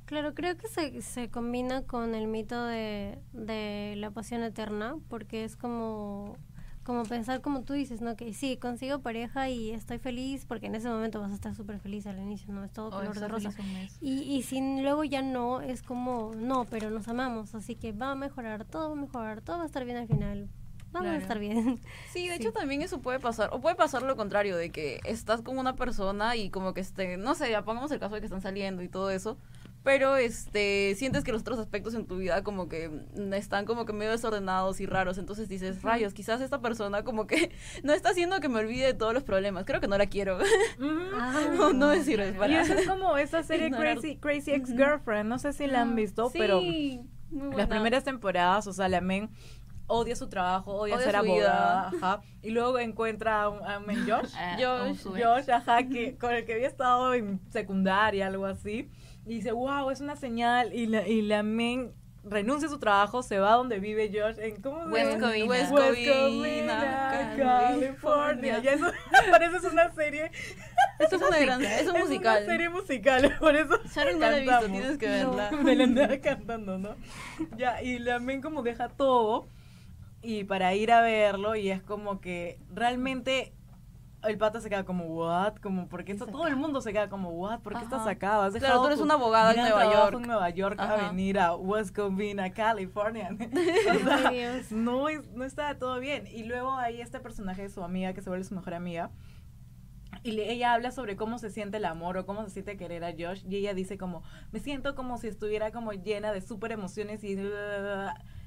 Claro, 0.04 0.34
creo 0.34 0.56
que 0.58 0.68
se, 0.68 1.00
se 1.00 1.30
combina 1.30 1.82
con 1.86 2.14
el 2.14 2.26
mito 2.26 2.62
de, 2.66 3.18
de 3.32 3.94
la 3.96 4.10
pasión 4.10 4.42
eterna, 4.42 4.96
porque 5.08 5.44
es 5.44 5.56
como, 5.56 6.36
como 6.84 7.04
pensar 7.04 7.40
como 7.40 7.62
tú 7.62 7.72
dices, 7.74 8.00
¿no? 8.00 8.16
Que 8.16 8.32
sí, 8.34 8.56
consigo 8.56 9.00
pareja 9.00 9.48
y 9.48 9.70
estoy 9.70 9.98
feliz, 9.98 10.44
porque 10.46 10.66
en 10.66 10.74
ese 10.74 10.88
momento 10.88 11.20
vas 11.20 11.30
a 11.30 11.34
estar 11.34 11.54
súper 11.54 11.78
feliz 11.78 12.06
al 12.06 12.18
inicio, 12.18 12.52
¿no? 12.52 12.64
Es 12.64 12.72
todo 12.72 12.88
O 12.88 12.90
color 12.90 13.18
de 13.18 13.28
rosa. 13.28 13.50
Y, 14.00 14.22
y 14.22 14.42
si 14.42 14.60
luego 14.82 15.04
ya 15.04 15.22
no, 15.22 15.60
es 15.60 15.82
como, 15.82 16.32
no, 16.36 16.64
pero 16.64 16.90
nos 16.90 17.08
amamos, 17.08 17.54
así 17.54 17.74
que 17.76 17.92
va 17.92 18.10
a 18.12 18.14
mejorar, 18.14 18.64
todo 18.64 18.88
va 18.90 18.92
a 18.98 19.00
mejorar, 19.00 19.40
todo 19.42 19.58
va 19.58 19.62
a 19.62 19.66
estar 19.66 19.84
bien 19.84 19.96
al 19.96 20.08
final. 20.08 20.48
Vamos 20.92 21.08
a 21.12 21.16
estar 21.16 21.38
bien. 21.38 21.80
Sí, 22.12 22.28
de 22.28 22.36
Sí. 22.36 22.42
hecho 22.42 22.52
también 22.52 22.82
eso 22.82 23.00
puede 23.00 23.18
pasar, 23.18 23.48
o 23.52 23.60
puede 23.60 23.74
pasar 23.76 24.02
lo 24.02 24.14
contrario, 24.14 24.56
de 24.58 24.68
que 24.70 25.00
estás 25.04 25.40
con 25.40 25.56
una 25.56 25.74
persona 25.74 26.36
y 26.36 26.50
como 26.50 26.74
que 26.74 26.82
este, 26.82 27.16
no 27.16 27.34
sé, 27.34 27.50
ya 27.50 27.64
pongamos 27.64 27.90
el 27.92 27.98
caso 27.98 28.14
de 28.16 28.20
que 28.20 28.26
están 28.26 28.42
saliendo 28.42 28.82
y 28.82 28.88
todo 28.88 29.08
eso, 29.10 29.38
pero 29.84 30.16
este, 30.16 30.94
sientes 30.96 31.24
que 31.24 31.32
los 31.32 31.40
otros 31.42 31.58
aspectos 31.58 31.94
en 31.94 32.06
tu 32.06 32.16
vida 32.18 32.42
como 32.44 32.68
que 32.68 32.90
están 33.32 33.64
como 33.64 33.84
que 33.84 33.92
medio 33.92 34.12
desordenados 34.12 34.80
y 34.80 34.86
raros, 34.86 35.18
entonces 35.18 35.48
dices, 35.48 35.82
rayos, 35.82 36.14
quizás 36.14 36.40
esta 36.40 36.60
persona 36.60 37.02
como 37.04 37.26
que 37.26 37.50
no 37.82 37.92
está 37.92 38.10
haciendo 38.10 38.38
que 38.40 38.48
me 38.48 38.60
olvide 38.60 38.86
de 38.86 38.94
todos 38.94 39.12
los 39.14 39.22
problemas, 39.24 39.64
creo 39.64 39.80
que 39.80 39.88
no 39.88 39.98
la 39.98 40.06
quiero, 40.06 40.38
no, 40.78 41.72
no 41.72 41.88
me 41.88 42.02
sirve 42.02 42.28
y 42.30 42.32
para... 42.32 42.62
eso 42.62 42.74
es 42.74 42.86
como 42.88 43.16
esa 43.16 43.42
serie 43.42 43.68
ignorar- 43.68 43.98
Crazy, 43.98 44.16
Crazy 44.16 44.50
Ex-Girlfriend, 44.52 45.28
no 45.28 45.38
sé 45.38 45.52
si 45.52 45.66
la 45.66 45.82
han 45.82 45.94
visto, 45.96 46.30
pero 46.32 46.60
Sí, 46.60 47.00
las 47.56 47.66
primeras 47.66 48.04
temporadas, 48.04 48.66
o 48.66 48.72
sea, 48.72 48.88
la 48.88 49.00
men 49.00 49.30
odia 49.88 50.14
su 50.16 50.28
trabajo, 50.28 50.74
odia, 50.74 50.94
Odia 50.96 51.04
ser 51.04 51.16
abogada, 51.16 51.88
ajá, 51.88 52.22
y 52.40 52.50
luego 52.50 52.78
encuentra 52.78 53.42
a 53.42 53.48
un, 53.48 53.62
a 53.66 53.78
un 53.78 53.86
Josh, 54.08 54.32
Ah, 54.36 54.56
Josh. 54.58 55.02
Josh, 55.04 55.50
ajá, 55.50 55.82
que, 55.88 56.16
con 56.16 56.32
el 56.32 56.44
que 56.44 56.54
había 56.54 56.68
estado 56.68 57.12
en 57.14 57.40
secundaria, 57.50 58.26
algo 58.28 58.46
así, 58.46 58.88
y 59.26 59.34
dice, 59.36 59.52
wow, 59.52 59.90
es 59.90 60.00
una 60.00 60.16
señal, 60.16 60.72
y 60.74 60.86
la, 60.86 61.06
y 61.06 61.22
la 61.22 61.42
men 61.42 61.92
renuncia 62.24 62.68
a 62.68 62.70
su 62.70 62.78
trabajo, 62.78 63.22
se 63.24 63.38
va 63.40 63.52
donde 63.54 63.80
vive 63.80 64.08
Josh, 64.12 64.38
en, 64.38 64.62
¿cómo 64.62 64.84
se 64.84 64.90
West? 64.92 65.18
Covina. 65.20 65.44
West 65.46 65.72
West 65.72 65.88
Covina, 66.08 66.20
Covina, 66.20 67.34
California. 67.36 68.58
Ya 68.60 68.72
eso 68.74 68.86
parece 69.30 69.56
es 69.56 69.64
una 69.64 69.92
serie, 69.92 70.30
Esto 71.00 71.16
es 71.16 71.22
una 71.22 71.38
gran, 71.38 71.62
es 71.64 71.88
un 71.88 71.96
es 71.96 72.02
musical. 72.04 72.42
una 72.42 72.46
serie 72.52 72.68
musical, 72.68 73.36
por 73.40 73.56
eso 73.56 73.80
Sharon 73.92 74.14
no 74.20 74.30
la 74.30 74.36
he 74.36 74.40
visto, 74.40 74.52
cantamos. 74.60 74.78
tienes 74.80 74.98
que 74.98 75.08
No. 75.08 75.12
verla. 75.36 75.50
me 75.62 75.74
la 75.76 75.84
andaba 75.84 76.18
cantando, 76.18 76.78
¿no? 76.78 76.96
Ya, 77.56 77.82
y 77.82 77.98
la 77.98 78.18
men 78.20 78.40
como 78.40 78.62
deja 78.62 78.88
todo 78.88 79.48
y 80.22 80.44
para 80.44 80.74
ir 80.74 80.92
a 80.92 81.00
verlo 81.00 81.56
y 81.56 81.70
es 81.70 81.82
como 81.82 82.20
que 82.20 82.60
realmente 82.72 83.52
el 84.24 84.38
pata 84.38 84.60
se 84.60 84.68
queda 84.68 84.84
como, 84.84 85.04
what? 85.06 85.56
Como, 85.56 85.88
porque 85.88 86.14
todo 86.14 86.46
el 86.46 86.56
mundo 86.56 86.80
se 86.80 86.92
queda 86.92 87.08
como, 87.08 87.30
what? 87.30 87.60
¿Por 87.60 87.74
qué 87.74 87.82
estás 87.84 88.02
Ajá. 88.02 88.10
acá? 88.10 88.44
Has 88.44 88.54
Claro, 88.54 88.80
tú 88.80 88.86
eres 88.86 89.00
una 89.00 89.14
abogada 89.14 89.52
en 89.52 89.60
Nueva 89.60 89.92
York. 89.92 90.14
en 90.14 90.22
Nueva 90.22 90.50
York 90.50 90.80
a 90.80 90.96
venir 91.08 91.38
a 91.38 91.54
West 91.56 91.94
Covina, 91.94 92.52
California. 92.52 93.30
O 93.40 93.98
sea, 94.04 94.62
no, 94.70 95.06
no 95.34 95.44
está 95.44 95.78
todo 95.78 95.98
bien. 96.00 96.26
Y 96.26 96.44
luego 96.44 96.72
hay 96.74 97.00
este 97.00 97.20
personaje 97.20 97.62
de 97.62 97.68
su 97.68 97.82
amiga 97.82 98.12
que 98.12 98.22
se 98.22 98.30
vuelve 98.30 98.44
su 98.44 98.54
mejor 98.54 98.74
amiga. 98.74 99.10
Y 100.22 100.32
le- 100.32 100.52
ella 100.52 100.74
habla 100.74 100.92
sobre 100.92 101.16
cómo 101.16 101.38
se 101.38 101.50
siente 101.50 101.78
el 101.78 101.84
amor 101.84 102.16
o 102.16 102.26
cómo 102.26 102.44
se 102.44 102.50
siente 102.50 102.76
querer 102.76 103.02
a 103.04 103.10
Josh. 103.10 103.44
Y 103.48 103.56
ella 103.56 103.74
dice 103.74 103.98
como, 103.98 104.22
me 104.52 104.60
siento 104.60 104.94
como 104.94 105.18
si 105.18 105.26
estuviera 105.26 105.72
como 105.72 105.92
llena 105.92 106.32
de 106.32 106.40
súper 106.40 106.72
emociones 106.72 107.24
y... 107.24 107.36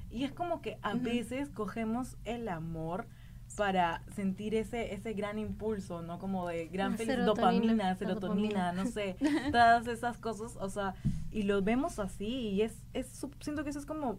Y 0.08 0.24
es 0.24 0.32
como 0.32 0.62
que 0.62 0.78
a 0.82 0.94
veces 0.94 1.50
cogemos 1.50 2.16
el 2.24 2.48
amor 2.48 3.08
para 3.56 4.02
sentir 4.14 4.54
ese 4.54 4.94
ese 4.94 5.14
gran 5.14 5.38
impulso, 5.38 6.02
¿no? 6.02 6.18
Como 6.18 6.46
de 6.46 6.68
gran 6.68 6.96
serotonina, 6.96 7.24
dopamina, 7.26 7.96
serotonina, 7.96 8.72
no 8.72 8.86
sé, 8.86 9.16
todas 9.50 9.86
esas 9.86 10.18
cosas, 10.18 10.56
o 10.60 10.68
sea, 10.68 10.94
y 11.30 11.42
lo 11.42 11.62
vemos 11.62 11.98
así 11.98 12.26
y 12.26 12.62
es, 12.62 12.84
es 12.92 13.26
siento 13.40 13.64
que 13.64 13.70
eso 13.70 13.78
es 13.78 13.86
como 13.86 14.18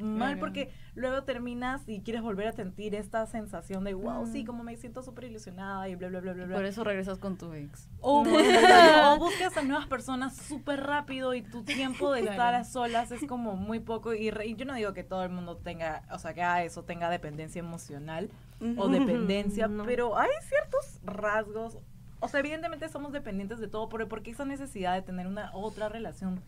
mal 0.00 0.32
Claro. 0.32 0.40
porque 0.40 0.70
luego 0.94 1.22
terminas 1.22 1.82
y 1.88 2.00
quieres 2.00 2.22
volver 2.22 2.48
a 2.48 2.52
sentir 2.52 2.94
esta 2.94 3.26
sensación 3.26 3.84
de, 3.84 3.94
wow, 3.94 4.26
sí, 4.26 4.42
Mm. 4.42 4.46
como 4.46 4.64
me 4.64 4.76
siento 4.76 5.02
súper 5.02 5.24
ilusionada 5.24 5.88
y 5.88 5.94
bla, 5.94 6.08
bla, 6.08 6.20
bla, 6.20 6.32
bla. 6.32 6.54
Por 6.54 6.64
eso 6.64 6.82
regresas 6.84 7.18
con 7.18 7.36
tu 7.36 7.52
ex. 7.52 7.88
O, 8.00 8.22
o 9.14 9.18
buscas 9.18 9.56
a 9.56 9.62
nuevas 9.62 9.86
personas 9.86 10.36
súper 10.36 10.80
rápido 10.82 11.34
y 11.34 11.42
tu 11.42 11.62
tiempo 11.64 12.12
de 12.12 12.20
estar 12.20 12.34
Claro. 12.36 12.56
a 12.58 12.64
solas 12.64 13.12
es 13.12 13.24
como 13.26 13.56
muy 13.56 13.80
poco. 13.80 14.14
Y, 14.14 14.30
re- 14.30 14.46
y 14.46 14.56
yo 14.56 14.64
no 14.64 14.74
digo 14.74 14.92
que 14.94 15.04
todo 15.04 15.22
el 15.24 15.30
mundo 15.30 15.56
tenga, 15.58 16.02
o 16.10 16.18
sea, 16.18 16.34
que 16.34 16.42
haga 16.42 16.64
eso 16.64 16.82
tenga 16.84 17.08
dependencia 17.10 17.60
emocional 17.60 18.30
o 18.76 18.88
dependencia, 18.88 19.68
No. 19.68 19.84
pero 19.84 20.18
hay 20.18 20.30
ciertos 20.48 21.00
rasgos. 21.04 21.78
O 22.20 22.28
sea, 22.28 22.40
evidentemente 22.40 22.88
somos 22.88 23.12
dependientes 23.12 23.58
de 23.58 23.68
todo, 23.68 23.88
pero 23.90 24.08
¿por 24.08 24.22
qué 24.22 24.30
esa 24.30 24.44
necesidad 24.46 24.94
de 24.94 25.02
tener 25.02 25.26
una 25.26 25.50
otra 25.54 25.88
relación 25.90 26.40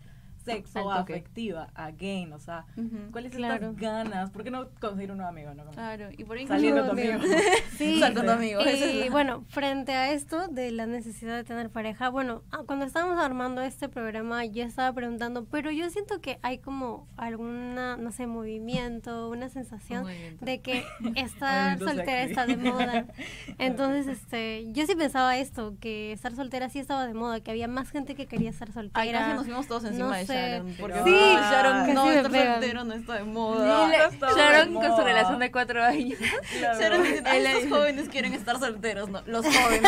sexo 0.47 0.91
afectiva, 0.93 1.69
again? 1.75 2.33
O 2.33 2.39
sea. 2.39 2.65
¿cuáles 3.13 3.33
son 3.33 3.39
Claro. 3.41 3.55
estas 3.71 3.77
ganas? 3.77 4.31
¿Por 4.31 4.45
qué 4.45 4.51
no 4.51 4.69
conseguir 4.81 5.11
un 5.11 5.19
nuevo 5.19 5.31
amigo? 5.31 5.53
No? 5.55 5.65
Claro, 5.73 6.09
y 6.17 6.25
por 6.25 6.37
ahí 6.39 6.47
Saliendo 6.47 6.85
incluso- 6.87 7.03
tu 7.03 7.13
amigo. 7.13 7.25
Sí. 7.77 8.01
Sal 8.01 8.15
con 8.15 8.25
tu 8.27 8.33
amigo. 8.33 8.61
es 8.61 8.95
Y 8.95 9.05
la- 9.05 9.11
bueno, 9.11 9.45
frente 9.49 9.93
a 9.93 10.13
esto 10.13 10.49
de 10.49 10.71
la 10.71 10.87
necesidad 10.87 11.37
de 11.37 11.45
tener 11.45 11.71
pareja, 11.71 12.09
bueno, 12.09 12.43
ah, 12.53 12.61
cuando 12.67 12.85
estábamos 12.87 13.19
armando 13.23 13.61
este 13.63 13.89
programa 13.89 14.45
yo 14.47 14.65
estaba 14.65 14.93
preguntando, 14.93 15.45
pero 15.45 15.71
yo 15.71 15.91
siento 15.91 16.21
que 16.21 16.39
hay 16.43 16.59
como 16.59 17.07
alguna, 17.17 17.97
no 17.97 18.11
sé, 18.13 18.27
movimiento, 18.27 19.29
una 19.31 19.49
sensación 19.49 20.03
Movimiento. 20.03 20.45
de 20.45 20.61
que 20.61 20.85
estar 21.17 21.79
soltera 21.79 22.23
está 22.23 22.47
de 22.47 22.57
moda. 22.57 23.07
Entonces, 23.59 24.07
este, 24.07 24.67
yo 24.73 24.87
sí 24.87 24.95
pensaba 24.95 25.37
esto, 25.37 25.75
que 25.81 26.13
estar 26.13 26.35
soltera 26.35 26.69
sí 26.69 26.79
estaba 26.79 27.07
de 27.07 27.15
moda, 27.15 27.41
que 27.41 27.51
había 27.51 27.69
más 27.69 27.91
gente 27.91 28.15
que 28.15 28.27
quería 28.27 28.51
estar 28.51 28.73
soltera. 28.73 29.01
Ay, 29.01 29.13
casi 29.13 29.33
nos 29.35 29.45
fuimos 29.45 29.67
todos 29.67 29.85
encima 29.85 30.07
No 30.09 30.13
de 30.15 30.27
sé. 30.27 30.33
Sharon. 30.37 30.77
Porque 30.81 31.03
Sí, 31.05 31.35
Sharon, 31.35 31.95
no, 31.95 32.05
pegan. 32.05 32.33
soltero 32.55 32.85
no 32.85 32.95
está 32.95 33.15
de 33.15 33.25
moda. 33.25 33.67
no 33.67 33.89
de 33.89 34.75
con 34.75 34.97
su 34.97 35.03
relación 35.03 35.39
de 35.39 35.51
cuatro 35.51 35.83
años. 35.83 36.19
Claro. 36.59 36.81
Sharon 36.81 37.03
dice, 37.03 37.23
"Ay, 37.27 37.43
los 37.43 37.69
jóvenes 37.73 38.09
quieren 38.09 38.33
estar 38.35 38.59
solteros, 38.59 39.09
no, 39.09 39.23
los 39.27 39.45
jóvenes. 39.57 39.83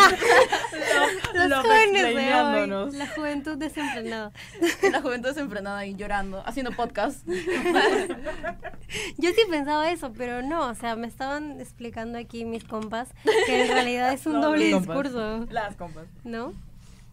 Los 1.35 1.63
jóvenes 1.63 2.15
de 2.15 2.35
hoy, 2.35 2.93
la 2.93 3.07
juventud 3.09 3.57
desenfrenada. 3.57 4.33
La 4.93 5.01
juventud 5.03 5.29
desenfrenada 5.29 5.85
y 5.87 5.95
llorando, 5.95 6.43
haciendo 6.47 6.73
podcast. 6.73 7.27
Yo 9.19 9.31
sí 9.31 9.41
pensaba 9.51 9.91
eso, 9.91 10.13
pero 10.17 10.43
no, 10.43 10.67
o 10.69 10.75
sea, 10.75 10.97
me 10.97 11.07
estaban 11.07 11.61
explicando 11.61 12.19
aquí 12.19 12.45
mis 12.45 12.65
compas 12.65 13.09
que 13.47 13.63
en 13.63 13.69
realidad 13.69 14.13
es 14.13 14.27
un 14.27 14.35
No, 14.35 14.43
doble 14.49 14.71
compas. 14.71 14.89
discurso, 14.97 15.47
Las 15.51 15.77
compas. 15.77 16.07
¿no? 16.25 16.53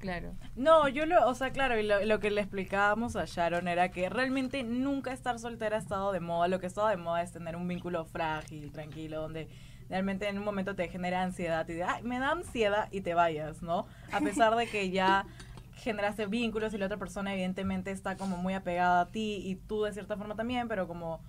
Claro. 0.06 0.36
No, 0.56 0.88
yo 0.88 1.08
lo, 1.08 1.28
o 1.28 1.34
sea, 1.34 1.52
claro, 1.52 1.80
y 1.80 1.84
lo, 1.84 2.06
lo 2.06 2.20
que 2.20 2.30
le 2.30 2.40
explicábamos 2.40 3.16
a 3.16 3.26
Sharon 3.26 3.68
era 3.68 3.90
que 3.90 4.08
realmente 4.08 4.62
nunca 4.62 5.12
estar 5.12 5.40
soltera 5.40 5.78
ha 5.78 5.80
estado 5.80 6.12
de 6.12 6.20
moda. 6.20 6.48
Lo 6.48 6.60
que 6.60 6.68
ha 6.68 6.70
estado 6.70 6.90
de 6.90 6.98
moda 6.98 7.24
es 7.24 7.32
tener 7.32 7.56
un 7.56 7.68
vínculo 7.68 8.06
frágil, 8.06 8.72
tranquilo, 8.72 9.20
donde 9.20 9.50
realmente 9.90 10.28
en 10.30 10.38
un 10.38 10.46
momento 10.46 10.76
te 10.76 10.88
genera 10.90 11.24
ansiedad 11.24 11.68
y 11.68 11.74
de, 11.74 11.84
ay, 11.84 12.04
me 12.04 12.20
da 12.20 12.30
ansiedad 12.32 12.88
y 12.92 13.02
te 13.02 13.16
vayas, 13.16 13.64
¿no? 13.64 13.88
A 14.12 14.20
pesar 14.22 14.56
de 14.56 14.68
que 14.68 14.92
ya 14.92 15.26
generaste 15.74 16.28
vínculos 16.28 16.72
y 16.76 16.78
la 16.78 16.86
otra 16.86 16.98
persona 16.98 17.34
evidentemente 17.34 17.90
está 17.90 18.16
como 18.16 18.38
muy 18.38 18.54
apegada 18.54 19.02
a 19.02 19.06
ti 19.08 19.42
y 19.44 19.56
tú 19.56 19.84
de 19.84 19.94
cierta 19.94 20.18
forma 20.18 20.36
también, 20.36 20.68
pero 20.68 20.88
como, 20.88 21.20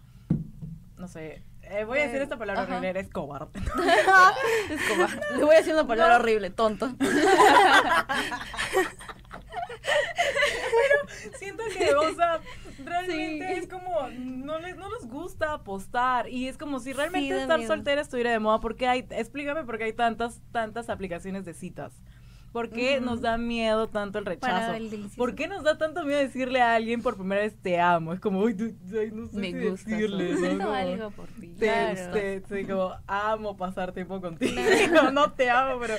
no 0.99 1.09
sé, 1.09 1.43
eh, 1.71 1.85
voy 1.85 1.99
a 1.99 2.03
decir 2.03 2.23
esta 2.23 2.37
palabra 2.37 2.63
Ajá. 2.63 2.73
horrible, 2.73 2.89
eres 2.91 3.09
cobarde. 3.09 3.61
Es 4.71 4.83
como, 4.89 5.07
le 5.37 5.45
voy 5.45 5.55
a 5.55 5.59
decir 5.59 5.73
una 5.75 5.87
palabra 5.87 6.17
horrible, 6.17 6.51
tonto. 6.51 6.91
Siento 11.39 11.63
que, 11.77 11.95
o 11.95 12.15
sea, 12.15 12.41
realmente 12.85 13.59
es 13.59 13.69
como, 13.69 14.09
no 14.11 14.59
les, 14.59 14.77
no 14.77 14.89
nos 14.89 15.07
gusta 15.07 15.53
apostar 15.53 16.29
y 16.29 16.49
es 16.49 16.59
como 16.59 16.81
si 16.81 16.93
realmente 16.93 17.41
estar 17.41 17.59
miedo. 17.59 17.73
soltera 17.73 18.01
estuviera 18.01 18.31
de 18.31 18.39
moda, 18.39 18.61
porque 18.61 18.87
hay, 18.89 19.07
explícame 19.11 19.65
por 19.65 19.79
qué 19.79 19.85
hay 19.85 19.93
tantas, 19.93 20.41
tantas 20.53 20.89
aplicaciones 20.91 21.45
de 21.45 21.55
citas. 21.55 21.93
¿Por 22.53 22.71
qué 22.71 23.01
nos 23.01 23.21
da 23.21 23.37
miedo 23.37 23.89
tanto 23.89 24.19
el 24.19 24.25
rechazo? 24.25 24.47
Para 24.67 24.77
el. 24.77 25.11
¿Por 25.17 25.35
qué 25.35 25.47
nos 25.49 25.63
da 25.63 25.77
tanto 25.79 26.05
miedo 26.05 26.19
decirle 26.21 26.61
a 26.63 26.75
alguien 26.75 27.03
por 27.03 27.17
primera 27.17 27.43
vez 27.43 27.55
te 27.61 27.79
amo? 27.81 28.13
Es 28.15 28.21
como, 28.21 28.41
uy, 28.41 28.57
ay, 28.99 29.11
no 29.13 29.27
sé 29.29 29.37
Me 29.37 29.53
si 29.53 29.69
gusta. 29.69 29.91
decirle, 29.91 30.33
¿no? 30.33 30.39
Siento 30.39 30.65
Como, 30.65 30.75
algo 30.77 31.11
por 31.11 31.27
ti. 31.29 31.49
te, 31.49 31.67
Claro. 31.67 32.13
te- 32.13 32.41
te- 32.41 32.67
como, 32.67 32.93
amo 33.07 33.57
pasar 33.57 33.93
tiempo 33.93 34.21
contigo. 34.21 34.55
no 35.13 35.33
te 35.33 35.51
amo, 35.51 35.79
pero. 35.81 35.95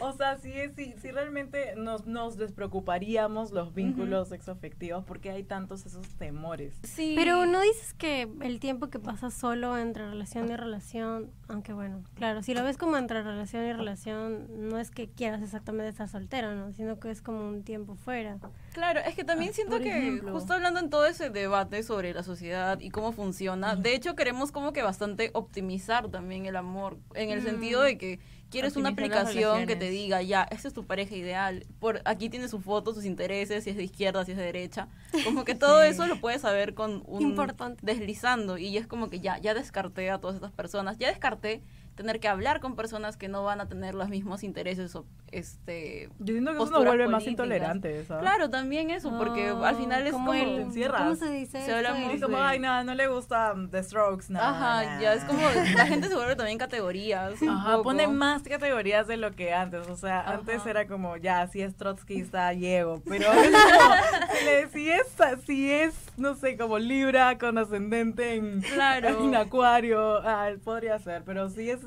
O 0.00 0.12
sea, 0.12 0.38
sí, 0.38 0.52
es- 0.52 0.74
sí, 0.76 0.94
sí 1.00 1.10
realmente 1.10 1.74
nos, 1.76 2.06
nos 2.06 2.36
despreocuparíamos 2.36 3.50
los 3.52 3.74
vínculos 3.74 4.28
sexoafectivos 4.28 5.04
porque 5.04 5.30
hay 5.30 5.42
tantos 5.44 5.86
esos 5.86 6.06
temores. 6.18 6.74
Sí. 6.84 7.14
Pero 7.16 7.46
no 7.46 7.60
dices 7.60 7.94
que 7.94 8.28
el 8.42 8.60
tiempo 8.60 8.88
que 8.88 8.98
pasas 8.98 9.34
solo 9.34 9.76
entre 9.78 10.08
relación 10.08 10.50
y 10.50 10.56
relación, 10.56 11.30
aunque 11.48 11.72
bueno, 11.72 12.02
claro, 12.14 12.42
si 12.42 12.54
lo 12.54 12.62
ves 12.62 12.76
como 12.76 12.96
entre 12.96 13.22
relación 13.22 13.64
y 13.64 13.72
relación, 13.72 14.46
no 14.68 14.78
es 14.78 14.90
que 14.90 15.08
quieras 15.08 15.42
exactamente 15.42 15.85
estar 15.88 16.08
soltero, 16.08 16.54
¿no? 16.54 16.72
Sino 16.72 16.98
que 16.98 17.10
es 17.10 17.22
como 17.22 17.48
un 17.48 17.62
tiempo 17.64 17.94
fuera. 17.94 18.38
Claro, 18.72 19.00
es 19.00 19.14
que 19.14 19.24
también 19.24 19.50
Ah, 19.52 19.54
siento 19.54 19.78
que 19.80 19.96
ejemplo. 19.96 20.32
justo 20.32 20.52
hablando 20.54 20.80
en 20.80 20.90
todo 20.90 21.06
ese 21.06 21.30
debate 21.30 21.82
sobre 21.82 22.12
la 22.14 22.22
sociedad 22.22 22.78
y 22.80 22.90
cómo 22.90 23.12
funciona, 23.12 23.74
de 23.76 23.94
hecho 23.94 24.14
queremos 24.14 24.52
como 24.52 24.72
que 24.72 24.82
bastante 24.82 25.30
optimizar 25.34 26.08
también 26.10 26.46
el 26.46 26.56
amor, 26.56 26.98
en 27.14 27.30
el 27.30 27.40
Mm. 27.40 27.44
sentido 27.44 27.82
de 27.82 27.96
que 27.98 28.18
quieres 28.50 28.76
una 28.76 28.90
Optimizar 28.90 29.10
las 29.18 29.28
aplicación 29.28 29.66
que 29.66 29.76
te 29.76 29.90
diga, 29.90 30.22
ya, 30.22 30.46
esta 30.50 30.68
es 30.68 30.74
tu 30.74 30.84
pareja 30.86 31.16
ideal, 31.16 31.66
por 31.80 32.00
aquí 32.04 32.28
tiene 32.28 32.48
su 32.48 32.60
foto, 32.60 32.92
sus 32.94 33.04
intereses, 33.04 33.64
si 33.64 33.70
es 33.70 33.76
de 33.76 33.82
izquierda, 33.84 34.24
si 34.24 34.32
es 34.32 34.36
de 34.36 34.44
derecha, 34.44 34.88
como 35.24 35.44
que 35.44 35.54
todo 35.54 35.82
Sí. 35.82 35.88
eso 35.88 36.06
lo 36.06 36.20
puedes 36.20 36.42
saber 36.42 36.74
con 36.74 37.02
un 37.06 37.22
Importante. 37.22 37.80
deslizando 37.84 38.58
y 38.58 38.76
es 38.76 38.86
como 38.86 39.08
que 39.10 39.20
ya, 39.20 39.38
ya 39.38 39.54
descarté 39.54 40.10
a 40.10 40.18
todas 40.18 40.36
estas 40.36 40.52
personas, 40.52 40.96
ya 40.98 41.08
descarté 41.08 41.62
tener 41.96 42.20
que 42.20 42.28
hablar 42.28 42.60
con 42.60 42.76
personas 42.76 43.16
que 43.16 43.26
no 43.28 43.42
van 43.42 43.60
a 43.60 43.68
tener 43.68 43.94
los 43.94 44.08
mismos 44.08 44.44
intereses 44.44 44.94
o 44.94 45.04
este 45.32 46.08
Yo 46.18 46.34
siento 46.34 46.52
que 46.52 46.56
eso 46.62 46.70
nos 46.70 46.84
vuelve 46.84 47.04
más 47.08 47.22
políticas. 47.22 47.30
intolerantes, 47.30 48.06
¿sabes? 48.06 48.22
Claro, 48.22 48.50
también 48.50 48.90
eso, 48.90 49.16
porque 49.18 49.50
Oh, 49.50 49.64
al 49.64 49.76
final 49.76 50.06
es 50.06 50.12
como... 50.12 50.32
el, 50.34 50.56
Te 50.56 50.62
encierras. 50.62 51.02
¿Cómo 51.02 51.14
se 51.16 51.30
dice? 51.30 51.64
Se 51.64 51.72
habla 51.72 51.94
muy 51.94 52.20
como, 52.20 52.36
ay, 52.38 52.58
no, 52.58 52.84
no 52.84 52.94
le 52.94 53.08
gusta 53.08 53.52
um, 53.54 53.68
The 53.70 53.82
Strokes, 53.82 54.26
no. 54.28 54.40
Ajá, 54.40 54.96
no. 54.96 55.00
ya 55.02 55.14
es 55.14 55.24
como... 55.24 55.40
La 55.74 55.86
gente 55.86 56.08
se 56.08 56.14
vuelve 56.14 56.36
también 56.36 56.58
categorías. 56.58 57.32
Ajá, 57.42 57.82
pone 57.82 58.06
más 58.08 58.42
categorías 58.42 59.06
de 59.06 59.16
lo 59.16 59.32
que 59.32 59.52
antes. 59.54 59.88
O 59.88 59.96
sea, 59.96 60.20
Ajá. 60.20 60.34
antes 60.34 60.64
era 60.66 60.86
como, 60.86 61.16
ya, 61.16 61.46
si 61.48 61.62
es 61.62 61.74
trotskista, 61.76 62.52
llego. 62.52 63.02
Pero 63.08 63.32
es 63.32 63.50
como, 63.50 63.94
si, 64.38 64.44
le- 64.44 64.68
si 64.68 64.90
es, 64.90 65.06
si 65.46 65.72
es, 65.72 65.94
no 66.16 66.34
sé, 66.34 66.56
como 66.56 66.78
Libra 66.78 67.38
con 67.38 67.58
ascendente 67.58 68.34
en, 68.34 68.60
Claro. 68.62 69.24
en 69.24 69.34
Acuario, 69.34 70.18
ah, 70.26 70.50
podría 70.64 70.98
ser. 70.98 71.22
Pero 71.24 71.48
si 71.50 71.70
es 71.70 71.80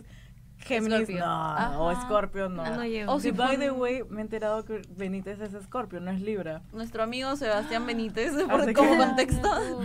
Géminis, 0.62 1.10
no. 1.10 1.86
O. 1.86 1.96
Scorpio, 2.02 2.50
no. 2.50 2.64
Ah, 2.64 2.72
no 2.72 2.84
llego. 2.86 3.12
O 3.14 3.16
O 3.16 3.20
si 3.22 3.32
by 3.32 3.52
pon- 3.52 3.60
the 3.60 3.72
way, 3.72 4.04
me 4.10 4.20
he 4.20 4.22
enterado 4.24 4.66
que 4.66 4.82
Benítez 4.90 5.40
es 5.40 5.52
Scorpio, 5.64 6.02
no 6.02 6.12
es 6.12 6.20
Libra. 6.22 6.62
Nuestro 6.74 7.02
amigo 7.04 7.34
Sebastián 7.38 7.86
Benítez, 7.86 8.34
por, 8.44 8.74
como 8.74 8.98
contexto. 8.98 9.48
no. 9.48 9.80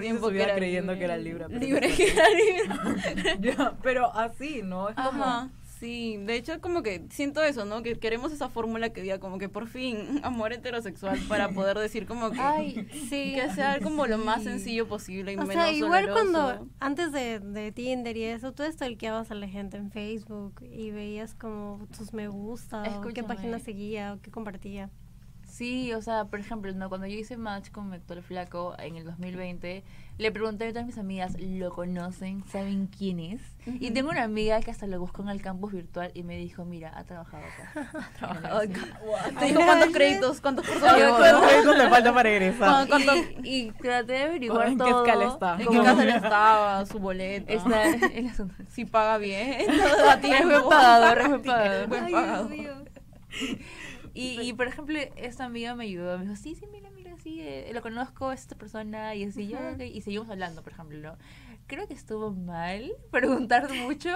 Tiempo 0.00 0.26
su 0.28 0.32
que 0.32 0.42
era 0.42 0.54
creyendo 0.54 0.92
libre. 0.92 0.98
que 0.98 1.04
era 1.04 1.16
Libra. 1.16 1.46
pero 1.48 1.60
Libre 1.60 1.92
que 1.94 2.12
era 2.12 2.24
libre. 2.28 3.38
Ya, 3.40 3.72
pero 3.82 4.14
así, 4.16 4.62
¿no? 4.62 4.88
Es 4.88 4.94
como... 4.94 5.24
Ajá, 5.24 5.48
sí. 5.78 6.16
De 6.18 6.36
hecho, 6.36 6.60
como 6.60 6.82
que 6.82 7.04
siento 7.10 7.42
eso, 7.42 7.64
¿no? 7.64 7.82
Que 7.82 7.98
queremos 7.98 8.32
esa 8.32 8.48
fórmula 8.48 8.90
que 8.90 9.02
diga 9.02 9.18
como 9.18 9.38
que 9.38 9.48
por 9.48 9.66
fin 9.66 10.20
amor 10.24 10.52
heterosexual 10.52 11.18
para 11.28 11.48
poder 11.54 11.78
decir 11.78 12.06
como 12.06 12.30
que... 12.30 12.40
Ay, 12.40 12.88
sí. 13.08 13.34
Que 13.34 13.50
sea 13.54 13.80
como 13.80 14.06
lo 14.06 14.18
más 14.18 14.42
sencillo 14.44 14.88
posible 14.88 15.32
y 15.32 15.36
O 15.36 15.46
menos 15.46 15.64
sea, 15.64 15.72
igual 15.72 16.06
doloroso. 16.06 16.32
cuando 16.32 16.68
antes 16.80 17.12
de, 17.12 17.40
de 17.40 17.72
Tinder 17.72 18.16
y 18.16 18.24
eso, 18.24 18.52
tú 18.52 18.62
stalkeabas 18.64 19.30
a 19.30 19.34
la 19.34 19.48
gente 19.48 19.76
en 19.76 19.90
Facebook 19.90 20.62
y 20.62 20.90
veías 20.90 21.34
como 21.34 21.86
sus 21.96 22.12
me 22.12 22.28
gusta, 22.28 22.82
o 23.00 23.08
qué 23.08 23.22
página 23.22 23.58
seguía, 23.58 24.14
o 24.14 24.20
qué 24.20 24.30
compartía. 24.30 24.90
Sí, 25.48 25.92
o 25.94 26.02
sea, 26.02 26.26
por 26.26 26.38
ejemplo, 26.40 26.70
no, 26.72 26.88
cuando 26.88 27.06
yo 27.06 27.18
hice 27.18 27.36
match 27.36 27.70
con 27.70 27.92
Héctor 27.92 28.22
Flaco 28.22 28.74
en 28.78 28.96
el 28.96 29.04
2020, 29.04 29.82
le 30.18 30.32
pregunté 30.32 30.66
a 30.68 30.70
todas 30.70 30.86
mis 30.86 30.98
amigas, 30.98 31.36
¿lo 31.40 31.70
conocen? 31.72 32.44
¿Saben 32.50 32.86
quién 32.86 33.18
es? 33.18 33.40
Y 33.66 33.90
tengo 33.92 34.10
una 34.10 34.24
amiga 34.24 34.60
que 34.60 34.70
hasta 34.70 34.86
lo 34.86 35.00
buscó 35.00 35.22
en 35.22 35.30
el 35.30 35.40
campus 35.40 35.72
virtual 35.72 36.10
y 36.14 36.22
me 36.22 36.36
dijo, 36.36 36.64
mira, 36.64 36.92
ha 36.96 37.04
trabajado 37.04 37.42
acá. 37.44 37.90
Ha 37.98 38.18
trabajado 38.18 38.58
acá. 38.58 39.00
Wow. 39.04 39.38
Te 39.38 39.44
dijo 39.46 39.60
cuántos 39.64 39.88
créditos, 39.90 40.40
cuántos 40.40 40.66
¿Cuántos 40.68 41.76
le 41.78 41.88
falta 41.88 42.12
para 42.14 42.30
egresar? 42.30 42.86
¿Cuánto- 42.88 43.14
Y, 43.42 43.56
y 43.68 43.70
traté 43.72 44.12
de 44.12 44.22
averiguar 44.24 44.68
¿En 44.68 44.78
qué 44.78 44.84
todo. 44.84 45.04
escala 45.06 45.28
está? 45.28 45.52
¿En 45.60 45.68
qué 45.68 46.02
él 46.02 46.08
estaba? 46.10 46.86
Su 46.86 46.98
boleto. 46.98 47.52
Está 47.52 47.84
en 48.12 48.26
la 48.26 48.34
zona. 48.34 48.54
Si 48.68 48.84
paga 48.84 49.18
bien. 49.18 49.60
Es 49.60 50.44
buen 50.44 50.68
pagador, 50.68 51.18
es 51.20 51.28
buen 51.28 51.42
pagador. 51.42 51.86
Buen 51.88 52.04
Ay, 52.04 52.12
pagador. 52.12 52.48
Dios 52.50 52.60
mío. 52.60 52.74
Y, 54.18 54.40
y 54.40 54.52
por 54.52 54.66
ejemplo, 54.66 54.98
esta 55.16 55.44
amiga 55.44 55.74
me 55.74 55.84
ayudó, 55.84 56.18
me 56.18 56.24
dijo, 56.24 56.36
sí, 56.36 56.54
sí, 56.54 56.66
mira, 56.70 56.90
mira, 56.90 57.16
sí, 57.18 57.40
eh, 57.40 57.70
lo 57.72 57.82
conozco, 57.82 58.32
es 58.32 58.40
esta 58.40 58.56
persona, 58.56 59.14
y 59.14 59.24
así, 59.24 59.48
yo, 59.48 59.58
y 59.82 60.00
seguimos 60.02 60.28
hablando, 60.30 60.62
por 60.62 60.72
ejemplo, 60.72 60.98
¿no? 60.98 61.16
Creo 61.66 61.86
que 61.86 61.94
estuvo 61.94 62.32
mal 62.32 62.92
preguntar 63.10 63.72
mucho, 63.74 64.10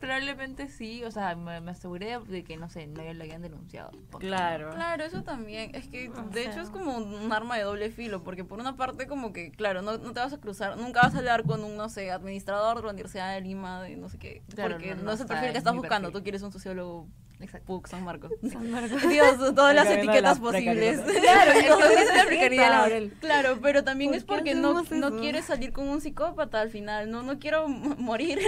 probablemente 0.00 0.68
sí. 0.68 1.04
O 1.04 1.10
sea, 1.12 1.36
me, 1.36 1.60
me 1.60 1.70
aseguré 1.70 2.18
de 2.18 2.42
que, 2.42 2.56
no 2.56 2.68
sé, 2.68 2.88
no 2.88 3.02
lo 3.02 3.22
habían 3.22 3.40
denunciado. 3.40 3.92
Claro. 4.18 4.70
Claro, 4.70 5.04
eso 5.04 5.22
también. 5.22 5.74
Es 5.74 5.86
que, 5.88 6.10
O 6.10 6.22
de 6.24 6.44
hecho, 6.44 6.60
es 6.60 6.70
como 6.70 6.96
un 6.96 7.32
arma 7.32 7.56
de 7.56 7.62
doble 7.62 7.90
filo, 7.90 8.24
porque 8.24 8.44
por 8.44 8.58
una 8.58 8.76
parte, 8.76 9.06
como 9.06 9.32
que, 9.32 9.52
claro, 9.52 9.80
no, 9.80 9.98
no 9.98 10.12
te 10.12 10.18
vas 10.20 10.32
a 10.32 10.38
cruzar, 10.38 10.76
nunca 10.76 11.02
vas 11.02 11.14
a 11.14 11.18
hablar 11.18 11.44
con 11.44 11.62
un, 11.62 11.76
no 11.76 11.88
sé, 11.88 12.10
administrador 12.10 12.78
de 12.78 12.82
la 12.82 12.90
Universidad 12.90 13.32
de 13.32 13.40
Lima, 13.42 13.80
de 13.80 13.96
no 13.96 14.08
sé 14.08 14.18
qué, 14.18 14.42
Claro, 14.54 14.74
porque 14.74 14.90
no, 14.90 14.96
no, 14.96 15.02
no 15.04 15.12
es 15.12 15.20
el 15.20 15.26
perfil 15.28 15.52
que 15.52 15.58
estás 15.58 15.74
buscando, 15.74 16.08
perfil. 16.08 16.20
tú 16.20 16.22
quieres 16.24 16.42
un 16.42 16.52
sociólogo 16.52 17.06
Exacto. 17.42 17.66
PUC 17.66 17.86
San 17.88 18.04
Marcos. 18.04 18.30
San 18.52 18.70
Marcos. 18.70 19.02
Dios, 19.08 19.36
todas 19.54 19.74
las 19.74 19.88
etiquetas 19.88 20.38
la 20.38 20.42
posibles. 20.44 21.00
Claro, 21.00 21.52
es 22.40 22.56
la. 22.56 23.10
Claro, 23.20 23.58
pero 23.62 23.84
también 23.84 24.10
¿Por 24.10 24.18
es 24.18 24.24
porque 24.24 24.54
no, 24.54 24.82
no 24.90 25.16
quieres 25.18 25.44
salir 25.46 25.72
con 25.72 25.88
un 25.88 26.00
psicópata 26.00 26.60
al 26.60 26.70
final. 26.70 27.10
No, 27.10 27.22
no 27.22 27.38
quiero 27.38 27.68
morir. 27.68 28.38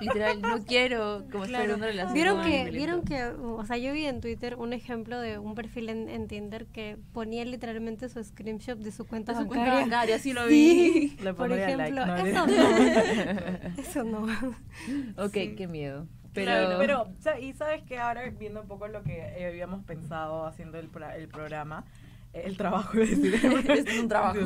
Literal, 0.00 0.42
no 0.42 0.62
quiero 0.64 1.24
como 1.32 1.44
estar 1.46 1.62
en 1.62 1.66
Claro. 1.66 1.76
una 1.78 1.86
relación. 1.86 2.14
Vieron 2.14 2.42
que, 2.44 2.70
vieron 2.70 3.02
que, 3.02 3.24
o 3.24 3.64
sea, 3.64 3.78
yo 3.78 3.92
vi 3.94 4.04
en 4.04 4.20
Twitter 4.20 4.56
un 4.56 4.74
ejemplo 4.74 5.18
de 5.20 5.38
un 5.38 5.54
perfil 5.54 5.88
en, 5.88 6.08
en 6.10 6.28
Tinder 6.28 6.66
que 6.66 6.98
ponía 7.14 7.44
literalmente 7.46 8.08
su 8.10 8.22
screenshot 8.22 8.78
de 8.78 8.92
su 8.92 9.06
cuenta 9.06 9.32
De 9.32 9.38
su 9.38 9.44
bancaria. 9.46 9.72
cuenta 9.72 9.96
bancaria, 9.96 10.18
sí 10.18 10.32
lo 10.34 10.46
Sí. 10.48 11.14
vi. 11.16 11.24
Le 11.24 11.32
Por 11.32 11.50
ejemplo, 11.50 12.04
like. 12.04 12.30
eso 12.30 12.46
no. 12.46 12.56
no. 12.66 13.82
Eso 13.82 14.04
no. 14.04 15.24
Ok, 15.24 15.32
Sí. 15.32 15.54
qué 15.56 15.66
miedo. 15.66 16.06
Pero, 16.36 16.52
Claro, 16.52 16.78
pero, 16.78 17.08
sa- 17.18 17.40
y 17.40 17.52
sabes 17.54 17.82
que 17.82 17.98
ahora 17.98 18.22
viendo 18.30 18.60
un 18.60 18.68
poco 18.68 18.86
lo 18.88 19.02
que 19.02 19.18
eh, 19.18 19.46
habíamos 19.48 19.82
pensado 19.84 20.46
haciendo 20.46 20.78
el, 20.78 20.86
pro- 20.88 21.10
el 21.10 21.26
programa, 21.28 21.84
eh, 22.32 22.42
el 22.44 22.56
trabajo, 22.56 22.96
a 22.96 23.00
decir. 23.00 23.34
Es 23.68 23.98
un 23.98 24.08
trabajo. 24.08 24.38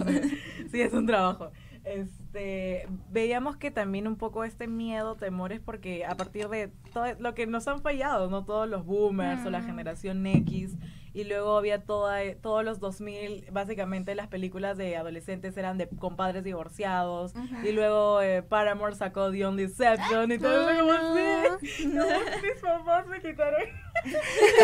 sí, 0.71 0.81
es 0.81 0.93
un 0.95 1.07
trabajo. 1.07 1.51
Este, 1.85 2.87
veíamos 3.11 3.57
que 3.57 3.71
también 3.71 4.07
un 4.07 4.17
poco 4.17 4.45
este 4.45 4.67
miedo, 4.69 5.17
temores, 5.17 5.61
porque 5.61 6.05
a 6.05 6.15
partir 6.15 6.49
de 6.49 6.69
todo 6.93 7.07
lo 7.19 7.35
que 7.35 7.47
nos 7.47 7.67
han 7.69 7.81
fallado, 7.81 8.29
¿no? 8.31 8.45
Todos 8.45 8.69
los 8.69 8.85
boomers 8.85 9.45
o 9.47 9.51
la 9.51 9.61
Mm. 9.61 9.67
generación 9.67 10.27
X, 10.27 10.77
y 11.13 11.25
luego 11.25 11.59
había 11.59 11.83
toda, 11.83 12.19
todos 12.41 12.65
los 12.65 12.79
2000, 12.81 13.47
básicamente 13.51 14.15
las 14.15 14.29
películas 14.29 14.77
de 14.79 14.97
adolescentes 14.97 15.57
eran 15.57 15.79
de 15.79 15.89
compadres 15.89 16.45
divorciados, 16.45 17.33
y 17.65 17.73
luego 17.73 18.21
eh, 18.23 18.43
Paramore 18.43 18.95
sacó 18.95 19.31
The 19.31 19.47
Only 19.47 19.67
Deception, 19.67 20.33
y 20.33 20.39
todo 20.39 20.69
eso 20.71 20.81
como 20.81 20.93
así. 20.93 21.87
Mis 21.87 22.61
papás 22.63 23.07
me 23.07 23.21
quitaron 23.21 23.63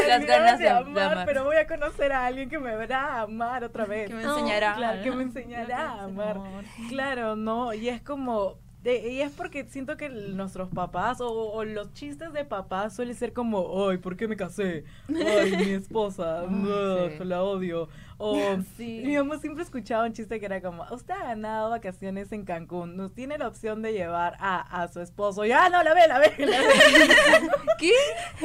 Las 0.09 0.25
ganas 0.27 0.59
de 0.59 0.69
amar, 0.69 1.13
amar. 1.13 1.27
pero 1.27 1.45
voy 1.45 1.57
a 1.57 1.67
conocer 1.67 2.13
a 2.13 2.27
alguien 2.27 2.49
que 2.49 2.59
me 2.59 2.75
verá 2.77 3.21
amar 3.23 3.65
otra 3.65 3.85
vez. 3.85 4.09
Que 4.09 4.15
me 4.15 4.23
enseñará. 4.23 4.75
Claro, 4.77 5.03
que 5.03 5.11
me 5.11 5.23
enseñará 5.25 5.91
a 5.91 6.05
amar. 6.05 6.41
Claro, 6.89 7.37
no, 7.37 7.75
y 7.75 7.89
es 7.89 8.03
como, 8.03 8.59
de- 8.87 9.13
y 9.13 9.21
es 9.21 9.33
porque 9.33 9.65
siento 9.65 9.97
que 9.97 10.09
nuestros 10.09 10.69
papás 10.71 11.21
o, 11.21 11.29
o 11.53 11.65
los 11.65 11.93
chistes 11.93 12.33
de 12.33 12.45
papás 12.45 12.95
suelen 12.97 13.15
ser 13.15 13.33
como, 13.33 13.89
ay, 13.89 13.99
¿por 13.99 14.17
qué 14.17 14.29
me 14.29 14.37
casé? 14.37 14.85
Ay, 15.09 15.57
mi 15.57 15.71
esposa, 15.83 16.45
no, 16.49 17.09
sí. 17.09 17.25
la 17.25 17.43
odio. 17.43 17.89
O 18.19 18.37
Sí. 18.77 19.03
mi 19.05 19.17
mamá 19.17 19.39
siempre 19.39 19.63
escuchaba 19.63 20.05
un 20.05 20.13
chiste 20.13 20.41
que 20.41 20.47
era 20.47 20.61
como, 20.63 20.85
usted 20.91 21.15
ha 21.15 21.25
ganado 21.25 21.71
vacaciones 21.71 22.33
en 22.33 22.45
Cancún, 22.45 22.97
nos 22.97 23.15
tiene 23.15 23.39
la 23.39 23.49
opción 23.49 23.83
de 23.83 23.93
llevar 23.93 24.37
a, 24.41 24.83
a 24.83 24.89
su 24.89 25.01
esposo. 25.01 25.45
Y, 25.45 25.53
ah, 25.53 25.69
no, 25.69 25.83
la 25.83 25.95
ve, 25.95 26.09
la 26.09 26.19
ve, 26.19 26.33
la 26.39 26.59
ve. 26.61 26.67
¿Qué? 27.79 27.93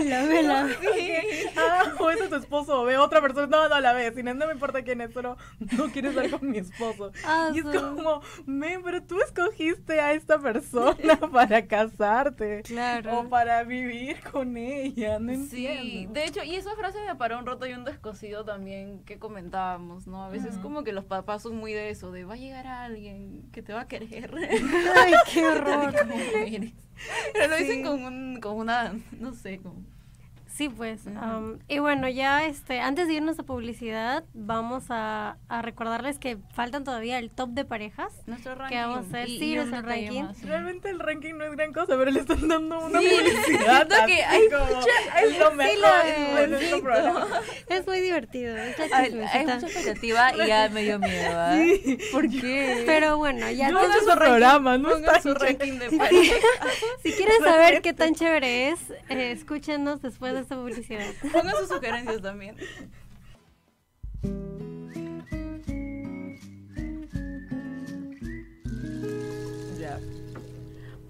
La 0.04 0.24
vela. 0.26 0.68
Ah, 1.58 1.94
o 2.00 2.10
es 2.10 2.22
a 2.22 2.30
tu 2.30 2.36
esposo, 2.36 2.82
o 2.82 2.86
ve 2.86 2.96
a 2.96 3.02
otra 3.04 3.22
persona. 3.22 3.48
No, 3.48 3.70
no 3.70 3.80
la 3.80 3.94
ve. 3.94 4.12
Si 4.14 4.24
no, 4.24 4.34
no 4.34 4.48
me 4.48 4.54
importa 4.54 4.82
quién 4.84 5.02
es, 5.02 5.14
solo 5.14 5.38
no 5.78 5.90
quiere 5.92 6.10
estar 6.10 6.30
con 6.30 6.50
mi 6.50 6.58
esposo. 6.60 7.12
Ah, 7.26 7.50
y 7.54 7.60
es 7.60 7.66
sí. 7.66 7.78
como, 7.78 8.22
men, 8.46 8.82
pero 8.84 9.04
tú 9.04 9.20
escogiste 9.22 10.00
a 10.00 10.14
esta 10.14 10.40
persona 10.40 11.18
para 11.32 11.68
casarte. 11.68 12.64
Claro. 12.64 13.20
O 13.20 13.30
para 13.30 13.64
vivir 13.64 14.22
con 14.32 14.58
ella. 14.58 15.20
No 15.20 15.34
Sí, 15.46 15.68
entiendo. 15.68 16.14
de 16.14 16.26
hecho, 16.26 16.44
y 16.44 16.56
esa 16.56 16.76
frase 16.76 17.00
de 17.00 17.16
para 17.16 17.38
un 17.38 17.46
roto 17.46 17.66
y 17.68 17.74
un 17.74 17.84
descosido 17.84 18.44
también 18.46 19.04
que 19.04 19.20
comentábamos, 19.62 20.08
¿no? 20.08 20.24
A 20.24 20.30
veces 20.30 20.58
como 20.58 20.84
que 20.84 20.92
los 20.92 21.06
papás 21.06 21.44
son 21.44 21.58
muy 21.58 21.74
de 21.74 21.90
eso, 21.90 22.12
de 22.12 22.24
va 22.26 22.34
a 22.34 22.38
llegar 22.38 22.68
alguien 22.68 23.50
que 23.52 23.62
te 23.62 23.74
va 23.74 23.82
a 23.82 23.88
querer. 23.88 24.34
Ay, 24.96 25.14
qué 25.32 25.46
horror. 25.46 25.94
Pero 27.34 27.48
lo 27.48 27.58
dicen 27.58 27.84
con, 27.84 28.04
un, 28.04 28.40
con 28.40 28.56
una, 28.58 28.94
no 29.20 29.34
sé, 29.34 29.60
como... 29.60 29.84
Sí, 30.62 30.70
pues. 30.70 31.08
Ujú. 31.08 31.18
am, 31.20 31.60
y 31.68 31.80
bueno, 31.80 32.08
ya 32.08 32.46
este, 32.46 32.80
antes 32.82 33.08
de 33.08 33.16
irnos 33.16 33.40
a 33.40 33.44
publicidad, 33.44 34.24
vamos 34.36 34.84
a, 34.90 35.38
a 35.50 35.62
recordarles 35.64 36.20
que 36.20 36.38
faltan 36.54 36.84
todavía 36.84 37.18
el 37.18 37.32
top 37.32 37.50
de 37.50 37.66
parejas. 37.66 38.14
Nuestro 38.28 38.54
ranking. 38.54 38.76
Que 38.78 38.82
vamos 38.84 38.98
a 38.98 39.08
hacer, 39.08 39.30
Y- 39.30 39.40
sí, 39.40 39.54
y 39.54 39.56
nuestro 39.56 39.82
ranking. 39.82 40.24
más, 40.24 40.38
sí. 40.38 40.46
Realmente 40.46 40.90
el 40.92 41.00
ranking 41.00 41.34
no 41.34 41.46
es 41.46 41.52
gran 41.54 41.74
cosa, 41.74 41.98
pero 41.98 42.12
le 42.12 42.20
están 42.20 42.48
dando 42.48 42.78
una 42.86 43.00
Sí, 43.00 43.08
publicidad. 43.10 43.88
que 44.06 44.24
hay 44.24 44.50
como, 44.50 44.66
mucha- 44.66 45.20
es 45.24 45.40
lo 45.40 45.50
sí, 45.50 45.56
mejor 45.58 46.50
bonito. 46.50 46.82
programa. 46.84 47.28
Es 47.68 47.88
muy 47.88 48.00
divertido. 48.02 48.56
es 48.56 48.80
Hay, 48.94 49.14
hay 49.34 49.46
mucha 49.46 49.66
expectativa 49.68 50.32
y 50.36 50.48
ya 50.48 50.70
me 50.70 50.84
dio 50.84 51.00
miedo, 51.00 51.32
¿ah? 51.40 51.56
Sí. 51.58 51.98
¿Por 52.12 52.30
qué? 52.30 52.84
Pero 52.86 53.18
bueno, 53.18 53.50
ya 53.50 53.70
No 53.70 53.80
es 53.80 53.88
de- 53.94 54.00
su 54.12 54.16
programa, 54.18 54.78
no 54.78 54.96
está 54.96 55.22
su 55.22 55.34
ranking 55.34 55.80
de 55.80 55.98
pareja. 55.98 56.36
si 57.04 57.14
quieren 57.14 57.42
saber 57.44 57.82
qué 57.82 57.94
tan 57.94 58.14
chévere 58.14 58.70
es, 58.70 58.80
eh, 59.10 59.32
escúchenos 59.32 60.02
después 60.02 60.34
de 60.34 60.44
esta. 60.52 61.30
Pongan 61.32 61.56
sus 61.58 61.70
sugerencias 61.70 62.22
también. 62.22 62.56
Ya. 69.80 70.00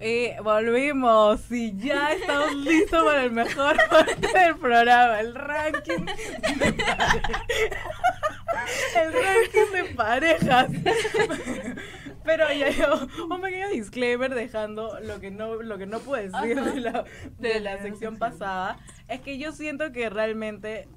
Eh, 0.00 0.36
volvimos 0.42 1.50
y 1.50 1.76
ya 1.76 2.12
estamos 2.12 2.54
listos 2.56 3.02
para 3.02 3.24
el 3.24 3.32
mejor 3.32 3.76
parte 3.88 4.38
del 4.38 4.56
programa, 4.56 5.20
el 5.20 5.34
ranking 5.34 6.04
de. 6.04 6.74
El 8.94 9.12
ranking 9.12 9.72
de 9.72 9.94
parejas. 9.94 10.70
Pero 12.24 12.44
ya 12.52 12.70
yo, 12.70 12.94
un 13.30 13.40
pequeño 13.40 13.68
disclaimer 13.70 14.34
dejando 14.34 14.98
lo 15.00 15.20
que 15.20 15.30
no, 15.30 15.56
lo 15.62 15.78
que 15.78 15.86
no 15.86 15.98
puedo 16.00 16.22
decir 16.22 16.58
Ajá. 16.58 16.70
de 16.70 16.80
la, 16.80 17.04
de 17.38 17.48
De 17.54 17.60
la 17.60 17.82
sección. 17.82 18.16
pasada, 18.16 18.78
es 19.08 19.20
que 19.20 19.38
yo 19.38 19.52
siento 19.52 19.92
que 19.92 20.08
realmente 20.10 20.88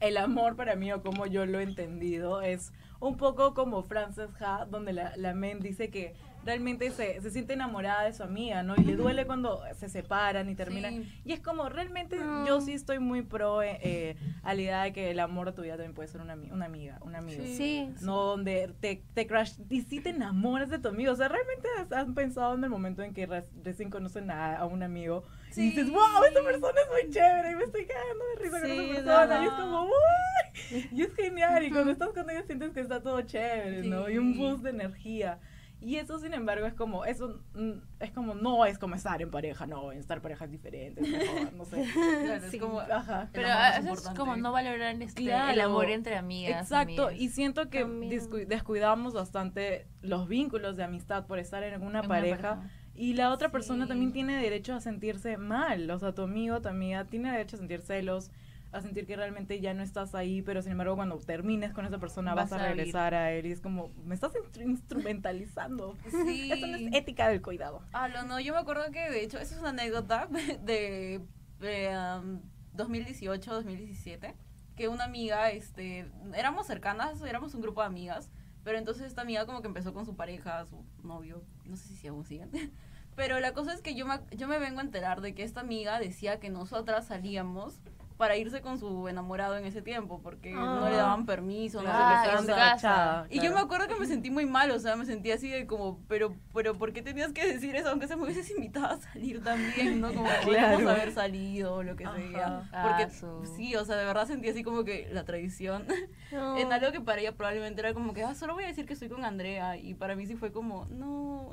el 0.00 0.16
amor 0.16 0.56
para 0.56 0.74
mí 0.74 0.92
o 0.92 1.02
como 1.02 1.26
yo 1.26 1.46
lo 1.46 1.60
he 1.60 1.62
entendido 1.62 2.42
es 2.42 2.72
un 2.98 3.16
poco 3.16 3.54
como 3.54 3.82
Frances 3.82 4.30
Ha, 4.40 4.64
donde 4.64 4.92
la, 4.92 5.12
la 5.16 5.34
men 5.34 5.60
dice 5.60 5.90
que 5.90 6.14
realmente 6.44 6.90
se, 6.90 7.20
se 7.20 7.30
siente 7.30 7.52
enamorada 7.52 8.04
de 8.04 8.12
su 8.12 8.22
amiga, 8.22 8.62
¿no? 8.62 8.74
Y 8.76 8.84
le 8.84 8.96
duele 8.96 9.26
cuando 9.26 9.62
se 9.76 9.88
separan 9.88 10.48
y 10.48 10.54
terminan. 10.54 11.02
Sí. 11.04 11.20
Y 11.24 11.32
es 11.32 11.40
como, 11.40 11.68
realmente 11.68 12.16
Mm. 12.18 12.46
yo 12.46 12.60
sí 12.60 12.72
estoy 12.72 12.98
muy 12.98 13.22
pro 13.22 13.62
eh, 13.62 13.78
eh, 13.82 14.16
a 14.42 14.54
la 14.54 14.60
idea 14.60 14.82
de 14.84 14.92
que 14.92 15.10
el 15.10 15.20
amor 15.20 15.46
de 15.46 15.52
tu 15.52 15.62
vida 15.62 15.74
también 15.74 15.94
puede 15.94 16.08
ser 16.08 16.20
una, 16.20 16.34
una 16.34 16.66
amiga, 16.66 16.98
un 17.02 17.14
amigo. 17.14 17.42
Sí. 17.44 17.56
Sí. 17.56 17.94
No 18.00 18.22
donde 18.22 18.72
te, 18.80 19.02
te 19.14 19.26
crash 19.26 19.52
y 19.70 19.82
sí 19.82 20.00
te 20.00 20.10
enamoras 20.10 20.68
de 20.70 20.78
tu 20.78 20.88
amigo. 20.88 21.12
O 21.12 21.16
sea, 21.16 21.28
realmente 21.28 21.68
has, 21.78 21.92
has 21.92 22.12
pensado 22.14 22.54
en 22.54 22.64
el 22.64 22.70
momento 22.70 23.02
en 23.02 23.14
que 23.14 23.26
re- 23.26 23.44
recién 23.62 23.90
conocen 23.90 24.30
a, 24.30 24.56
a 24.56 24.66
un 24.66 24.82
amigo 24.82 25.24
y 25.50 25.54
Sí. 25.54 25.60
dices, 25.70 25.90
wow, 25.90 26.24
esta 26.26 26.42
persona 26.42 26.80
es 26.80 27.04
muy 27.04 27.12
chévere 27.12 27.52
y 27.52 27.54
me 27.56 27.64
estoy 27.64 27.86
cagando 27.86 28.24
de 28.24 28.42
risa 28.42 28.56
Sí, 28.56 28.62
con 28.62 28.70
esa 28.80 28.82
es 28.98 29.04
persona. 29.04 29.42
Y 29.42 29.46
es 29.46 29.52
como, 29.52 29.82
uy, 29.84 30.88
y 30.92 31.02
es 31.02 31.14
genial. 31.14 31.64
Y 31.66 31.70
cuando 31.70 31.90
estás 31.92 32.08
con 32.08 32.30
ellos 32.30 32.44
sientes 32.46 32.70
que 32.72 32.80
está 32.80 33.00
todo 33.02 33.20
chévere, 33.22 33.82
¿no? 33.82 34.08
Y 34.08 34.18
un 34.18 34.36
boost 34.38 34.62
de 34.64 34.70
energía. 34.70 35.38
Y 35.82 35.96
eso, 35.96 36.18
sin 36.18 36.32
embargo, 36.32 36.64
es 36.66 36.74
como, 36.74 37.04
eso 37.04 37.40
mm, 37.54 37.72
es 38.00 38.10
como, 38.12 38.34
no 38.34 38.64
es 38.66 38.78
como 38.78 38.94
estar 38.94 39.20
en 39.20 39.30
pareja, 39.30 39.66
no, 39.66 39.90
en 39.92 39.98
estar 39.98 40.20
parejas 40.22 40.50
diferentes, 40.50 41.06
mejor, 41.08 41.52
no 41.54 41.64
sé. 41.64 41.84
Claro, 42.24 42.40
Sí. 42.50 42.56
es 42.56 42.62
como... 42.62 42.80
Ajá. 42.80 43.28
Pero 43.32 43.48
es 43.92 44.08
como 44.16 44.36
no 44.36 44.52
valorar 44.52 45.00
este, 45.02 45.24
el 45.24 45.60
amor 45.60 45.90
entre 45.90 46.16
amigas. 46.16 46.62
Exacto, 46.62 47.08
amigas. 47.08 47.20
y 47.22 47.28
siento 47.30 47.68
que 47.68 47.84
descu- 47.86 48.46
descuidamos 48.46 49.12
bastante 49.14 49.86
los 50.02 50.28
vínculos 50.28 50.76
de 50.76 50.84
amistad 50.84 51.26
por 51.26 51.38
estar 51.38 51.62
en 51.62 51.74
una 51.74 51.82
En 51.82 51.82
una 51.86 52.02
pareja. 52.08 52.62
Y 52.94 53.14
la 53.14 53.30
otra 53.30 53.50
persona 53.50 53.86
también 53.86 54.12
tiene 54.12 54.36
derecho 54.40 54.74
a 54.74 54.80
sentirse 54.80 55.38
mal. 55.38 55.90
O 55.90 55.98
sea, 55.98 56.12
tu 56.14 56.22
amigo, 56.22 56.60
tu 56.60 56.68
amiga 56.68 57.06
tiene 57.06 57.32
derecho 57.32 57.56
a 57.56 57.58
sentir 57.58 57.80
celos, 57.80 58.30
a 58.72 58.80
sentir 58.80 59.06
que 59.06 59.16
realmente 59.16 59.60
ya 59.60 59.74
no 59.74 59.82
estás 59.82 60.14
ahí, 60.14 60.40
pero 60.42 60.62
sin 60.62 60.72
embargo 60.72 60.96
cuando 60.96 61.18
termines 61.18 61.72
con 61.74 61.84
esa 61.84 61.98
persona 61.98 62.34
vas, 62.34 62.50
Vas 62.50 62.60
a 62.60 62.64
a 62.64 62.68
regresar 62.68 63.14
a 63.14 63.30
él 63.32 63.46
y 63.46 63.52
es 63.52 63.60
como, 63.60 63.90
me 64.04 64.14
estás 64.14 64.32
instru- 64.34 64.62
instrumentalizando. 64.62 65.96
Sí. 66.10 66.50
Esto 66.52 66.66
no 66.66 66.76
es 66.76 66.94
ética 66.94 67.28
del 67.28 67.42
cuidado. 67.42 67.82
Ah, 67.92 68.08
no, 68.08 68.24
no, 68.24 68.40
yo 68.40 68.54
me 68.54 68.60
acuerdo 68.60 68.90
que 68.90 69.10
de 69.10 69.22
hecho, 69.22 69.38
esa 69.38 69.54
es 69.54 69.60
una 69.60 69.70
anécdota 69.70 70.26
de, 70.62 71.20
de, 71.60 71.98
um, 72.20 72.40
2018, 72.72 73.52
2017, 73.52 74.34
que 74.76 74.88
una 74.88 75.04
amiga, 75.04 75.50
este, 75.50 76.10
éramos 76.34 76.66
cercanas, 76.66 77.20
éramos 77.22 77.54
un 77.54 77.60
grupo 77.60 77.82
de 77.82 77.88
amigas, 77.88 78.30
pero 78.64 78.78
entonces 78.78 79.04
esta 79.06 79.20
amiga 79.22 79.44
como 79.44 79.60
que 79.60 79.68
empezó 79.68 79.92
con 79.92 80.06
su 80.06 80.16
pareja, 80.16 80.64
su 80.64 80.84
novio, 81.02 81.44
no 81.66 81.76
sé 81.76 81.94
si 81.94 82.06
aún 82.08 82.24
siguen, 82.24 82.50
pero 83.16 83.38
la 83.40 83.52
cosa 83.52 83.74
es 83.74 83.82
que 83.82 83.94
yo 83.94 84.06
me, 84.06 84.14
yo 84.34 84.48
me 84.48 84.58
vengo 84.58 84.78
a 84.80 84.82
enterar 84.82 85.20
de 85.20 85.34
que 85.34 85.42
esta 85.42 85.60
amiga 85.60 85.98
decía 85.98 86.40
que 86.40 86.48
nosotras 86.48 87.06
salíamos 87.08 87.80
para 88.22 88.36
irse 88.36 88.60
con 88.60 88.78
su 88.78 89.08
enamorado 89.08 89.56
en 89.58 89.64
ese 89.64 89.82
tiempo, 89.82 90.20
porque 90.22 90.52
no 90.52 90.84
Ah. 90.84 90.90
le 90.90 90.96
daban 90.96 91.26
permiso, 91.26 91.78
no 91.82 91.86
Claro, 91.90 91.98
sé 91.98 92.06
qué 92.06 92.22
estaban 92.22 92.46
de 92.46 92.52
cosa. 92.52 92.70
fachada, 92.70 93.26
Y 93.30 93.34
yo 93.34 93.40
claro. 93.40 93.56
me 93.56 93.60
acuerdo 93.62 93.88
que 93.88 93.96
me 93.98 94.06
sentí 94.06 94.30
muy 94.30 94.46
mal, 94.46 94.70
o 94.70 94.78
sea, 94.78 94.94
me 94.94 95.04
sentí 95.06 95.32
así 95.32 95.48
de 95.50 95.66
como, 95.66 95.98
pero, 96.06 96.36
pero, 96.54 96.74
¿por 96.78 96.92
qué 96.92 97.02
tenías 97.02 97.32
que 97.32 97.44
decir 97.44 97.74
eso? 97.74 97.88
Aunque 97.90 98.06
se 98.06 98.14
me 98.14 98.22
hubieses 98.22 98.48
invitado 98.50 98.86
a 98.94 98.96
salir 98.98 99.42
también, 99.42 100.00
¿no? 100.00 100.14
Como 100.14 100.28
podríamos 100.44 100.82
Claro. 100.82 100.90
haber 100.90 101.10
salido 101.12 101.74
o 101.74 101.82
lo 101.82 101.96
que 101.96 102.04
Ajá. 102.04 102.16
sea. 102.30 102.62
Ah, 102.72 102.82
Porque 102.86 103.46
sí, 103.56 103.74
o 103.74 103.84
sea, 103.84 103.96
de 103.96 104.04
verdad 104.04 104.28
sentí 104.28 104.48
así 104.48 104.62
como 104.62 104.84
que 104.84 105.08
la 105.10 105.24
traición. 105.24 105.84
No. 106.32 106.56
En 106.56 106.72
algo 106.72 106.92
que 106.92 107.00
para 107.02 107.20
ella 107.20 107.32
probablemente 107.32 107.82
era 107.82 107.92
como 107.92 108.14
que, 108.14 108.22
ah, 108.24 108.34
solo 108.34 108.54
voy 108.54 108.64
a 108.64 108.68
decir 108.68 108.86
que 108.86 108.94
estoy 108.94 109.10
con 109.10 109.22
Andrea. 109.22 109.76
Y 109.76 109.92
para 109.92 110.16
mí 110.16 110.24
sí 110.26 110.34
fue 110.34 110.50
como, 110.50 110.86
no. 110.86 111.50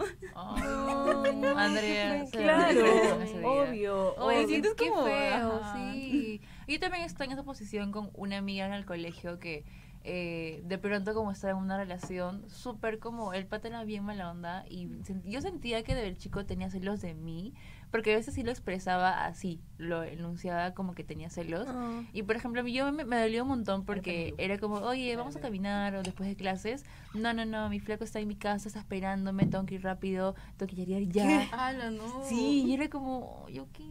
Andrea. 1.57 2.25
Claro, 2.31 2.85
obvio. 3.43 4.15
Oye, 4.15 4.37
obvio. 4.37 4.47
sientes 4.47 4.73
feo, 4.77 5.03
feo, 5.03 5.61
sí. 5.73 6.41
Yo 6.69 6.79
también 6.79 7.03
estoy 7.03 7.25
en 7.25 7.31
esa 7.33 7.43
posición 7.43 7.91
con 7.91 8.11
una 8.13 8.37
amiga 8.37 8.65
en 8.65 8.73
el 8.73 8.85
colegio 8.85 9.39
que 9.39 9.65
eh, 10.05 10.61
de 10.63 10.77
pronto 10.77 11.13
como 11.13 11.31
estaba 11.31 11.51
en 11.51 11.57
una 11.57 11.77
relación 11.77 12.49
súper 12.49 12.99
como 12.99 13.33
el 13.33 13.45
pata 13.47 13.67
era 13.67 13.83
bien 13.83 14.05
mala 14.05 14.31
onda 14.31 14.63
y 14.69 14.85
sen- 15.03 15.23
yo 15.25 15.41
sentía 15.41 15.83
que 15.83 15.91
el 16.07 16.17
chico 16.17 16.45
tenía 16.45 16.69
celos 16.69 17.01
de 17.01 17.15
mí 17.15 17.53
porque 17.91 18.13
a 18.13 18.15
veces 18.15 18.33
sí 18.35 18.43
lo 18.43 18.51
expresaba 18.51 19.25
así, 19.25 19.59
lo 19.77 20.03
enunciaba 20.03 20.73
como 20.73 20.93
que 20.95 21.03
tenía 21.03 21.29
celos 21.29 21.67
Ah. 21.69 22.03
y 22.13 22.23
por 22.23 22.37
ejemplo, 22.37 22.61
a 22.61 22.63
mí 22.63 22.71
yo 22.71 22.89
me, 22.93 23.03
me 23.03 23.19
dolió 23.19 23.41
un 23.43 23.49
montón 23.49 23.83
porque 23.83 24.35
era 24.37 24.57
como, 24.57 24.75
oye, 24.75 25.15
vamos 25.17 25.35
a 25.35 25.41
caminar 25.41 25.95
o 25.95 26.03
después 26.03 26.29
de 26.29 26.35
clases. 26.37 26.85
No, 27.13 27.33
no, 27.33 27.45
no, 27.45 27.67
mi 27.69 27.79
flaco 27.81 28.03
está 28.05 28.19
en 28.21 28.27
mi 28.29 28.35
casa, 28.37 28.69
está 28.69 28.79
esperándome, 28.79 29.47
tengo 29.47 29.65
que 29.65 29.75
ir 29.75 29.83
rápido, 29.83 30.35
tengo 30.55 30.69
que 30.69 30.75
llegar 30.85 31.01
ya. 31.11 31.49
¡Hala, 31.51 31.89
no! 31.91 32.23
Sí, 32.23 32.63
y 32.67 32.73
era 32.73 32.89
como, 32.89 33.49
yo 33.49 33.67
qué. 33.73 33.83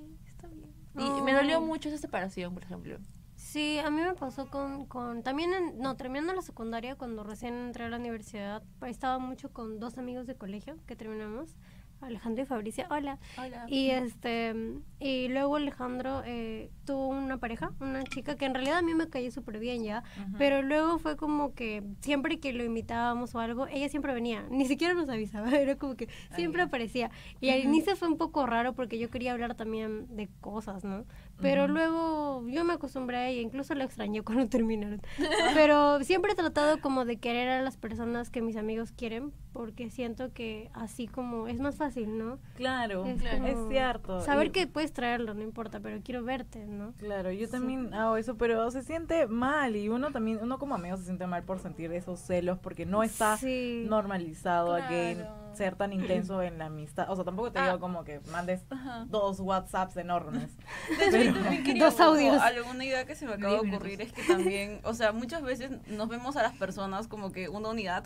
Y 0.99 1.23
me 1.23 1.33
dolió 1.33 1.61
mucho 1.61 1.89
esa 1.89 1.99
separación, 1.99 2.55
por 2.55 2.63
ejemplo. 2.63 2.99
Sí, 3.37 3.79
a 3.79 3.89
mí 3.91 4.03
me 4.03 4.15
pasó 4.15 4.51
con, 4.51 4.87
con 4.87 5.23
también, 5.23 5.55
en, 5.55 5.79
no, 5.79 5.97
terminando 5.97 6.35
la 6.35 6.43
secundaria, 6.43 6.97
cuando 6.97 7.23
recién 7.23 7.55
entré 7.55 7.85
a 7.85 7.89
la 7.89 7.97
universidad, 7.97 8.63
estaba 8.87 9.19
mucho 9.19 9.53
con 9.53 9.79
dos 9.79 9.97
amigos 9.97 10.27
de 10.27 10.35
colegio 10.35 10.77
que 10.87 10.97
terminamos, 10.97 11.57
Alejandro 12.01 12.43
y 12.43 12.47
Fabricia, 12.47 12.87
hola. 12.91 13.19
Hola. 13.37 13.67
Y 13.69 13.91
este 13.91 14.55
y 15.01 15.29
luego 15.29 15.57
Alejandro 15.57 16.23
eh, 16.25 16.71
tuvo 16.85 17.09
una 17.09 17.39
pareja, 17.39 17.73
una 17.81 18.03
chica 18.03 18.35
que 18.37 18.47
en 18.47 18.55
realidad 18.55 18.79
a 18.79 18.83
mí 18.83 18.95
me 18.95 19.09
cayó 19.09 19.31
súper 19.31 19.61
bien 19.61 19.85
ya, 19.85 20.03
pero 20.39 20.61
luego 20.63 20.99
fue 20.99 21.17
como 21.17 21.55
que 21.55 21.85
siempre 22.01 22.41
que 22.41 22.53
lo 22.53 22.65
invitábamos 22.65 23.35
o 23.35 23.39
algo, 23.39 23.69
ella 23.69 23.89
siempre 23.89 24.13
venía, 24.13 24.45
ni 24.51 24.67
siquiera 24.67 24.95
nos 24.95 25.09
avisaba, 25.09 25.51
era 25.57 25.77
como 25.77 25.95
que 25.95 26.09
siempre 26.35 26.63
aparecía. 26.63 27.11
Y 27.41 27.51
al 27.51 27.61
inicio 27.61 27.95
fue 27.95 28.09
un 28.09 28.17
poco 28.17 28.45
raro 28.45 28.73
porque 28.73 28.99
yo 28.99 29.09
quería 29.09 29.33
hablar 29.33 29.55
también 29.55 30.17
de 30.17 30.29
cosas, 30.41 30.85
¿no? 30.85 31.05
Pero 31.41 31.69
luego 31.69 32.45
yo 32.49 32.65
me 32.65 32.73
acostumbré 32.73 33.17
a 33.17 33.29
ella, 33.29 33.41
incluso 33.41 33.75
la 33.75 33.85
extrañé 33.85 34.23
cuando 34.25 34.49
terminaron. 34.49 35.01
pero 35.55 36.03
siempre 36.03 36.33
he 36.33 36.35
tratado 36.35 36.81
como 36.81 37.05
de 37.05 37.19
querer 37.19 37.49
a 37.49 37.63
las 37.63 37.77
personas 37.77 38.31
que 38.31 38.43
mis 38.43 38.57
amigos 38.57 38.91
quieren 38.91 39.33
porque 39.59 39.91
siento 39.91 40.33
que 40.33 40.71
así 40.73 41.09
como 41.09 41.49
es 41.49 41.59
más 41.59 41.75
fácil, 41.75 42.17
¿no? 42.17 42.39
Claro, 42.55 43.05
Es 43.07 43.21
es, 43.21 43.29
como 43.35 43.69
cierto. 43.69 44.21
Saber 44.21 44.47
Y- 44.47 44.51
que 44.53 44.67
puedes 44.69 44.93
traerlo, 44.93 45.35
no 45.35 45.43
importa, 45.43 45.81
pero 45.81 45.99
quiero 46.01 46.23
verte, 46.23 46.65
¿no? 46.65 46.93
Claro, 46.97 47.33
yo 47.33 47.49
también 47.51 47.93
hago 47.93 48.17
eso, 48.17 48.37
pero 48.37 48.71
se 48.71 48.85
siente 48.85 49.27
mal 49.27 49.75
y 49.75 49.89
uno 49.89 50.13
también, 50.13 50.39
uno 50.41 50.61
como 50.61 50.77
amigo 50.77 50.97
se 50.97 51.07
siente 51.07 51.27
mal 51.27 51.43
por 51.43 51.59
sentir 51.59 51.91
esos 51.93 52.21
celos 52.21 52.57
porque 52.61 52.87
no 52.87 53.03
está 53.03 53.37
Sí. 53.37 53.85
normalizado 53.89 54.77
a 54.77 54.87
que 54.87 55.15
Claro. 55.17 55.35
ser 55.57 55.75
tan 55.75 55.93
intenso 55.93 56.41
en 56.41 56.57
la 56.59 56.67
amistad. 56.67 57.11
O 57.11 57.17
sea, 57.17 57.25
tampoco 57.25 57.51
te 57.51 57.59
Ah. 57.59 57.65
digo 57.67 57.81
como 57.81 58.05
que 58.05 58.21
mandes 58.31 58.65
Ajá. 58.71 59.07
dos 59.09 59.41
WhatsApps 59.41 59.97
enormes. 59.97 60.57
Quería 61.65 61.85
Dos 61.85 61.99
audios. 61.99 62.41
Alguna 62.41 62.85
idea 62.85 63.05
que 63.07 63.17
se 63.17 63.27
me 63.27 63.33
acaba 63.33 63.55
de 63.55 63.69
ocurrir 63.69 64.01
es 64.03 64.13
que 64.13 64.23
también, 64.23 64.79
o 64.85 64.95
sea, 64.95 65.11
muchas 65.11 65.43
veces 65.43 65.73
nos 65.89 66.09
vemos 66.09 66.37
a 66.37 66.43
las 66.45 66.53
personas 66.57 67.09
como 67.09 67.33
que 67.33 67.49
una 67.49 67.71
unidad 67.71 68.05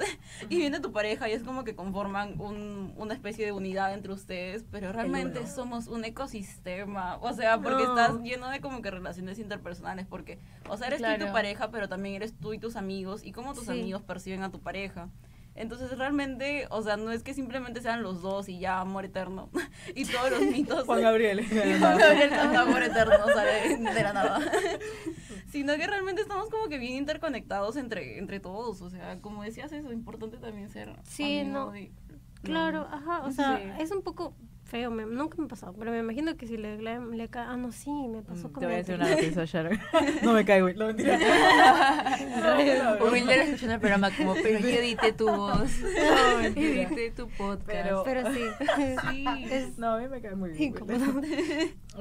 y 0.49 0.57
viene 0.57 0.81
tu 0.81 0.93
pareja 0.93 1.29
y 1.29 1.33
es 1.33 1.42
como 1.43 1.65
que 1.65 1.75
conforman 1.75 2.41
un- 2.41 2.93
una 2.97 3.15
especie 3.15 3.45
de 3.45 3.53
unidad 3.53 3.93
entre 3.95 4.13
ustedes, 4.13 4.65
pero 4.71 4.93
realmente 4.93 5.47
somos 5.47 5.87
un 5.89 6.05
ecosistema, 6.05 7.17
o 7.21 7.33
sea, 7.33 7.59
porque 7.61 7.85
No. 7.85 7.91
estás 7.97 8.21
lleno 8.23 8.49
de 8.51 8.61
como 8.61 8.83
que 8.83 8.91
relaciones 8.91 9.39
interpersonales, 9.39 10.07
porque, 10.07 10.39
o 10.69 10.77
sea, 10.77 10.89
eres 10.89 10.99
tú 11.01 11.05
y 11.05 11.09
Claro. 11.09 11.27
tu 11.27 11.33
pareja, 11.33 11.71
pero 11.71 11.89
también 11.89 12.15
eres 12.17 12.35
tú 12.39 12.53
y 12.53 12.59
tus 12.59 12.77
amigos 12.77 13.25
y 13.25 13.33
cómo 13.33 13.55
tus 13.55 13.65
Sí. 13.65 13.71
amigos 13.73 14.03
perciben 14.03 14.43
a 14.43 14.51
tu 14.51 14.61
pareja. 14.61 15.09
Entonces 15.55 15.99
realmente, 15.99 16.67
o 16.71 16.81
sea, 16.81 16.97
no 16.97 17.13
es 17.13 17.23
que 17.23 17.35
simplemente 17.35 17.83
sean 17.83 18.03
los 18.03 18.23
dos 18.23 18.49
y 18.49 18.59
ya 18.59 18.81
amor 18.81 19.05
eterno 19.05 19.51
y 19.95 20.07
todos 20.07 20.31
los 20.31 20.41
mitos 20.41 20.87
Juan 20.87 21.03
Gabriel. 21.03 21.47
Juan 21.79 21.99
Gabriel 21.99 22.31
canta 22.31 22.63
amor 22.63 22.83
eterno 22.83 23.27
sale 23.35 23.77
de 23.77 24.03
la 24.03 24.13
nada. 24.15 24.41
Sino 25.53 25.77
que 25.77 25.87
realmente 25.87 26.23
estamos 26.23 26.49
como 26.51 26.69
que 26.69 26.79
bien 26.79 26.95
interconectados 26.95 27.77
entre, 27.77 28.19
entre 28.19 28.41
todos. 28.41 28.81
O 28.83 28.91
sea, 28.91 29.21
como 29.21 29.43
decías 29.45 29.71
eso, 29.71 29.89
es 29.89 29.95
importante 29.95 30.39
también 30.39 30.71
ser 30.71 30.97
Sí, 31.05 31.41
amigo 31.41 31.53
no. 31.67 31.71
de- 31.73 31.93
Claro, 32.43 32.89
ajá, 32.91 33.23
o 33.25 33.31
sea, 33.31 33.59
Sí. 33.59 33.83
es 33.83 33.93
un 33.93 34.03
poco 34.03 34.35
feo, 34.65 34.91
me- 34.91 35.07
nunca 35.07 35.37
me 35.39 35.45
ha 35.45 35.49
pasado, 35.49 35.75
pero 35.79 35.93
me 35.93 35.99
imagino 35.99 36.37
que 36.37 36.47
si 36.49 36.57
le, 36.57 36.77
le, 36.83 36.99
le 36.99 37.29
ca- 37.29 37.49
ah, 37.51 37.57
no, 37.57 37.71
sí, 37.71 37.91
me 38.09 38.23
pasó 38.23 38.49
Mm, 38.49 38.53
con 38.53 38.61
Te 38.61 38.67
voy 38.67 38.75
a 38.75 38.79
decir 38.79 38.95
una 38.97 39.09
noticia, 39.11 39.45
Sharon. 39.47 39.79
No 40.25 40.33
me 40.33 40.45
caigo, 40.45 40.69
no 40.73 40.87
mentira. 40.87 41.19
O 43.01 43.11
Wilder 43.13 43.39
escuchando 43.43 43.75
el 43.75 43.81
programa 43.81 44.11
como, 44.17 44.35
pero 44.35 44.59
yo 44.59 44.69
edité 44.69 45.13
tu 45.13 45.27
voz. 45.29 45.71
mentira. 46.43 46.83
edité 46.83 47.11
tu 47.13 47.29
podcast. 47.29 47.67
Pero- 47.67 48.03
Pero 48.05 48.33
sí, 48.33 48.41
Sí. 49.11 49.25
es 49.51 49.79
No, 49.79 49.93
a 49.93 49.99
mí 50.01 50.09
me 50.09 50.21
cae 50.21 50.35
muy 50.35 50.51
bien. 50.51 50.75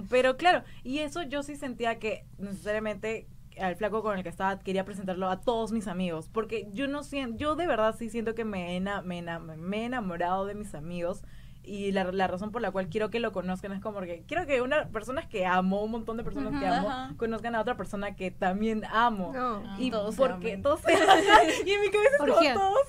Pero 0.09 0.37
claro, 0.37 0.63
y 0.83 0.99
eso 0.99 1.21
yo 1.23 1.43
sí 1.43 1.55
sentía 1.55 1.99
que 1.99 2.25
necesariamente 2.39 3.27
al 3.59 3.75
flaco 3.75 4.01
con 4.01 4.17
el 4.17 4.23
que 4.23 4.29
estaba 4.29 4.59
quería 4.59 4.85
presentarlo 4.85 5.29
a 5.29 5.41
todos 5.41 5.71
mis 5.71 5.87
amigos, 5.87 6.29
porque 6.29 6.67
yo 6.71 6.87
no 6.87 7.03
siento, 7.03 7.37
yo 7.37 7.55
de 7.55 7.67
verdad 7.67 7.95
sí 7.97 8.09
siento 8.09 8.35
que 8.35 8.45
me 8.45 8.79
me 9.03 9.77
he 9.77 9.85
enamorado 9.85 10.45
de 10.45 10.55
mis 10.55 10.73
amigos 10.75 11.23
y 11.63 11.91
la, 11.91 12.11
la 12.11 12.27
razón 12.27 12.51
por 12.51 12.61
la 12.61 12.71
cual 12.71 12.89
quiero 12.89 13.09
que 13.09 13.19
lo 13.19 13.31
conozcan 13.31 13.71
es 13.73 13.81
como 13.81 13.99
que 14.01 14.23
quiero 14.27 14.45
que 14.47 14.61
una 14.61 14.87
personas 14.87 15.27
que 15.27 15.45
amo, 15.45 15.83
un 15.83 15.91
montón 15.91 16.17
de 16.17 16.23
personas 16.23 16.59
que 16.59 16.65
amo, 16.67 17.15
conozcan 17.17 17.55
a 17.55 17.61
otra 17.61 17.77
persona 17.77 18.15
que 18.15 18.31
también 18.31 18.83
amo. 18.91 19.31
No. 19.33 19.79
Y 19.79 19.91
Todos 19.91 20.15
se 20.15 20.21
porque 20.21 20.53
amen. 20.53 20.61
todos 20.63 20.81
y 21.65 21.71
en 21.71 21.81
mi 21.81 21.89
cabeza 21.89 22.15
es 22.15 22.17
como 22.17 22.59
todos 22.59 22.87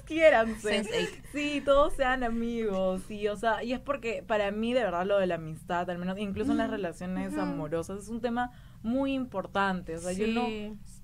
eight. 0.93 1.25
Sí, 1.33 1.63
todos 1.65 1.93
sean 1.95 2.25
amigos, 2.25 3.11
y 3.11 3.29
o 3.29 3.37
sea, 3.37 3.63
y 3.63 3.73
es 3.73 3.81
porque 3.81 4.23
para 4.27 4.51
mí 4.51 4.73
de 4.73 4.85
verdad 4.85 5.07
lo 5.07 5.19
de 5.19 5.27
la 5.27 5.37
amistad, 5.37 5.89
al 5.91 5.99
menos 5.99 6.19
incluso 6.19 6.53
en 6.53 6.59
las 6.59 6.71
relaciones 6.71 7.33
Ujú. 7.33 7.41
amorosas 7.43 8.03
es 8.03 8.09
un 8.09 8.21
tema 8.21 8.53
muy 8.83 9.13
importante, 9.13 9.97
o 9.97 9.99
sea, 9.99 10.13
yo 10.13 10.27
no 10.29 10.49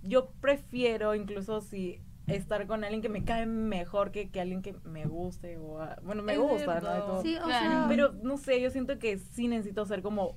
yo 0.02 0.30
prefiero 0.40 1.14
incluso 1.14 1.60
si 1.60 2.00
estar 2.28 2.66
con 2.66 2.84
alguien 2.84 3.02
que 3.02 3.08
me 3.08 3.24
cae 3.24 3.46
mejor 3.46 4.10
que, 4.10 4.30
que 4.30 4.40
alguien 4.40 4.62
que 4.62 4.74
me 4.84 5.06
guste 5.06 5.56
o 5.58 5.80
a- 5.80 5.98
bueno, 6.02 6.22
me 6.22 6.34
Es 6.34 6.38
gusta, 6.38 6.80
¿no? 6.80 6.90
De 6.92 7.00
todo. 7.02 7.22
Sí, 7.22 7.36
o 7.36 7.44
Claro. 7.44 7.66
sea, 7.66 7.84
Pero 7.88 8.12
no 8.22 8.36
sé, 8.36 8.60
yo 8.60 8.70
siento 8.70 8.98
que 8.98 9.18
sí 9.18 9.48
necesito 9.48 9.84
ser 9.86 10.02
como 10.02 10.36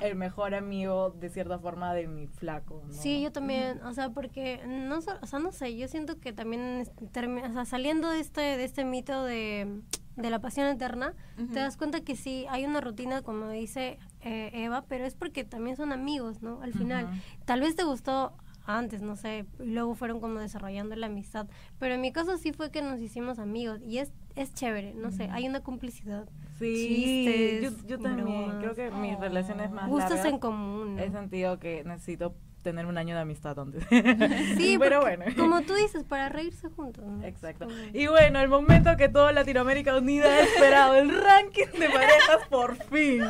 el 0.00 0.14
mejor 0.14 0.54
amigo 0.54 1.10
de 1.10 1.28
cierta 1.28 1.58
forma 1.58 1.92
de 1.94 2.06
mi 2.06 2.26
flaco, 2.28 2.82
¿no? 2.86 2.92
Sí, 2.92 3.20
yo 3.22 3.32
también, 3.32 3.82
o 3.82 3.92
sea, 3.92 4.10
porque 4.10 4.60
no, 4.66 4.98
o 4.98 5.26
sea, 5.26 5.38
no 5.40 5.50
sé, 5.50 5.76
yo 5.76 5.88
siento 5.88 6.20
que 6.20 6.32
también 6.32 6.84
o 6.88 7.52
sea, 7.52 7.64
saliendo 7.64 8.08
de 8.10 8.20
este 8.20 8.40
de 8.40 8.62
este 8.64 8.84
mito 8.84 9.24
de, 9.24 9.80
de 10.16 10.30
la 10.30 10.38
pasión 10.40 10.66
eterna, 10.68 11.14
te 11.52 11.58
das 11.60 11.76
cuenta 11.76 12.00
que 12.00 12.14
sí 12.14 12.46
hay 12.48 12.64
una 12.64 12.80
rutina 12.80 13.22
como 13.22 13.48
dice 13.48 13.98
eh, 14.20 14.50
Eva, 14.52 14.84
pero 14.88 15.04
es 15.04 15.14
porque 15.16 15.42
también 15.44 15.76
son 15.76 15.90
amigos, 15.92 16.42
¿no? 16.42 16.60
Al 16.62 16.74
final, 16.74 17.08
tal 17.44 17.60
vez 17.60 17.74
te 17.74 17.82
gustó 17.84 18.34
antes, 18.68 19.02
no 19.02 19.16
sé, 19.16 19.46
luego 19.58 19.94
fueron 19.94 20.20
como 20.20 20.38
desarrollando 20.38 20.94
la 20.94 21.06
amistad, 21.06 21.48
pero 21.78 21.94
en 21.94 22.00
mi 22.02 22.12
caso 22.12 22.36
sí 22.36 22.52
fue 22.52 22.70
que 22.70 22.82
nos 22.82 23.00
hicimos 23.00 23.38
amigos 23.38 23.80
y 23.84 23.98
es 23.98 24.12
es 24.36 24.54
chévere, 24.54 24.94
no 24.94 25.10
sé, 25.10 25.28
hay 25.32 25.48
una 25.48 25.62
complicidad, 25.64 26.28
Sí, 26.60 27.24
chistes, 27.26 27.82
yo, 27.82 27.88
yo 27.88 27.98
también. 27.98 28.26
bromas. 28.26 28.56
Creo 28.62 28.74
que 28.74 28.90
mis 28.96 29.18
relaciones 29.18 29.70
más 29.72 29.88
gustos 29.88 30.10
largas 30.10 30.26
en 30.32 30.38
común. 30.38 30.94
¿no? 30.96 31.02
he 31.02 31.10
sentido 31.10 31.58
que 31.58 31.82
necesito 31.84 32.34
tener 32.62 32.86
un 32.86 32.98
año 32.98 33.14
de 33.14 33.20
amistad 33.22 33.58
antes. 33.58 33.84
Sí, 34.58 34.76
pero 34.78 35.00
bueno. 35.00 35.24
como 35.36 35.62
tú 35.62 35.74
dices, 35.74 36.04
para 36.04 36.28
reírse 36.28 36.68
juntos. 36.70 37.04
¿no? 37.04 37.24
Exacto. 37.24 37.66
Y 37.92 38.06
bueno, 38.08 38.40
el 38.40 38.48
momento 38.48 38.96
que 38.96 39.08
toda 39.08 39.32
Latinoamérica 39.32 39.96
Unida 39.96 40.26
ha 40.26 40.40
esperado, 40.40 40.94
el 40.96 41.10
ranking 41.10 41.66
de 41.78 41.88
parejas 41.90 42.46
por 42.50 42.76
fin. 42.84 43.22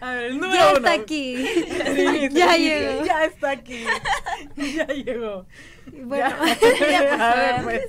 A 0.00 0.10
ver, 0.14 0.24
el 0.24 0.34
número 0.40 0.54
Ya 0.54 0.68
uno. 0.70 0.76
está 0.78 0.92
aquí. 0.92 1.36
Sí, 1.94 2.28
Ya 2.32 2.54
sí, 2.54 2.62
llegó. 2.62 3.04
Ya 3.04 3.24
está 3.24 3.50
aquí. 3.50 3.84
Ya 4.56 4.86
llegó. 4.86 5.46
Bueno, 6.04 6.28
Ya. 6.90 7.30
a 7.32 7.34
ver, 7.36 7.62
pues. 7.62 7.80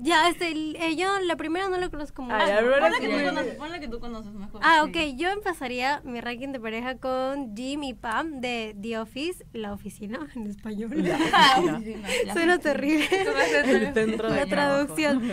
ya, 0.00 0.28
este, 0.28 0.48
el- 0.52 0.76
eh, 0.80 0.96
yo 0.96 1.18
la 1.20 1.36
primera 1.36 1.68
no 1.68 1.78
lo 1.78 1.90
conozco 1.90 2.22
mucho. 2.22 2.36
Ay, 2.36 2.50
a 2.50 2.60
ver, 2.60 2.64
Pon 2.64 2.80
la, 2.80 2.86
ahora 2.86 2.98
que 3.00 3.06
sí. 3.06 3.12
tú 3.12 3.24
conoces, 3.24 3.54
pon 3.56 3.70
la 3.70 3.80
que 3.80 3.88
tú 3.88 4.00
conoces 4.00 4.32
mejor. 4.32 4.60
Ah, 4.64 4.82
Sí. 4.84 4.90
ok, 4.90 5.16
yo 5.18 5.30
empezaría 5.30 6.00
mi 6.04 6.20
ranking 6.20 6.48
de 6.48 6.60
pareja 6.60 6.96
con 6.98 7.54
Jim 7.56 7.82
y 7.84 7.94
Pam 7.94 8.40
de 8.40 8.76
The 8.80 8.98
Office 8.98 9.44
la 9.52 9.72
oficina 9.72 10.18
en 10.34 10.46
español. 10.48 10.90
La 11.02 11.18
Ah, 11.32 11.60
oficina. 11.76 12.08
Suena 12.32 12.58
terrible. 12.58 13.08
El 13.64 13.94
centro 13.94 14.30
de 14.30 14.36
La 14.40 14.46
trabajo. 14.46 14.94
traducción. 14.94 15.30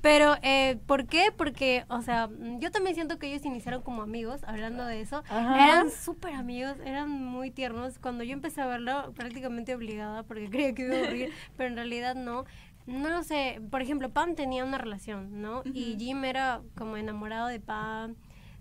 Pero, 0.00 0.34
eh, 0.42 0.78
¿por 0.86 1.06
qué? 1.06 1.32
Porque, 1.36 1.84
o 1.88 2.00
sea, 2.02 2.30
yo 2.58 2.70
también 2.70 2.94
siento 2.94 3.18
que 3.18 3.28
ellos 3.28 3.44
iniciaron 3.44 3.82
como 3.82 4.02
amigos, 4.02 4.42
hablando 4.44 4.84
de 4.86 5.00
eso. 5.00 5.22
Ajá. 5.28 5.64
Eran 5.64 5.90
súper 5.90 6.34
amigos, 6.34 6.76
eran 6.84 7.10
muy 7.10 7.50
tiernos. 7.50 7.98
Cuando 7.98 8.24
yo 8.24 8.32
empecé 8.32 8.62
a 8.62 8.66
verlo, 8.66 9.12
prácticamente 9.14 9.74
obligada, 9.74 10.22
porque 10.22 10.48
creía 10.50 10.74
que 10.74 10.82
iba 10.82 10.96
a 10.96 10.98
aburrir, 11.00 11.32
pero 11.56 11.68
en 11.68 11.76
realidad 11.76 12.14
no. 12.14 12.44
No 12.86 13.10
lo 13.10 13.22
sé, 13.22 13.60
por 13.70 13.82
ejemplo, 13.82 14.10
Pam 14.10 14.34
tenía 14.34 14.64
una 14.64 14.78
relación, 14.78 15.42
¿no? 15.42 15.62
Y 15.64 15.96
Jim 15.98 16.24
era 16.24 16.62
como 16.76 16.96
enamorado 16.96 17.46
de 17.46 17.60
Pam. 17.60 18.16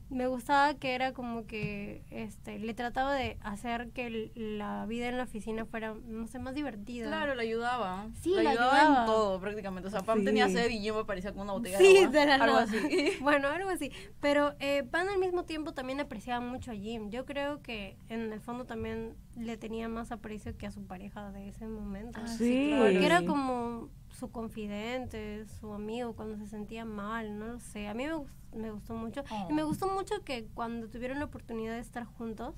Me 0.10 0.26
gustaba 0.28 0.74
que 0.74 0.96
era 0.96 1.14
como 1.14 1.46
que 1.46 2.04
este 2.10 2.58
le 2.58 2.74
trataba 2.74 3.14
de 3.14 3.38
hacer 3.42 3.90
que 3.92 4.08
el- 4.08 4.58
la 4.58 4.86
vida 4.88 5.08
en 5.08 5.18
la 5.18 5.24
oficina 5.26 5.66
fuera, 5.66 5.94
no 6.08 6.26
sé, 6.26 6.40
más 6.40 6.56
divertida. 6.56 7.08
Claro, 7.08 7.36
le 7.36 7.44
ayudaba. 7.44 8.08
Sí, 8.22 8.32
le 8.32 8.42
le 8.44 8.50
ayudaba, 8.50 8.80
ayudaba. 8.82 9.00
en 9.02 9.06
todo 9.06 9.40
prácticamente. 9.40 9.88
O 9.88 9.92
sea, 9.92 10.02
Pam 10.02 10.20
Sí. 10.20 10.26
tenía 10.26 10.50
sed 10.50 10.70
y 10.72 10.80
Jim 10.80 10.96
aparecía 10.96 11.32
con 11.32 11.44
una 11.44 11.54
botella 11.54 11.78
Sí, 11.78 11.94
de 11.94 12.00
agua. 12.00 12.12
de 12.12 12.26
la 12.26 12.34
algo 12.36 12.46
nada. 12.48 12.64
así. 12.64 12.78
Bueno, 13.22 13.48
algo 13.50 13.70
así. 13.70 13.92
Pero 14.20 14.56
eh, 14.60 14.84
Pan 14.90 15.10
al 15.10 15.20
mismo 15.20 15.44
tiempo 15.46 15.74
también 15.74 16.00
apreciaba 16.00 16.44
mucho 16.44 16.72
a 16.72 16.76
Jim. 16.76 17.12
Yo 17.12 17.26
creo 17.26 17.62
que 17.62 17.96
en 18.10 18.34
el 18.34 18.42
fondo 18.42 18.66
también 18.66 19.16
le 19.38 19.58
tenía 19.58 19.88
más 19.90 20.12
aprecio 20.12 20.58
que 20.58 20.66
a 20.66 20.72
su 20.72 20.82
pareja 20.88 21.32
de 21.32 21.50
ese 21.50 21.68
momento. 21.68 22.20
Ah, 22.24 22.28
sí, 22.28 22.70
claro. 22.70 22.84
Porque 22.92 23.06
era 23.06 23.22
como 23.26 23.90
su 24.20 24.32
confidente, 24.32 25.46
su 25.60 25.74
amigo 25.74 26.16
cuando 26.16 26.38
se 26.38 26.48
sentía 26.48 26.86
mal, 26.86 27.38
no 27.40 27.48
lo 27.48 27.60
sé. 27.60 27.88
A 27.88 27.94
mí 27.94 28.06
me, 28.06 28.60
me 28.60 28.72
gustó 28.72 28.94
mucho. 28.94 29.24
Y 29.50 29.54
me 29.54 29.64
Oh. 29.64 29.68
gustó 29.68 29.88
mucho 29.90 30.24
que 30.24 30.46
cuando 30.54 30.90
tuvieron 30.90 31.20
la 31.20 31.26
oportunidad 31.26 31.74
de 31.74 31.80
estar 31.80 32.04
juntos, 32.06 32.56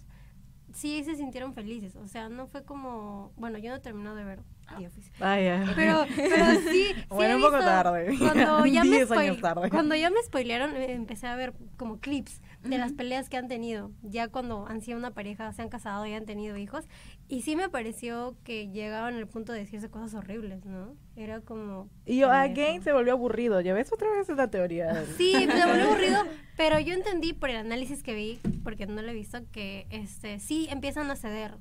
sí 0.74 1.04
se 1.04 1.16
sintieron 1.16 1.54
felices. 1.54 1.96
O 1.96 2.08
sea, 2.08 2.30
no 2.30 2.48
fue 2.48 2.64
como... 2.64 3.32
Bueno, 3.36 3.58
yo 3.58 3.70
no 3.72 3.76
he 3.78 3.80
terminado 3.80 4.16
de 4.16 4.24
ver 4.24 4.44
The 4.78 4.88
Office. 4.88 5.12
Ay. 5.20 5.66
Pero, 5.76 6.06
pero 6.16 6.46
sí, 6.62 6.68
sí 6.72 7.06
Bueno, 7.10 7.34
he 7.34 7.36
un 7.38 7.42
poco 7.42 7.58
visto- 7.58 7.66
tarde. 7.72 8.16
Cuando 8.18 8.66
ya, 8.66 8.84
me 8.84 9.06
spoil- 9.06 9.42
tarde. 9.42 9.70
cuando 9.70 9.96
ya 9.96 10.10
me 10.10 10.22
spoilearon, 10.24 10.76
eh, 10.78 10.94
empecé 10.94 11.28
a 11.28 11.36
ver 11.36 11.54
como 11.78 12.00
clips 12.00 12.42
de 12.64 12.78
las 12.78 12.94
peleas 12.94 13.28
que 13.30 13.38
han 13.38 13.48
tenido. 13.48 13.92
Ya 14.04 14.28
cuando 14.28 14.68
han 14.68 14.82
sido 14.82 14.98
una 14.98 15.12
pareja, 15.12 15.52
se 15.54 15.62
han 15.64 15.70
casado 15.70 16.06
y 16.06 16.14
han 16.14 16.26
tenido 16.26 16.58
hijos. 16.58 16.88
Y 17.28 17.42
sí 17.42 17.56
me 17.56 17.70
pareció 17.70 18.36
que 18.44 18.70
llegaban 18.70 19.16
al 19.16 19.28
punto 19.28 19.52
de 19.54 19.60
decirse 19.60 19.90
cosas 19.90 20.14
horribles, 20.14 20.64
¿no? 20.66 20.94
Era 21.16 21.42
como... 21.42 21.90
Y 22.06 22.18
yo, 22.20 22.30
again, 22.32 22.84
se 22.84 22.94
volvió 22.94 23.14
aburrido. 23.14 23.62
¿Ya 23.62 23.74
ves 23.74 23.92
otra 23.92 24.10
vez 24.12 24.30
esa 24.30 24.50
teoría? 24.50 25.06
Sí, 25.18 25.34
me 25.48 25.66
volvió 25.66 25.86
aburrido, 25.86 26.24
pero 26.58 26.80
yo 26.80 26.94
entendí 26.94 27.34
por 27.34 27.50
el 27.50 27.56
análisis 27.58 28.04
que 28.04 28.14
vi, 28.14 28.40
porque 28.64 28.86
no 28.86 29.02
lo 29.02 29.10
he 29.10 29.14
visto, 29.14 29.40
que 29.52 29.88
este 29.90 30.40
sí 30.40 30.68
empiezan 30.70 31.10
a 31.10 31.16
ceder 31.16 31.56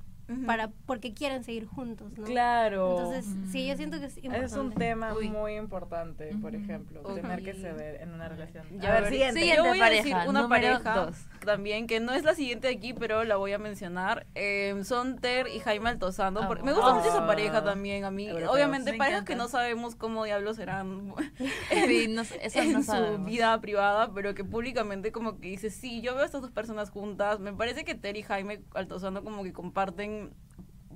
Para 0.47 0.71
porque 0.87 1.13
quieren 1.15 1.43
seguir 1.45 1.67
juntos, 1.67 2.17
¿no? 2.19 2.25
Claro. 2.25 2.99
Entonces, 2.99 3.35
sí, 3.51 3.67
yo 3.67 3.77
siento 3.77 3.99
que 3.99 4.07
es 4.07 4.17
importante. 4.19 4.47
es 4.47 4.53
un 4.53 4.73
tema 4.73 5.13
Uy. 5.15 5.29
muy 5.29 5.55
importante, 5.57 6.31
por 6.41 6.55
ejemplo, 6.55 7.01
tener 7.15 7.43
que 7.43 7.55
ceder 7.55 8.01
en 8.03 8.13
una 8.13 8.29
relación. 8.29 8.65
Ya, 8.79 8.97
a 8.97 9.01
ver, 9.01 9.11
siguiente. 9.11 9.41
Siguiente 9.41 9.63
Yo 9.63 9.69
voy 9.69 9.81
a 9.81 9.91
decir 9.91 10.15
una 10.29 10.49
pareja 10.49 10.95
dos. 11.07 11.17
también, 11.45 11.87
que 11.87 12.01
no 12.01 12.13
es 12.13 12.23
la 12.25 12.35
siguiente 12.35 12.69
aquí, 12.69 12.93
pero 12.95 13.25
la 13.25 13.37
voy 13.37 13.53
a 13.53 13.59
mencionar. 13.59 14.27
Eh, 14.35 14.81
son 14.85 15.19
Ter 15.19 15.49
y 15.49 15.59
Jaime 15.61 15.91
Altozano. 15.91 16.47
porque 16.47 16.63
me 16.65 16.73
gusta 16.73 16.91
Ah. 16.91 16.95
mucho 16.95 17.09
esa 17.09 17.27
pareja 17.27 17.65
también 17.65 18.05
a 18.05 18.11
mí. 18.11 18.31
Obviamente, 18.31 18.93
Me 18.93 18.99
parejas 18.99 19.23
encanta. 19.23 19.33
que 19.33 19.37
no 19.37 19.49
sabemos 19.49 19.95
cómo 19.97 20.25
diablos 20.25 20.57
serán 20.57 21.13
Sí, 21.87 22.07
no 22.09 22.25
sé, 22.25 22.39
eso 22.43 22.61
en 22.61 22.73
no 22.73 22.79
su 22.81 22.85
sabemos. 22.87 23.27
vida 23.27 23.61
privada, 23.61 24.13
pero 24.15 24.35
que 24.35 24.45
públicamente 24.45 25.13
como 25.13 25.39
que 25.39 25.49
dice, 25.49 25.71
sí, 25.71 26.01
yo 26.03 26.13
veo 26.15 26.23
a 26.23 26.27
estas 26.27 26.43
dos 26.43 26.51
personas 26.51 26.91
juntas. 26.91 27.41
Me 27.41 27.53
parece 27.53 27.85
que 27.85 27.95
Ter 27.95 28.17
y 28.17 28.23
Jaime 28.23 28.61
Altozano 28.75 29.23
como 29.25 29.43
que 29.43 29.53
comparten 29.53 30.20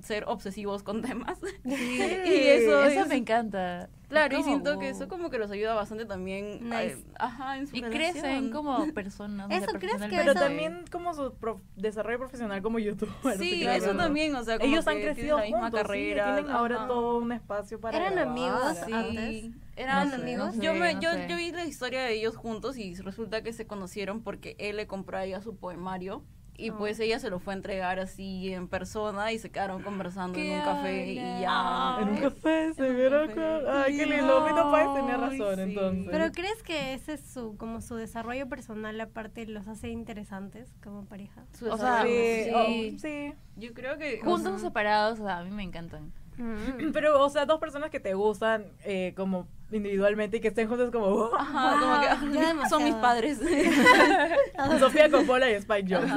ser 0.01 0.25
obsesivos 0.27 0.83
con 0.83 1.01
temas. 1.01 1.39
Sí, 1.63 1.69
y 2.25 2.47
eso, 2.47 2.83
eso 2.85 3.01
es- 3.01 3.07
me 3.07 3.15
encanta. 3.15 3.89
Claro, 4.07 4.37
y 4.37 4.43
siento 4.43 4.77
que 4.77 4.87
eso 4.89 5.07
como 5.07 5.31
que 5.31 5.39
los 5.39 5.49
ayuda 5.49 5.73
bastante 5.73 6.05
también 6.05 6.59
Nice. 6.69 6.91
eh, 6.91 7.05
ajá, 7.17 7.57
en 7.57 7.65
su 7.65 7.75
Y 7.75 7.81
relación. 7.81 8.13
crecen 8.13 8.51
como 8.51 8.85
personas. 8.93 9.49
¿Eso 9.49 9.71
crees 9.79 9.95
que. 9.99 10.09
Pero 10.15 10.31
eso- 10.33 10.39
también 10.39 10.85
como 10.91 11.15
su 11.15 11.33
prof- 11.33 11.59
desarrollo 11.75 12.19
profesional 12.19 12.61
como 12.61 12.77
youtuber. 12.77 13.11
Sí, 13.39 13.61
claro. 13.61 13.83
eso 13.83 13.95
también, 13.95 14.35
o 14.35 14.43
sea, 14.43 14.59
como 14.59 14.71
Ellos 14.71 14.85
han 14.87 14.93
que 14.95 14.99
tienen 14.99 15.15
crecido 15.15 15.37
la 15.37 15.43
misma 15.45 15.59
juntos, 15.61 15.79
sí, 15.79 15.87
carrera. 15.87 16.35
tienen 16.35 16.51
ahora 16.51 16.87
todo 16.87 17.17
un 17.17 17.31
espacio 17.31 17.79
para 17.81 17.97
¿Eran 17.97 18.13
grabar. 18.13 18.31
amigos 18.31 18.77
Sí. 18.85 18.93
antes? 18.93 19.43
Eran 19.75 20.07
¿Eran 20.07 20.21
amigos? 20.21 20.55
no 20.55 20.61
yo, 20.63 20.73
sé, 20.73 20.79
me, 20.79 20.93
no 20.93 21.01
yo, 21.01 21.11
sé. 21.13 21.27
yo 21.27 21.35
vi 21.37 21.51
la 21.51 21.65
historia 21.65 22.03
de 22.03 22.13
ellos 22.13 22.35
juntos 22.35 22.77
y 22.77 22.93
resulta 22.95 23.41
que 23.41 23.53
se 23.53 23.65
conocieron 23.65 24.21
porque 24.21 24.55
él 24.59 24.75
le 24.77 24.85
compró 24.87 25.17
a 25.17 25.25
ella 25.25 25.41
su 25.41 25.55
poemario 25.57 26.23
y 26.57 26.69
Oh. 26.71 26.77
pues 26.77 26.99
ella 26.99 27.19
se 27.19 27.29
lo 27.29 27.39
fue 27.39 27.53
a 27.53 27.57
entregar 27.57 27.99
así 27.99 28.53
en 28.53 28.67
persona 28.67 29.31
y 29.31 29.39
se 29.39 29.49
quedaron 29.51 29.81
conversando 29.83 30.37
en 30.39 30.45
¡Qué 30.45 30.57
un 30.57 30.63
café 30.63 31.07
y 31.11 31.15
ya. 31.15 31.97
En 32.01 32.09
un 32.09 32.17
café 32.17 32.73
se 32.73 32.93
vieron 32.93 33.27
café. 33.27 33.35
con... 33.35 33.75
Ay, 33.75 33.97
qué 33.97 34.05
lindo. 34.05 34.45
Mi 34.45 34.53
papá 34.53 34.93
tenía 34.95 35.17
razón, 35.17 35.55
sí. 35.55 35.61
entonces. 35.61 36.07
Pero 36.11 36.31
¿crees 36.31 36.63
que 36.63 36.93
ese 36.93 37.13
es 37.13 37.21
su 37.21 37.57
como 37.57 37.81
su 37.81 37.95
desarrollo 37.95 38.47
personal 38.47 38.99
aparte 39.01 39.45
los 39.45 39.67
hace 39.67 39.89
interesantes 39.89 40.69
como 40.83 41.05
pareja? 41.05 41.43
Su 41.57 41.69
O 41.69 41.77
sea, 41.77 42.03
Sí, 42.03 42.09
desarrollo, 42.09 42.65
sí. 42.67 42.93
oh, 42.95 42.99
sí. 42.99 43.33
Yo 43.57 43.73
creo 43.73 43.97
que 43.97 44.19
Juntos 44.21 44.51
o 44.51 44.55
o 44.55 44.59
sea, 44.59 44.67
separados, 44.69 45.19
o 45.19 45.23
sea, 45.25 45.37
a 45.39 45.43
mí 45.43 45.51
me 45.51 45.63
encantan. 45.63 46.11
Mm. 46.37 46.91
Pero, 46.93 47.23
o 47.23 47.29
sea, 47.29 47.45
dos 47.45 47.59
personas 47.59 47.89
que 47.89 47.99
te 47.99 48.13
gustan 48.13 48.65
eh, 48.83 49.13
como 49.15 49.47
individualmente 49.71 50.37
y 50.37 50.39
que 50.41 50.49
estén 50.49 50.67
juntos 50.67 50.91
como... 50.91 51.07
oh, 51.07 51.35
Ajá, 51.35 52.17
como 52.19 52.31
que 52.31 52.69
son 52.69 52.83
mis 52.83 52.95
padres. 52.95 53.39
Sofía 54.79 55.09
Coppola 55.09 55.49
y 55.49 55.53
Spike 55.55 55.87
Jones. 55.93 56.11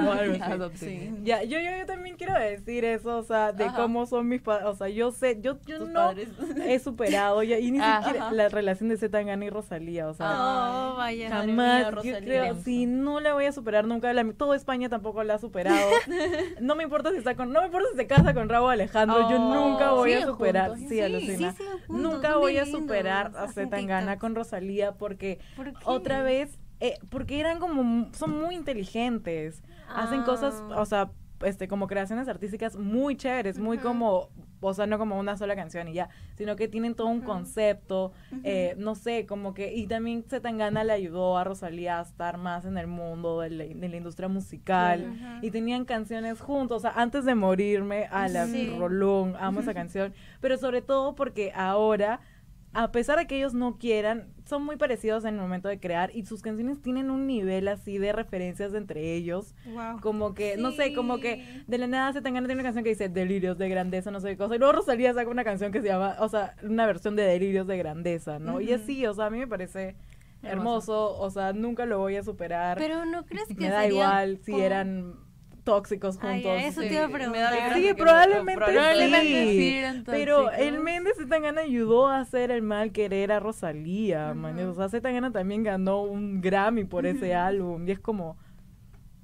Sí. 0.74 1.11
Ya, 1.22 1.42
yo, 1.42 1.59
yo, 1.59 1.70
yo 1.78 1.86
también 1.86 2.16
quiero 2.16 2.34
decir 2.38 2.84
eso, 2.84 3.16
o 3.18 3.22
sea, 3.22 3.53
de 3.53 3.64
Ajá. 3.64 3.76
cómo 3.76 4.07
son 4.07 4.28
mis 4.28 4.42
padres, 4.42 4.66
o 4.68 4.74
sea, 4.74 4.88
yo 4.88 5.11
sé, 5.12 5.38
yo, 5.40 5.59
yo 5.66 5.78
no 5.80 5.92
padres. 5.94 6.28
he 6.64 6.78
superado 6.78 7.42
ya, 7.42 7.59
y 7.59 7.70
ni 7.70 7.78
Ajá. 7.82 8.03
siquiera 8.05 8.32
la 8.32 8.49
relación 8.49 8.88
de 8.88 8.96
Zetangana 8.96 9.44
y 9.44 9.51
Rosalía, 9.51 10.09
o 10.09 10.14
sea, 10.14 10.28
Oh, 10.38 10.94
vaya. 10.96 11.28
Jamás, 11.30 12.03
mía, 12.05 12.12
yo 12.12 12.18
creo, 12.20 12.57
sí, 12.62 12.86
no 12.86 13.20
la 13.20 13.34
voy 13.34 13.46
a 13.46 13.53
superar 13.53 13.86
nunca, 13.86 14.12
la, 14.12 14.24
todo 14.32 14.55
España 14.55 14.88
tampoco 14.88 15.22
la 15.24 15.34
ha 15.34 15.38
superado, 15.38 15.90
no 16.61 16.74
me 16.76 16.84
importa 16.84 17.11
si 17.11 17.16
está 17.16 17.34
con, 17.34 17.53
no 17.53 17.61
me 17.61 17.66
importa 17.66 17.88
si 17.92 17.96
se 17.99 18.07
casa 18.07 18.34
con 18.34 18.49
Raúl 18.49 18.70
Alejandro, 18.72 19.28
yo 19.30 19.38
Oh, 19.38 19.55
nunca 19.55 19.92
voy 19.92 20.12
a 20.14 20.26
superar, 20.26 20.70
juntos, 20.70 20.88
sí, 20.88 20.96
sí, 20.96 21.01
alucina. 21.01 21.53
sí, 21.53 21.57
siguen 21.59 21.78
juntos, 21.86 22.12
nunca 22.12 22.36
voy 22.36 22.59
a 22.59 22.66
superar 22.66 23.32
a 23.45 23.49
Zetangana 23.49 24.18
con 24.18 24.34
Rosalía 24.34 24.93
porque 24.93 25.39
otra 25.84 26.22
vez, 26.22 26.59
eh, 26.80 26.95
porque 27.11 27.41
eran 27.41 27.59
como, 27.59 28.12
son 28.14 28.39
muy 28.39 28.55
inteligentes, 28.55 29.62
hacen 29.95 30.22
cosas, 30.22 30.62
Ah. 30.70 30.80
o 30.80 30.84
sea, 30.86 31.11
este, 31.45 31.68
como 31.68 31.86
creaciones 31.86 32.26
artísticas 32.28 32.76
muy 32.76 33.16
chéveres, 33.16 33.59
muy 33.61 33.78
como, 33.78 34.28
o 34.61 34.74
sea, 34.74 34.89
no 34.89 34.99
como 34.99 35.16
una 35.20 35.36
sola 35.36 35.55
canción 35.55 35.86
y 35.86 35.93
ya, 35.93 36.09
sino 36.36 36.57
que 36.57 36.66
tienen 36.66 36.97
todo 36.97 37.07
un 37.07 37.20
concepto, 37.20 38.11
eh, 38.43 38.74
no 38.76 38.97
sé, 38.97 39.24
como 39.24 39.55
que, 39.55 39.72
y 39.72 39.86
también 39.86 40.24
Zetangana 40.24 40.82
le 40.82 40.93
ayudó 40.95 41.39
a 41.39 41.45
Rosalía 41.45 42.01
a 42.01 42.03
estar 42.03 42.39
más 42.39 42.64
en 42.64 42.76
el 42.76 42.89
mundo 42.89 43.41
de 43.41 43.51
la, 43.51 43.64
de 43.66 43.89
la 43.89 43.97
industria 43.97 44.26
musical, 44.28 45.14
y 45.41 45.53
tenían 45.53 45.84
canciones 45.84 46.41
juntos, 46.41 46.78
o 46.78 46.80
sea, 46.80 46.93
antes 47.01 47.24
de 47.24 47.36
morirme, 47.36 48.07
a 48.11 48.26
la 48.26 48.47
Sí. 48.47 48.74
Rolón, 48.76 49.36
amo 49.39 49.61
esa 49.61 49.74
canción, 49.74 50.12
pero 50.41 50.57
sobre 50.59 50.82
todo 50.82 51.14
porque 51.14 51.53
ahora, 51.55 52.18
a 52.75 52.93
pesar 52.93 53.19
de 53.19 53.27
que 53.27 53.37
ellos 53.39 53.55
no 53.55 53.79
quieran, 53.79 54.29
son 54.45 54.64
muy 54.64 54.77
parecidos 54.77 55.25
en 55.25 55.35
el 55.35 55.41
momento 55.41 55.69
de 55.69 55.81
crear 55.81 56.11
y 56.14 56.25
sus 56.27 56.43
canciones 56.43 56.81
tienen 56.83 57.11
un 57.11 57.27
nivel 57.27 57.66
así 57.69 57.99
de 57.99 58.12
referencias 58.12 58.75
entre 58.75 59.14
ellos, 59.14 59.55
Wow. 59.66 60.01
como 60.01 60.35
que, 60.35 60.57
no 60.59 60.73
sé, 60.73 60.93
como 60.93 61.19
que 61.19 61.45
de 61.66 61.79
la 61.79 61.87
nada 61.87 62.12
se 62.12 62.21
tengan 62.23 62.45
una 62.45 62.62
canción 62.62 62.85
que 62.85 62.91
dice 62.91 63.09
Delirios 63.09 63.59
de 63.59 63.69
Grandeza, 63.69 64.11
no 64.11 64.21
sé 64.21 64.29
qué 64.31 64.37
cosa, 64.37 64.55
y 64.55 64.59
luego 64.59 64.73
Rosalía 64.75 65.12
saca 65.14 65.31
una 65.31 65.45
canción 65.45 65.73
que 65.73 65.81
se 65.81 65.89
llama, 65.89 66.16
o 66.21 66.29
sea, 66.29 66.55
una 66.62 66.87
versión 66.87 67.16
de 67.16 67.23
Delirios 67.25 67.66
de 67.66 67.79
Grandeza, 67.79 68.39
¿no? 68.39 68.61
Y 68.61 68.73
Ujú. 68.73 68.83
así, 68.83 69.07
o 69.07 69.14
sea, 69.14 69.27
a 69.27 69.31
mí 69.31 69.39
me 69.39 69.47
parece 69.49 69.97
Hermoso. 70.43 70.93
hermoso, 71.12 71.19
o 71.21 71.31
sea, 71.31 71.53
nunca 71.53 71.85
lo 71.87 71.99
voy 71.99 72.16
a 72.16 72.23
superar. 72.23 72.79
Pero 72.79 73.05
no 73.07 73.25
crees 73.27 73.49
que 73.49 73.55
me 73.55 73.71
da 73.71 73.83
sería 73.83 73.89
igual 73.89 74.39
si 74.45 74.61
eran 74.61 75.16
tóxicos 75.73 76.19
Ay, 76.23 76.43
juntos. 76.43 76.62
eso 76.64 76.81
Sí, 76.83 76.89
te 76.89 76.95
iba 76.95 77.05
a 77.05 77.09
preguntar. 77.09 77.75
Sí, 77.75 77.93
probablemente 77.95 78.64
Probablemente 78.64 79.45
sí. 79.45 79.83
sí 79.83 80.03
Pero 80.07 80.51
el 80.51 80.81
Méndez 80.81 81.16
Zetangana 81.19 81.61
ayudó 81.61 82.07
a 82.09 82.21
hacer 82.21 82.51
el 82.51 82.62
mal 82.62 82.91
querer 82.93 83.33
a 83.33 83.41
Rosalía, 83.41 84.33
man. 84.35 84.59
Ujú. 84.59 84.71
O 84.71 84.75
sea, 84.75 84.89
Zetangana 84.89 85.31
también 85.31 85.62
ganó 85.62 86.03
un 86.03 86.41
Grammy 86.41 86.85
por 86.85 87.05
ese 87.07 87.35
álbum. 87.35 87.87
Y 87.87 87.93
es 87.93 87.99
como... 88.01 88.37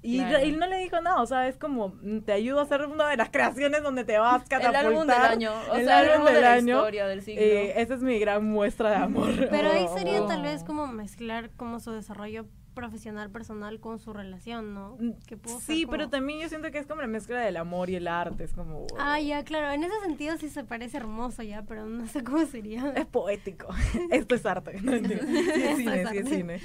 Y, 0.07 0.19
Claro. 0.19 0.45
y 0.45 0.53
no 0.53 0.67
le 0.67 0.77
dijo 0.81 1.01
nada, 1.01 1.23
o 1.23 1.27
sea, 1.27 1.49
es 1.49 1.57
como, 1.57 1.95
mm, 2.03 2.19
te 2.27 2.33
ayudo 2.33 2.61
a 2.61 2.65
hacer 2.65 2.83
una 2.83 3.09
de 3.09 3.17
las 3.17 3.31
creaciones 3.31 3.83
donde 3.83 4.05
te 4.05 4.19
vas 4.19 4.35
a 4.35 4.43
El 4.43 4.49
catapultar. 4.51 4.85
álbum 4.87 5.07
del 5.07 5.17
año, 5.23 5.51
o 5.71 5.75
el 5.77 5.85
sea, 5.87 6.01
el 6.03 6.09
álbum 6.11 6.13
álbum 6.13 6.25
del 6.27 6.35
de 6.35 6.41
la 6.43 6.53
año. 6.53 6.77
historia 6.77 7.07
del 7.07 7.23
siglo. 7.23 7.41
Eh, 7.43 7.81
esa 7.81 7.95
es 7.95 8.03
mi 8.03 8.19
gran 8.19 8.45
muestra 8.45 8.91
de 8.91 8.97
amor. 8.97 9.31
Pero 9.51 9.71
ahí 9.73 9.87
Oh, 9.89 9.95
sería 9.97 10.21
oh. 10.23 10.27
tal 10.27 10.43
vez 10.43 10.63
como 10.63 10.87
mezclar 10.89 11.49
como 11.57 11.81
su 11.81 11.91
desarrollo 11.93 12.45
profesional 12.75 13.31
personal 13.31 13.81
con 13.81 13.99
su 13.99 14.13
relación, 14.13 14.75
¿no? 14.75 14.97
Mm, 15.01 15.13
Que 15.27 15.39
Sí, 15.61 15.83
como- 15.85 15.93
pero 15.93 16.09
también 16.11 16.41
yo 16.41 16.49
siento 16.49 16.71
que 16.71 16.79
es 16.79 16.87
como 16.87 17.01
la 17.01 17.07
mezcla 17.09 17.41
del 17.41 17.57
amor 17.57 17.89
y 17.91 17.97
el 17.97 18.09
arte, 18.09 18.45
es 18.45 18.53
como... 18.53 18.87
Ah, 18.99 19.21
ya, 19.21 19.45
claro. 19.45 19.71
En 19.73 19.83
ese 19.85 19.99
sentido 20.05 20.37
sí 20.37 20.51
se 20.51 20.65
parece 20.65 20.97
hermoso 20.99 21.43
ya, 21.43 21.63
pero 21.63 21.87
no 21.87 22.07
sé 22.07 22.23
cómo 22.25 22.45
sería. 22.47 22.93
Es 22.97 23.07
poético. 23.07 23.69
Esto 24.11 24.35
es 24.35 24.45
arte. 24.45 24.81
No 24.83 24.93
entiendo. 24.97 25.25
Sí 25.27 25.63
es 25.63 25.77
cine, 25.79 26.03
es 26.03 26.09
sí 26.11 26.19
es 26.19 26.29
cine. 26.29 26.61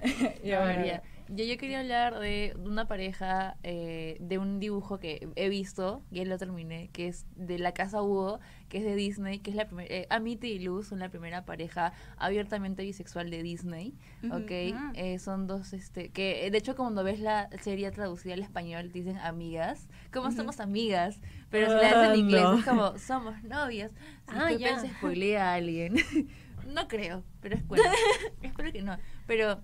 Ya. 0.44 1.02
yo, 1.28 1.44
yo 1.44 1.56
quería 1.58 1.80
hablar 1.80 2.18
de 2.18 2.56
una 2.64 2.88
pareja, 2.88 3.56
eh, 3.62 4.16
de 4.20 4.38
un 4.38 4.58
dibujo 4.58 4.98
que 4.98 5.28
he 5.36 5.48
visto, 5.48 6.02
y 6.10 6.24
lo 6.24 6.38
terminé, 6.38 6.88
que 6.92 7.06
es 7.08 7.24
de 7.36 7.58
la 7.58 7.72
casa 7.72 8.02
Hugo, 8.02 8.40
que 8.72 8.78
es 8.78 8.84
de 8.84 8.94
Disney, 8.96 9.38
que 9.40 9.50
es 9.50 9.56
la 9.56 9.66
primera, 9.66 9.92
eh, 9.94 10.06
Amity 10.08 10.46
y 10.46 10.58
Luz 10.60 10.86
son 10.88 10.98
la 10.98 11.10
primera 11.10 11.44
pareja 11.44 11.92
abiertamente 12.16 12.82
bisexual 12.82 13.28
de 13.30 13.42
Disney. 13.42 13.92
¿ok? 14.30 14.50
Eh, 14.94 15.18
son 15.18 15.46
dos, 15.46 15.74
este, 15.74 16.08
que 16.08 16.46
eh, 16.46 16.50
de 16.50 16.56
hecho 16.56 16.74
cuando 16.74 17.04
ves 17.04 17.20
la 17.20 17.50
serie 17.60 17.90
traducida 17.90 18.32
al 18.32 18.40
español 18.40 18.90
dicen 18.90 19.18
amigas, 19.18 19.88
como 20.10 20.32
somos 20.32 20.58
amigas, 20.58 21.20
pero 21.50 21.66
si 21.68 21.74
la 21.74 21.82
ves 21.82 21.92
en 21.92 22.10
Ah, 22.12 22.16
inglés 22.16 22.42
no. 22.44 22.58
es 22.58 22.64
como 22.64 22.98
somos 22.98 23.42
novias. 23.44 23.90
Si 24.30 24.34
Ah, 24.38 24.48
tú 24.50 24.58
ya. 24.58 24.78
se 24.78 24.88
spoilea 24.88 25.50
a 25.50 25.54
alguien. 25.56 25.94
no 26.66 26.88
creo, 26.88 27.22
pero 27.42 27.56
es 27.56 27.66
bueno. 27.68 27.84
Espero 28.42 28.72
que 28.72 28.80
no. 28.80 28.96
Pero 29.26 29.60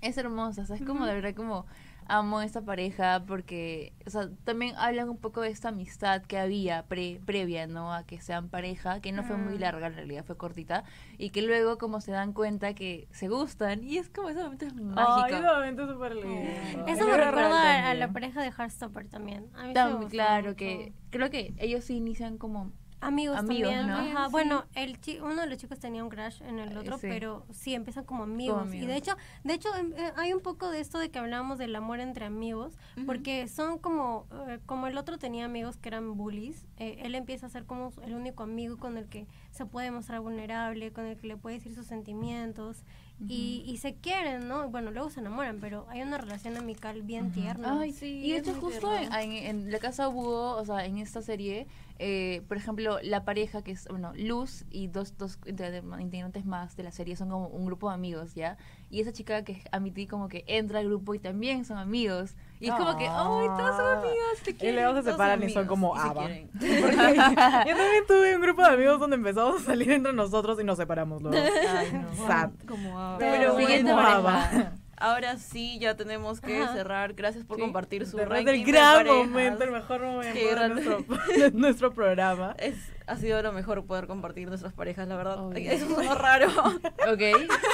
es 0.00 0.16
hermosa, 0.16 0.62
o 0.62 0.64
sea, 0.66 0.76
es 0.76 0.82
como 0.82 1.06
de 1.06 1.14
verdad 1.14 1.34
como 1.34 1.66
amo 2.08 2.38
a 2.38 2.44
esta 2.44 2.62
pareja 2.62 3.22
porque, 3.26 3.92
o 4.06 4.10
sea, 4.10 4.28
también 4.44 4.74
hablan 4.76 5.08
un 5.10 5.18
poco 5.18 5.42
de 5.42 5.50
esta 5.50 5.68
amistad 5.68 6.22
que 6.22 6.38
había 6.38 6.84
pre, 6.86 7.20
previa, 7.24 7.66
¿no? 7.66 7.92
A 7.92 8.04
que 8.04 8.20
sean 8.20 8.48
pareja, 8.48 9.00
que 9.00 9.12
no 9.12 9.22
fue 9.24 9.36
muy 9.36 9.56
Mm. 9.56 9.60
larga 9.60 9.86
en 9.88 9.94
realidad, 9.94 10.24
fue 10.24 10.36
cortita, 10.36 10.84
y 11.18 11.30
que 11.30 11.42
luego 11.42 11.78
como 11.78 12.00
se 12.00 12.10
dan 12.12 12.32
cuenta 12.32 12.74
que 12.74 13.06
se 13.12 13.28
gustan, 13.28 13.84
y 13.84 13.98
es 13.98 14.08
como 14.08 14.30
ese 14.30 14.42
momento 14.42 14.64
es 14.66 14.72
Ay, 14.72 14.82
mágico. 14.82 15.36
ese 15.36 15.46
momento 15.54 15.82
es 15.84 15.90
súper 15.90 16.14
lindo. 16.16 16.86
Eso 16.88 17.00
Yo 17.00 17.06
me 17.10 17.16
recuerda 17.18 17.90
a, 17.90 17.94
la 17.94 18.12
pareja 18.12 18.42
de 18.42 18.48
Heartstopper 18.50 19.08
también. 19.08 19.50
A 19.54 19.62
mí 19.64 19.68
sí 19.68 19.68
me 19.68 19.74
Tan- 19.74 19.94
gustó 19.96 20.08
claro 20.10 20.44
mucho. 20.46 20.56
que 20.56 20.92
creo 21.10 21.30
que 21.30 21.54
ellos 21.58 21.84
sí 21.84 21.96
inician 21.96 22.38
como 22.38 22.72
Amigos, 23.00 23.36
Amigos, 23.38 23.70
también. 23.72 23.86
¿no? 23.86 23.96
Ajá. 23.96 24.26
Sí. 24.26 24.32
Bueno, 24.32 24.64
el 24.74 25.00
chi- 25.00 25.20
uno 25.20 25.36
de 25.42 25.46
los 25.46 25.56
chicos 25.58 25.78
tenía 25.78 26.02
un 26.02 26.10
crush 26.10 26.42
en 26.42 26.58
el 26.58 26.72
Eh, 26.72 26.78
otro, 26.78 26.98
sí. 26.98 27.06
pero 27.08 27.44
sí 27.52 27.74
empiezan 27.74 28.04
como 28.04 28.24
amigos. 28.24 28.58
Y 28.64 28.68
amigos. 28.68 28.88
de 28.88 28.96
hecho, 28.96 29.16
de 29.44 29.54
hecho 29.54 29.74
em, 29.76 29.92
eh, 29.96 30.12
hay 30.16 30.32
un 30.32 30.40
poco 30.40 30.70
de 30.70 30.80
esto 30.80 30.98
de 30.98 31.08
que 31.10 31.18
hablábamos 31.18 31.58
del 31.58 31.74
amor 31.76 32.00
entre 32.00 32.24
amigos, 32.24 32.72
porque 33.06 33.46
son 33.48 33.78
como 33.78 34.26
eh, 34.48 34.58
como 34.66 34.86
el 34.88 34.98
otro 34.98 35.16
tenía 35.18 35.44
amigos 35.44 35.76
que 35.76 35.88
eran 35.90 36.16
bullies, 36.16 36.66
eh, 36.78 36.98
él 37.02 37.14
empieza 37.14 37.46
a 37.46 37.50
ser 37.50 37.64
como 37.64 37.92
el 38.04 38.14
único 38.14 38.42
amigo 38.42 38.76
con 38.78 38.96
el 38.98 39.06
que 39.06 39.26
se 39.52 39.64
puede 39.64 39.90
mostrar 39.92 40.20
vulnerable, 40.20 40.92
con 40.92 41.04
el 41.06 41.16
que 41.16 41.28
le 41.28 41.36
puede 41.36 41.56
decir 41.56 41.74
sus 41.74 41.86
sentimientos 41.86 42.82
y, 43.28 43.64
y 43.66 43.78
se 43.78 43.94
quieren, 43.96 44.46
¿no? 44.46 44.68
Bueno, 44.70 44.92
luego 44.92 45.10
se 45.10 45.18
enamoran, 45.18 45.58
pero 45.60 45.86
hay 45.88 46.02
una 46.02 46.18
relación 46.18 46.56
amical 46.56 47.02
bien 47.02 47.32
tierna. 47.32 47.80
Ay, 47.80 47.92
Sí, 47.92 48.06
y 48.24 48.30
de 48.30 48.36
es 48.36 48.46
hecho 48.46 48.60
justo 48.60 48.92
en, 48.94 49.08
tierno. 49.10 49.18
en- 49.18 49.32
en 49.66 49.72
la 49.72 49.78
casa 49.80 50.06
Búho, 50.06 50.56
o 50.56 50.64
sea, 50.64 50.84
en 50.86 50.98
esta 50.98 51.20
serie, 51.20 51.66
eh, 51.98 52.42
por 52.48 52.56
ejemplo, 52.56 52.98
la 53.02 53.24
pareja 53.24 53.62
que 53.62 53.72
es, 53.72 53.86
bueno, 53.88 54.12
Luz 54.16 54.64
y 54.70 54.86
dos, 54.88 55.16
dos 55.18 55.38
integra- 55.46 56.00
integrantes 56.00 56.44
más 56.46 56.76
de 56.76 56.82
la 56.84 56.92
serie 56.92 57.16
son 57.16 57.28
como 57.30 57.48
un 57.48 57.66
grupo 57.66 57.88
de 57.88 57.94
amigos, 57.94 58.34
¿ya? 58.34 58.56
Y 58.90 59.00
esa 59.00 59.12
chica 59.12 59.42
que 59.44 59.52
es 59.52 59.64
Amity 59.72 60.06
como 60.06 60.28
que 60.28 60.44
entra 60.46 60.78
al 60.78 60.86
grupo 60.86 61.14
y 61.14 61.18
también 61.18 61.64
son 61.64 61.76
amigos. 61.78 62.36
Y 62.60 62.68
es 62.68 62.74
como 62.74 62.96
que, 62.96 63.04
¡ay, 63.06 63.46
todos 63.58 63.76
son 63.76 63.86
Ah. 63.86 63.98
amigos! 63.98 64.42
Te 64.44 64.50
Y 64.50 64.54
quieren, 64.54 64.76
luego 64.84 65.02
se 65.02 65.10
separan 65.10 65.42
y 65.42 65.50
son 65.50 65.66
como 65.66 65.94
y 65.96 65.98
se. 66.00 66.48
Porque 66.52 67.16
yo 67.16 67.76
también 67.76 68.04
tuve 68.06 68.34
un 68.36 68.42
grupo 68.42 68.62
de 68.62 68.68
amigos 68.68 68.98
donde 69.00 69.16
empezamos 69.16 69.62
a 69.62 69.64
salir 69.64 69.90
entre 69.92 70.12
nosotros 70.12 70.58
y 70.60 70.64
nos 70.64 70.76
separamos 70.78 71.22
luego. 71.22 71.36
Ay, 71.76 71.92
no. 71.92 72.26
Sad. 72.26 72.50
Como 72.66 72.98
Ava. 72.98 73.18
Pero 73.18 73.56
Siguiente 73.58 73.92
bueno, 73.92 74.22
pareja. 74.22 74.72
Ahora 75.00 75.36
sí, 75.36 75.78
ya 75.78 75.96
tenemos 75.96 76.40
que 76.40 76.62
Ajá. 76.62 76.72
cerrar. 76.74 77.14
Gracias 77.14 77.44
por 77.44 77.56
Sí, 77.56 77.62
compartir 77.62 78.06
su 78.06 78.18
ranking 78.18 78.64
de 78.64 78.72
gran 78.72 79.06
momento, 79.06 79.64
el 79.64 79.70
mejor 79.70 80.00
momento 80.02 80.38
de 80.38 80.68
nuestro, 80.68 81.04
de 81.38 81.50
nuestro 81.52 81.92
programa. 81.92 82.54
Es, 82.58 82.74
ha 83.06 83.16
sido 83.16 83.40
lo 83.42 83.52
mejor 83.52 83.84
poder 83.86 84.06
compartir 84.06 84.48
nuestras 84.48 84.72
parejas, 84.72 85.08
la 85.08 85.16
verdad. 85.16 85.38
Obvio. 85.38 85.70
Es 85.70 85.82
un 85.82 86.04
raro. 86.16 86.48
Ok. 87.08 87.22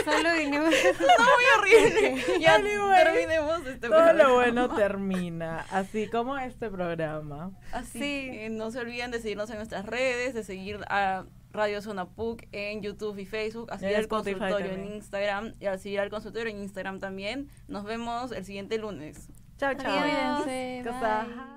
Solo 0.04 0.32
vinimos 0.38 0.68
Muy 1.18 1.44
horrible. 1.58 2.22
Ya 2.40 2.54
Anyway, 2.54 3.04
terminemos 3.04 3.58
este 3.66 3.88
Todo 3.88 3.96
programa. 3.96 4.22
lo 4.22 4.34
bueno 4.34 4.68
termina, 4.74 5.66
así 5.70 6.06
como 6.08 6.38
este 6.38 6.70
programa. 6.70 7.50
Así 7.72 7.98
Sí. 7.98 8.30
que 8.30 8.48
no 8.50 8.70
se 8.70 8.78
olviden 8.80 9.10
de 9.10 9.20
seguirnos 9.20 9.50
en 9.50 9.56
nuestras 9.56 9.86
redes, 9.86 10.34
de 10.34 10.44
seguir 10.44 10.80
a 10.88 11.24
Radio 11.54 11.80
Zona 11.80 12.06
PUC 12.06 12.48
en 12.52 12.82
YouTube 12.82 13.18
y 13.18 13.26
Facebook, 13.26 13.70
a 13.72 13.76
Y 13.76 13.78
seguir 13.78 13.94
en 13.94 14.00
al 14.00 14.08
consultorio 14.08 14.72
en. 14.72 14.94
Instagram 14.94 15.54
y 15.60 15.66
a 15.66 15.78
seguir 15.78 16.00
al 16.00 16.10
consultorio 16.10 16.50
en 16.50 16.58
Instagram 16.58 16.98
también. 16.98 17.48
Nos 17.68 17.84
vemos 17.84 18.32
el 18.32 18.44
siguiente 18.44 18.76
lunes. 18.76 19.28
Chao, 19.56 19.72
chao. 19.74 21.53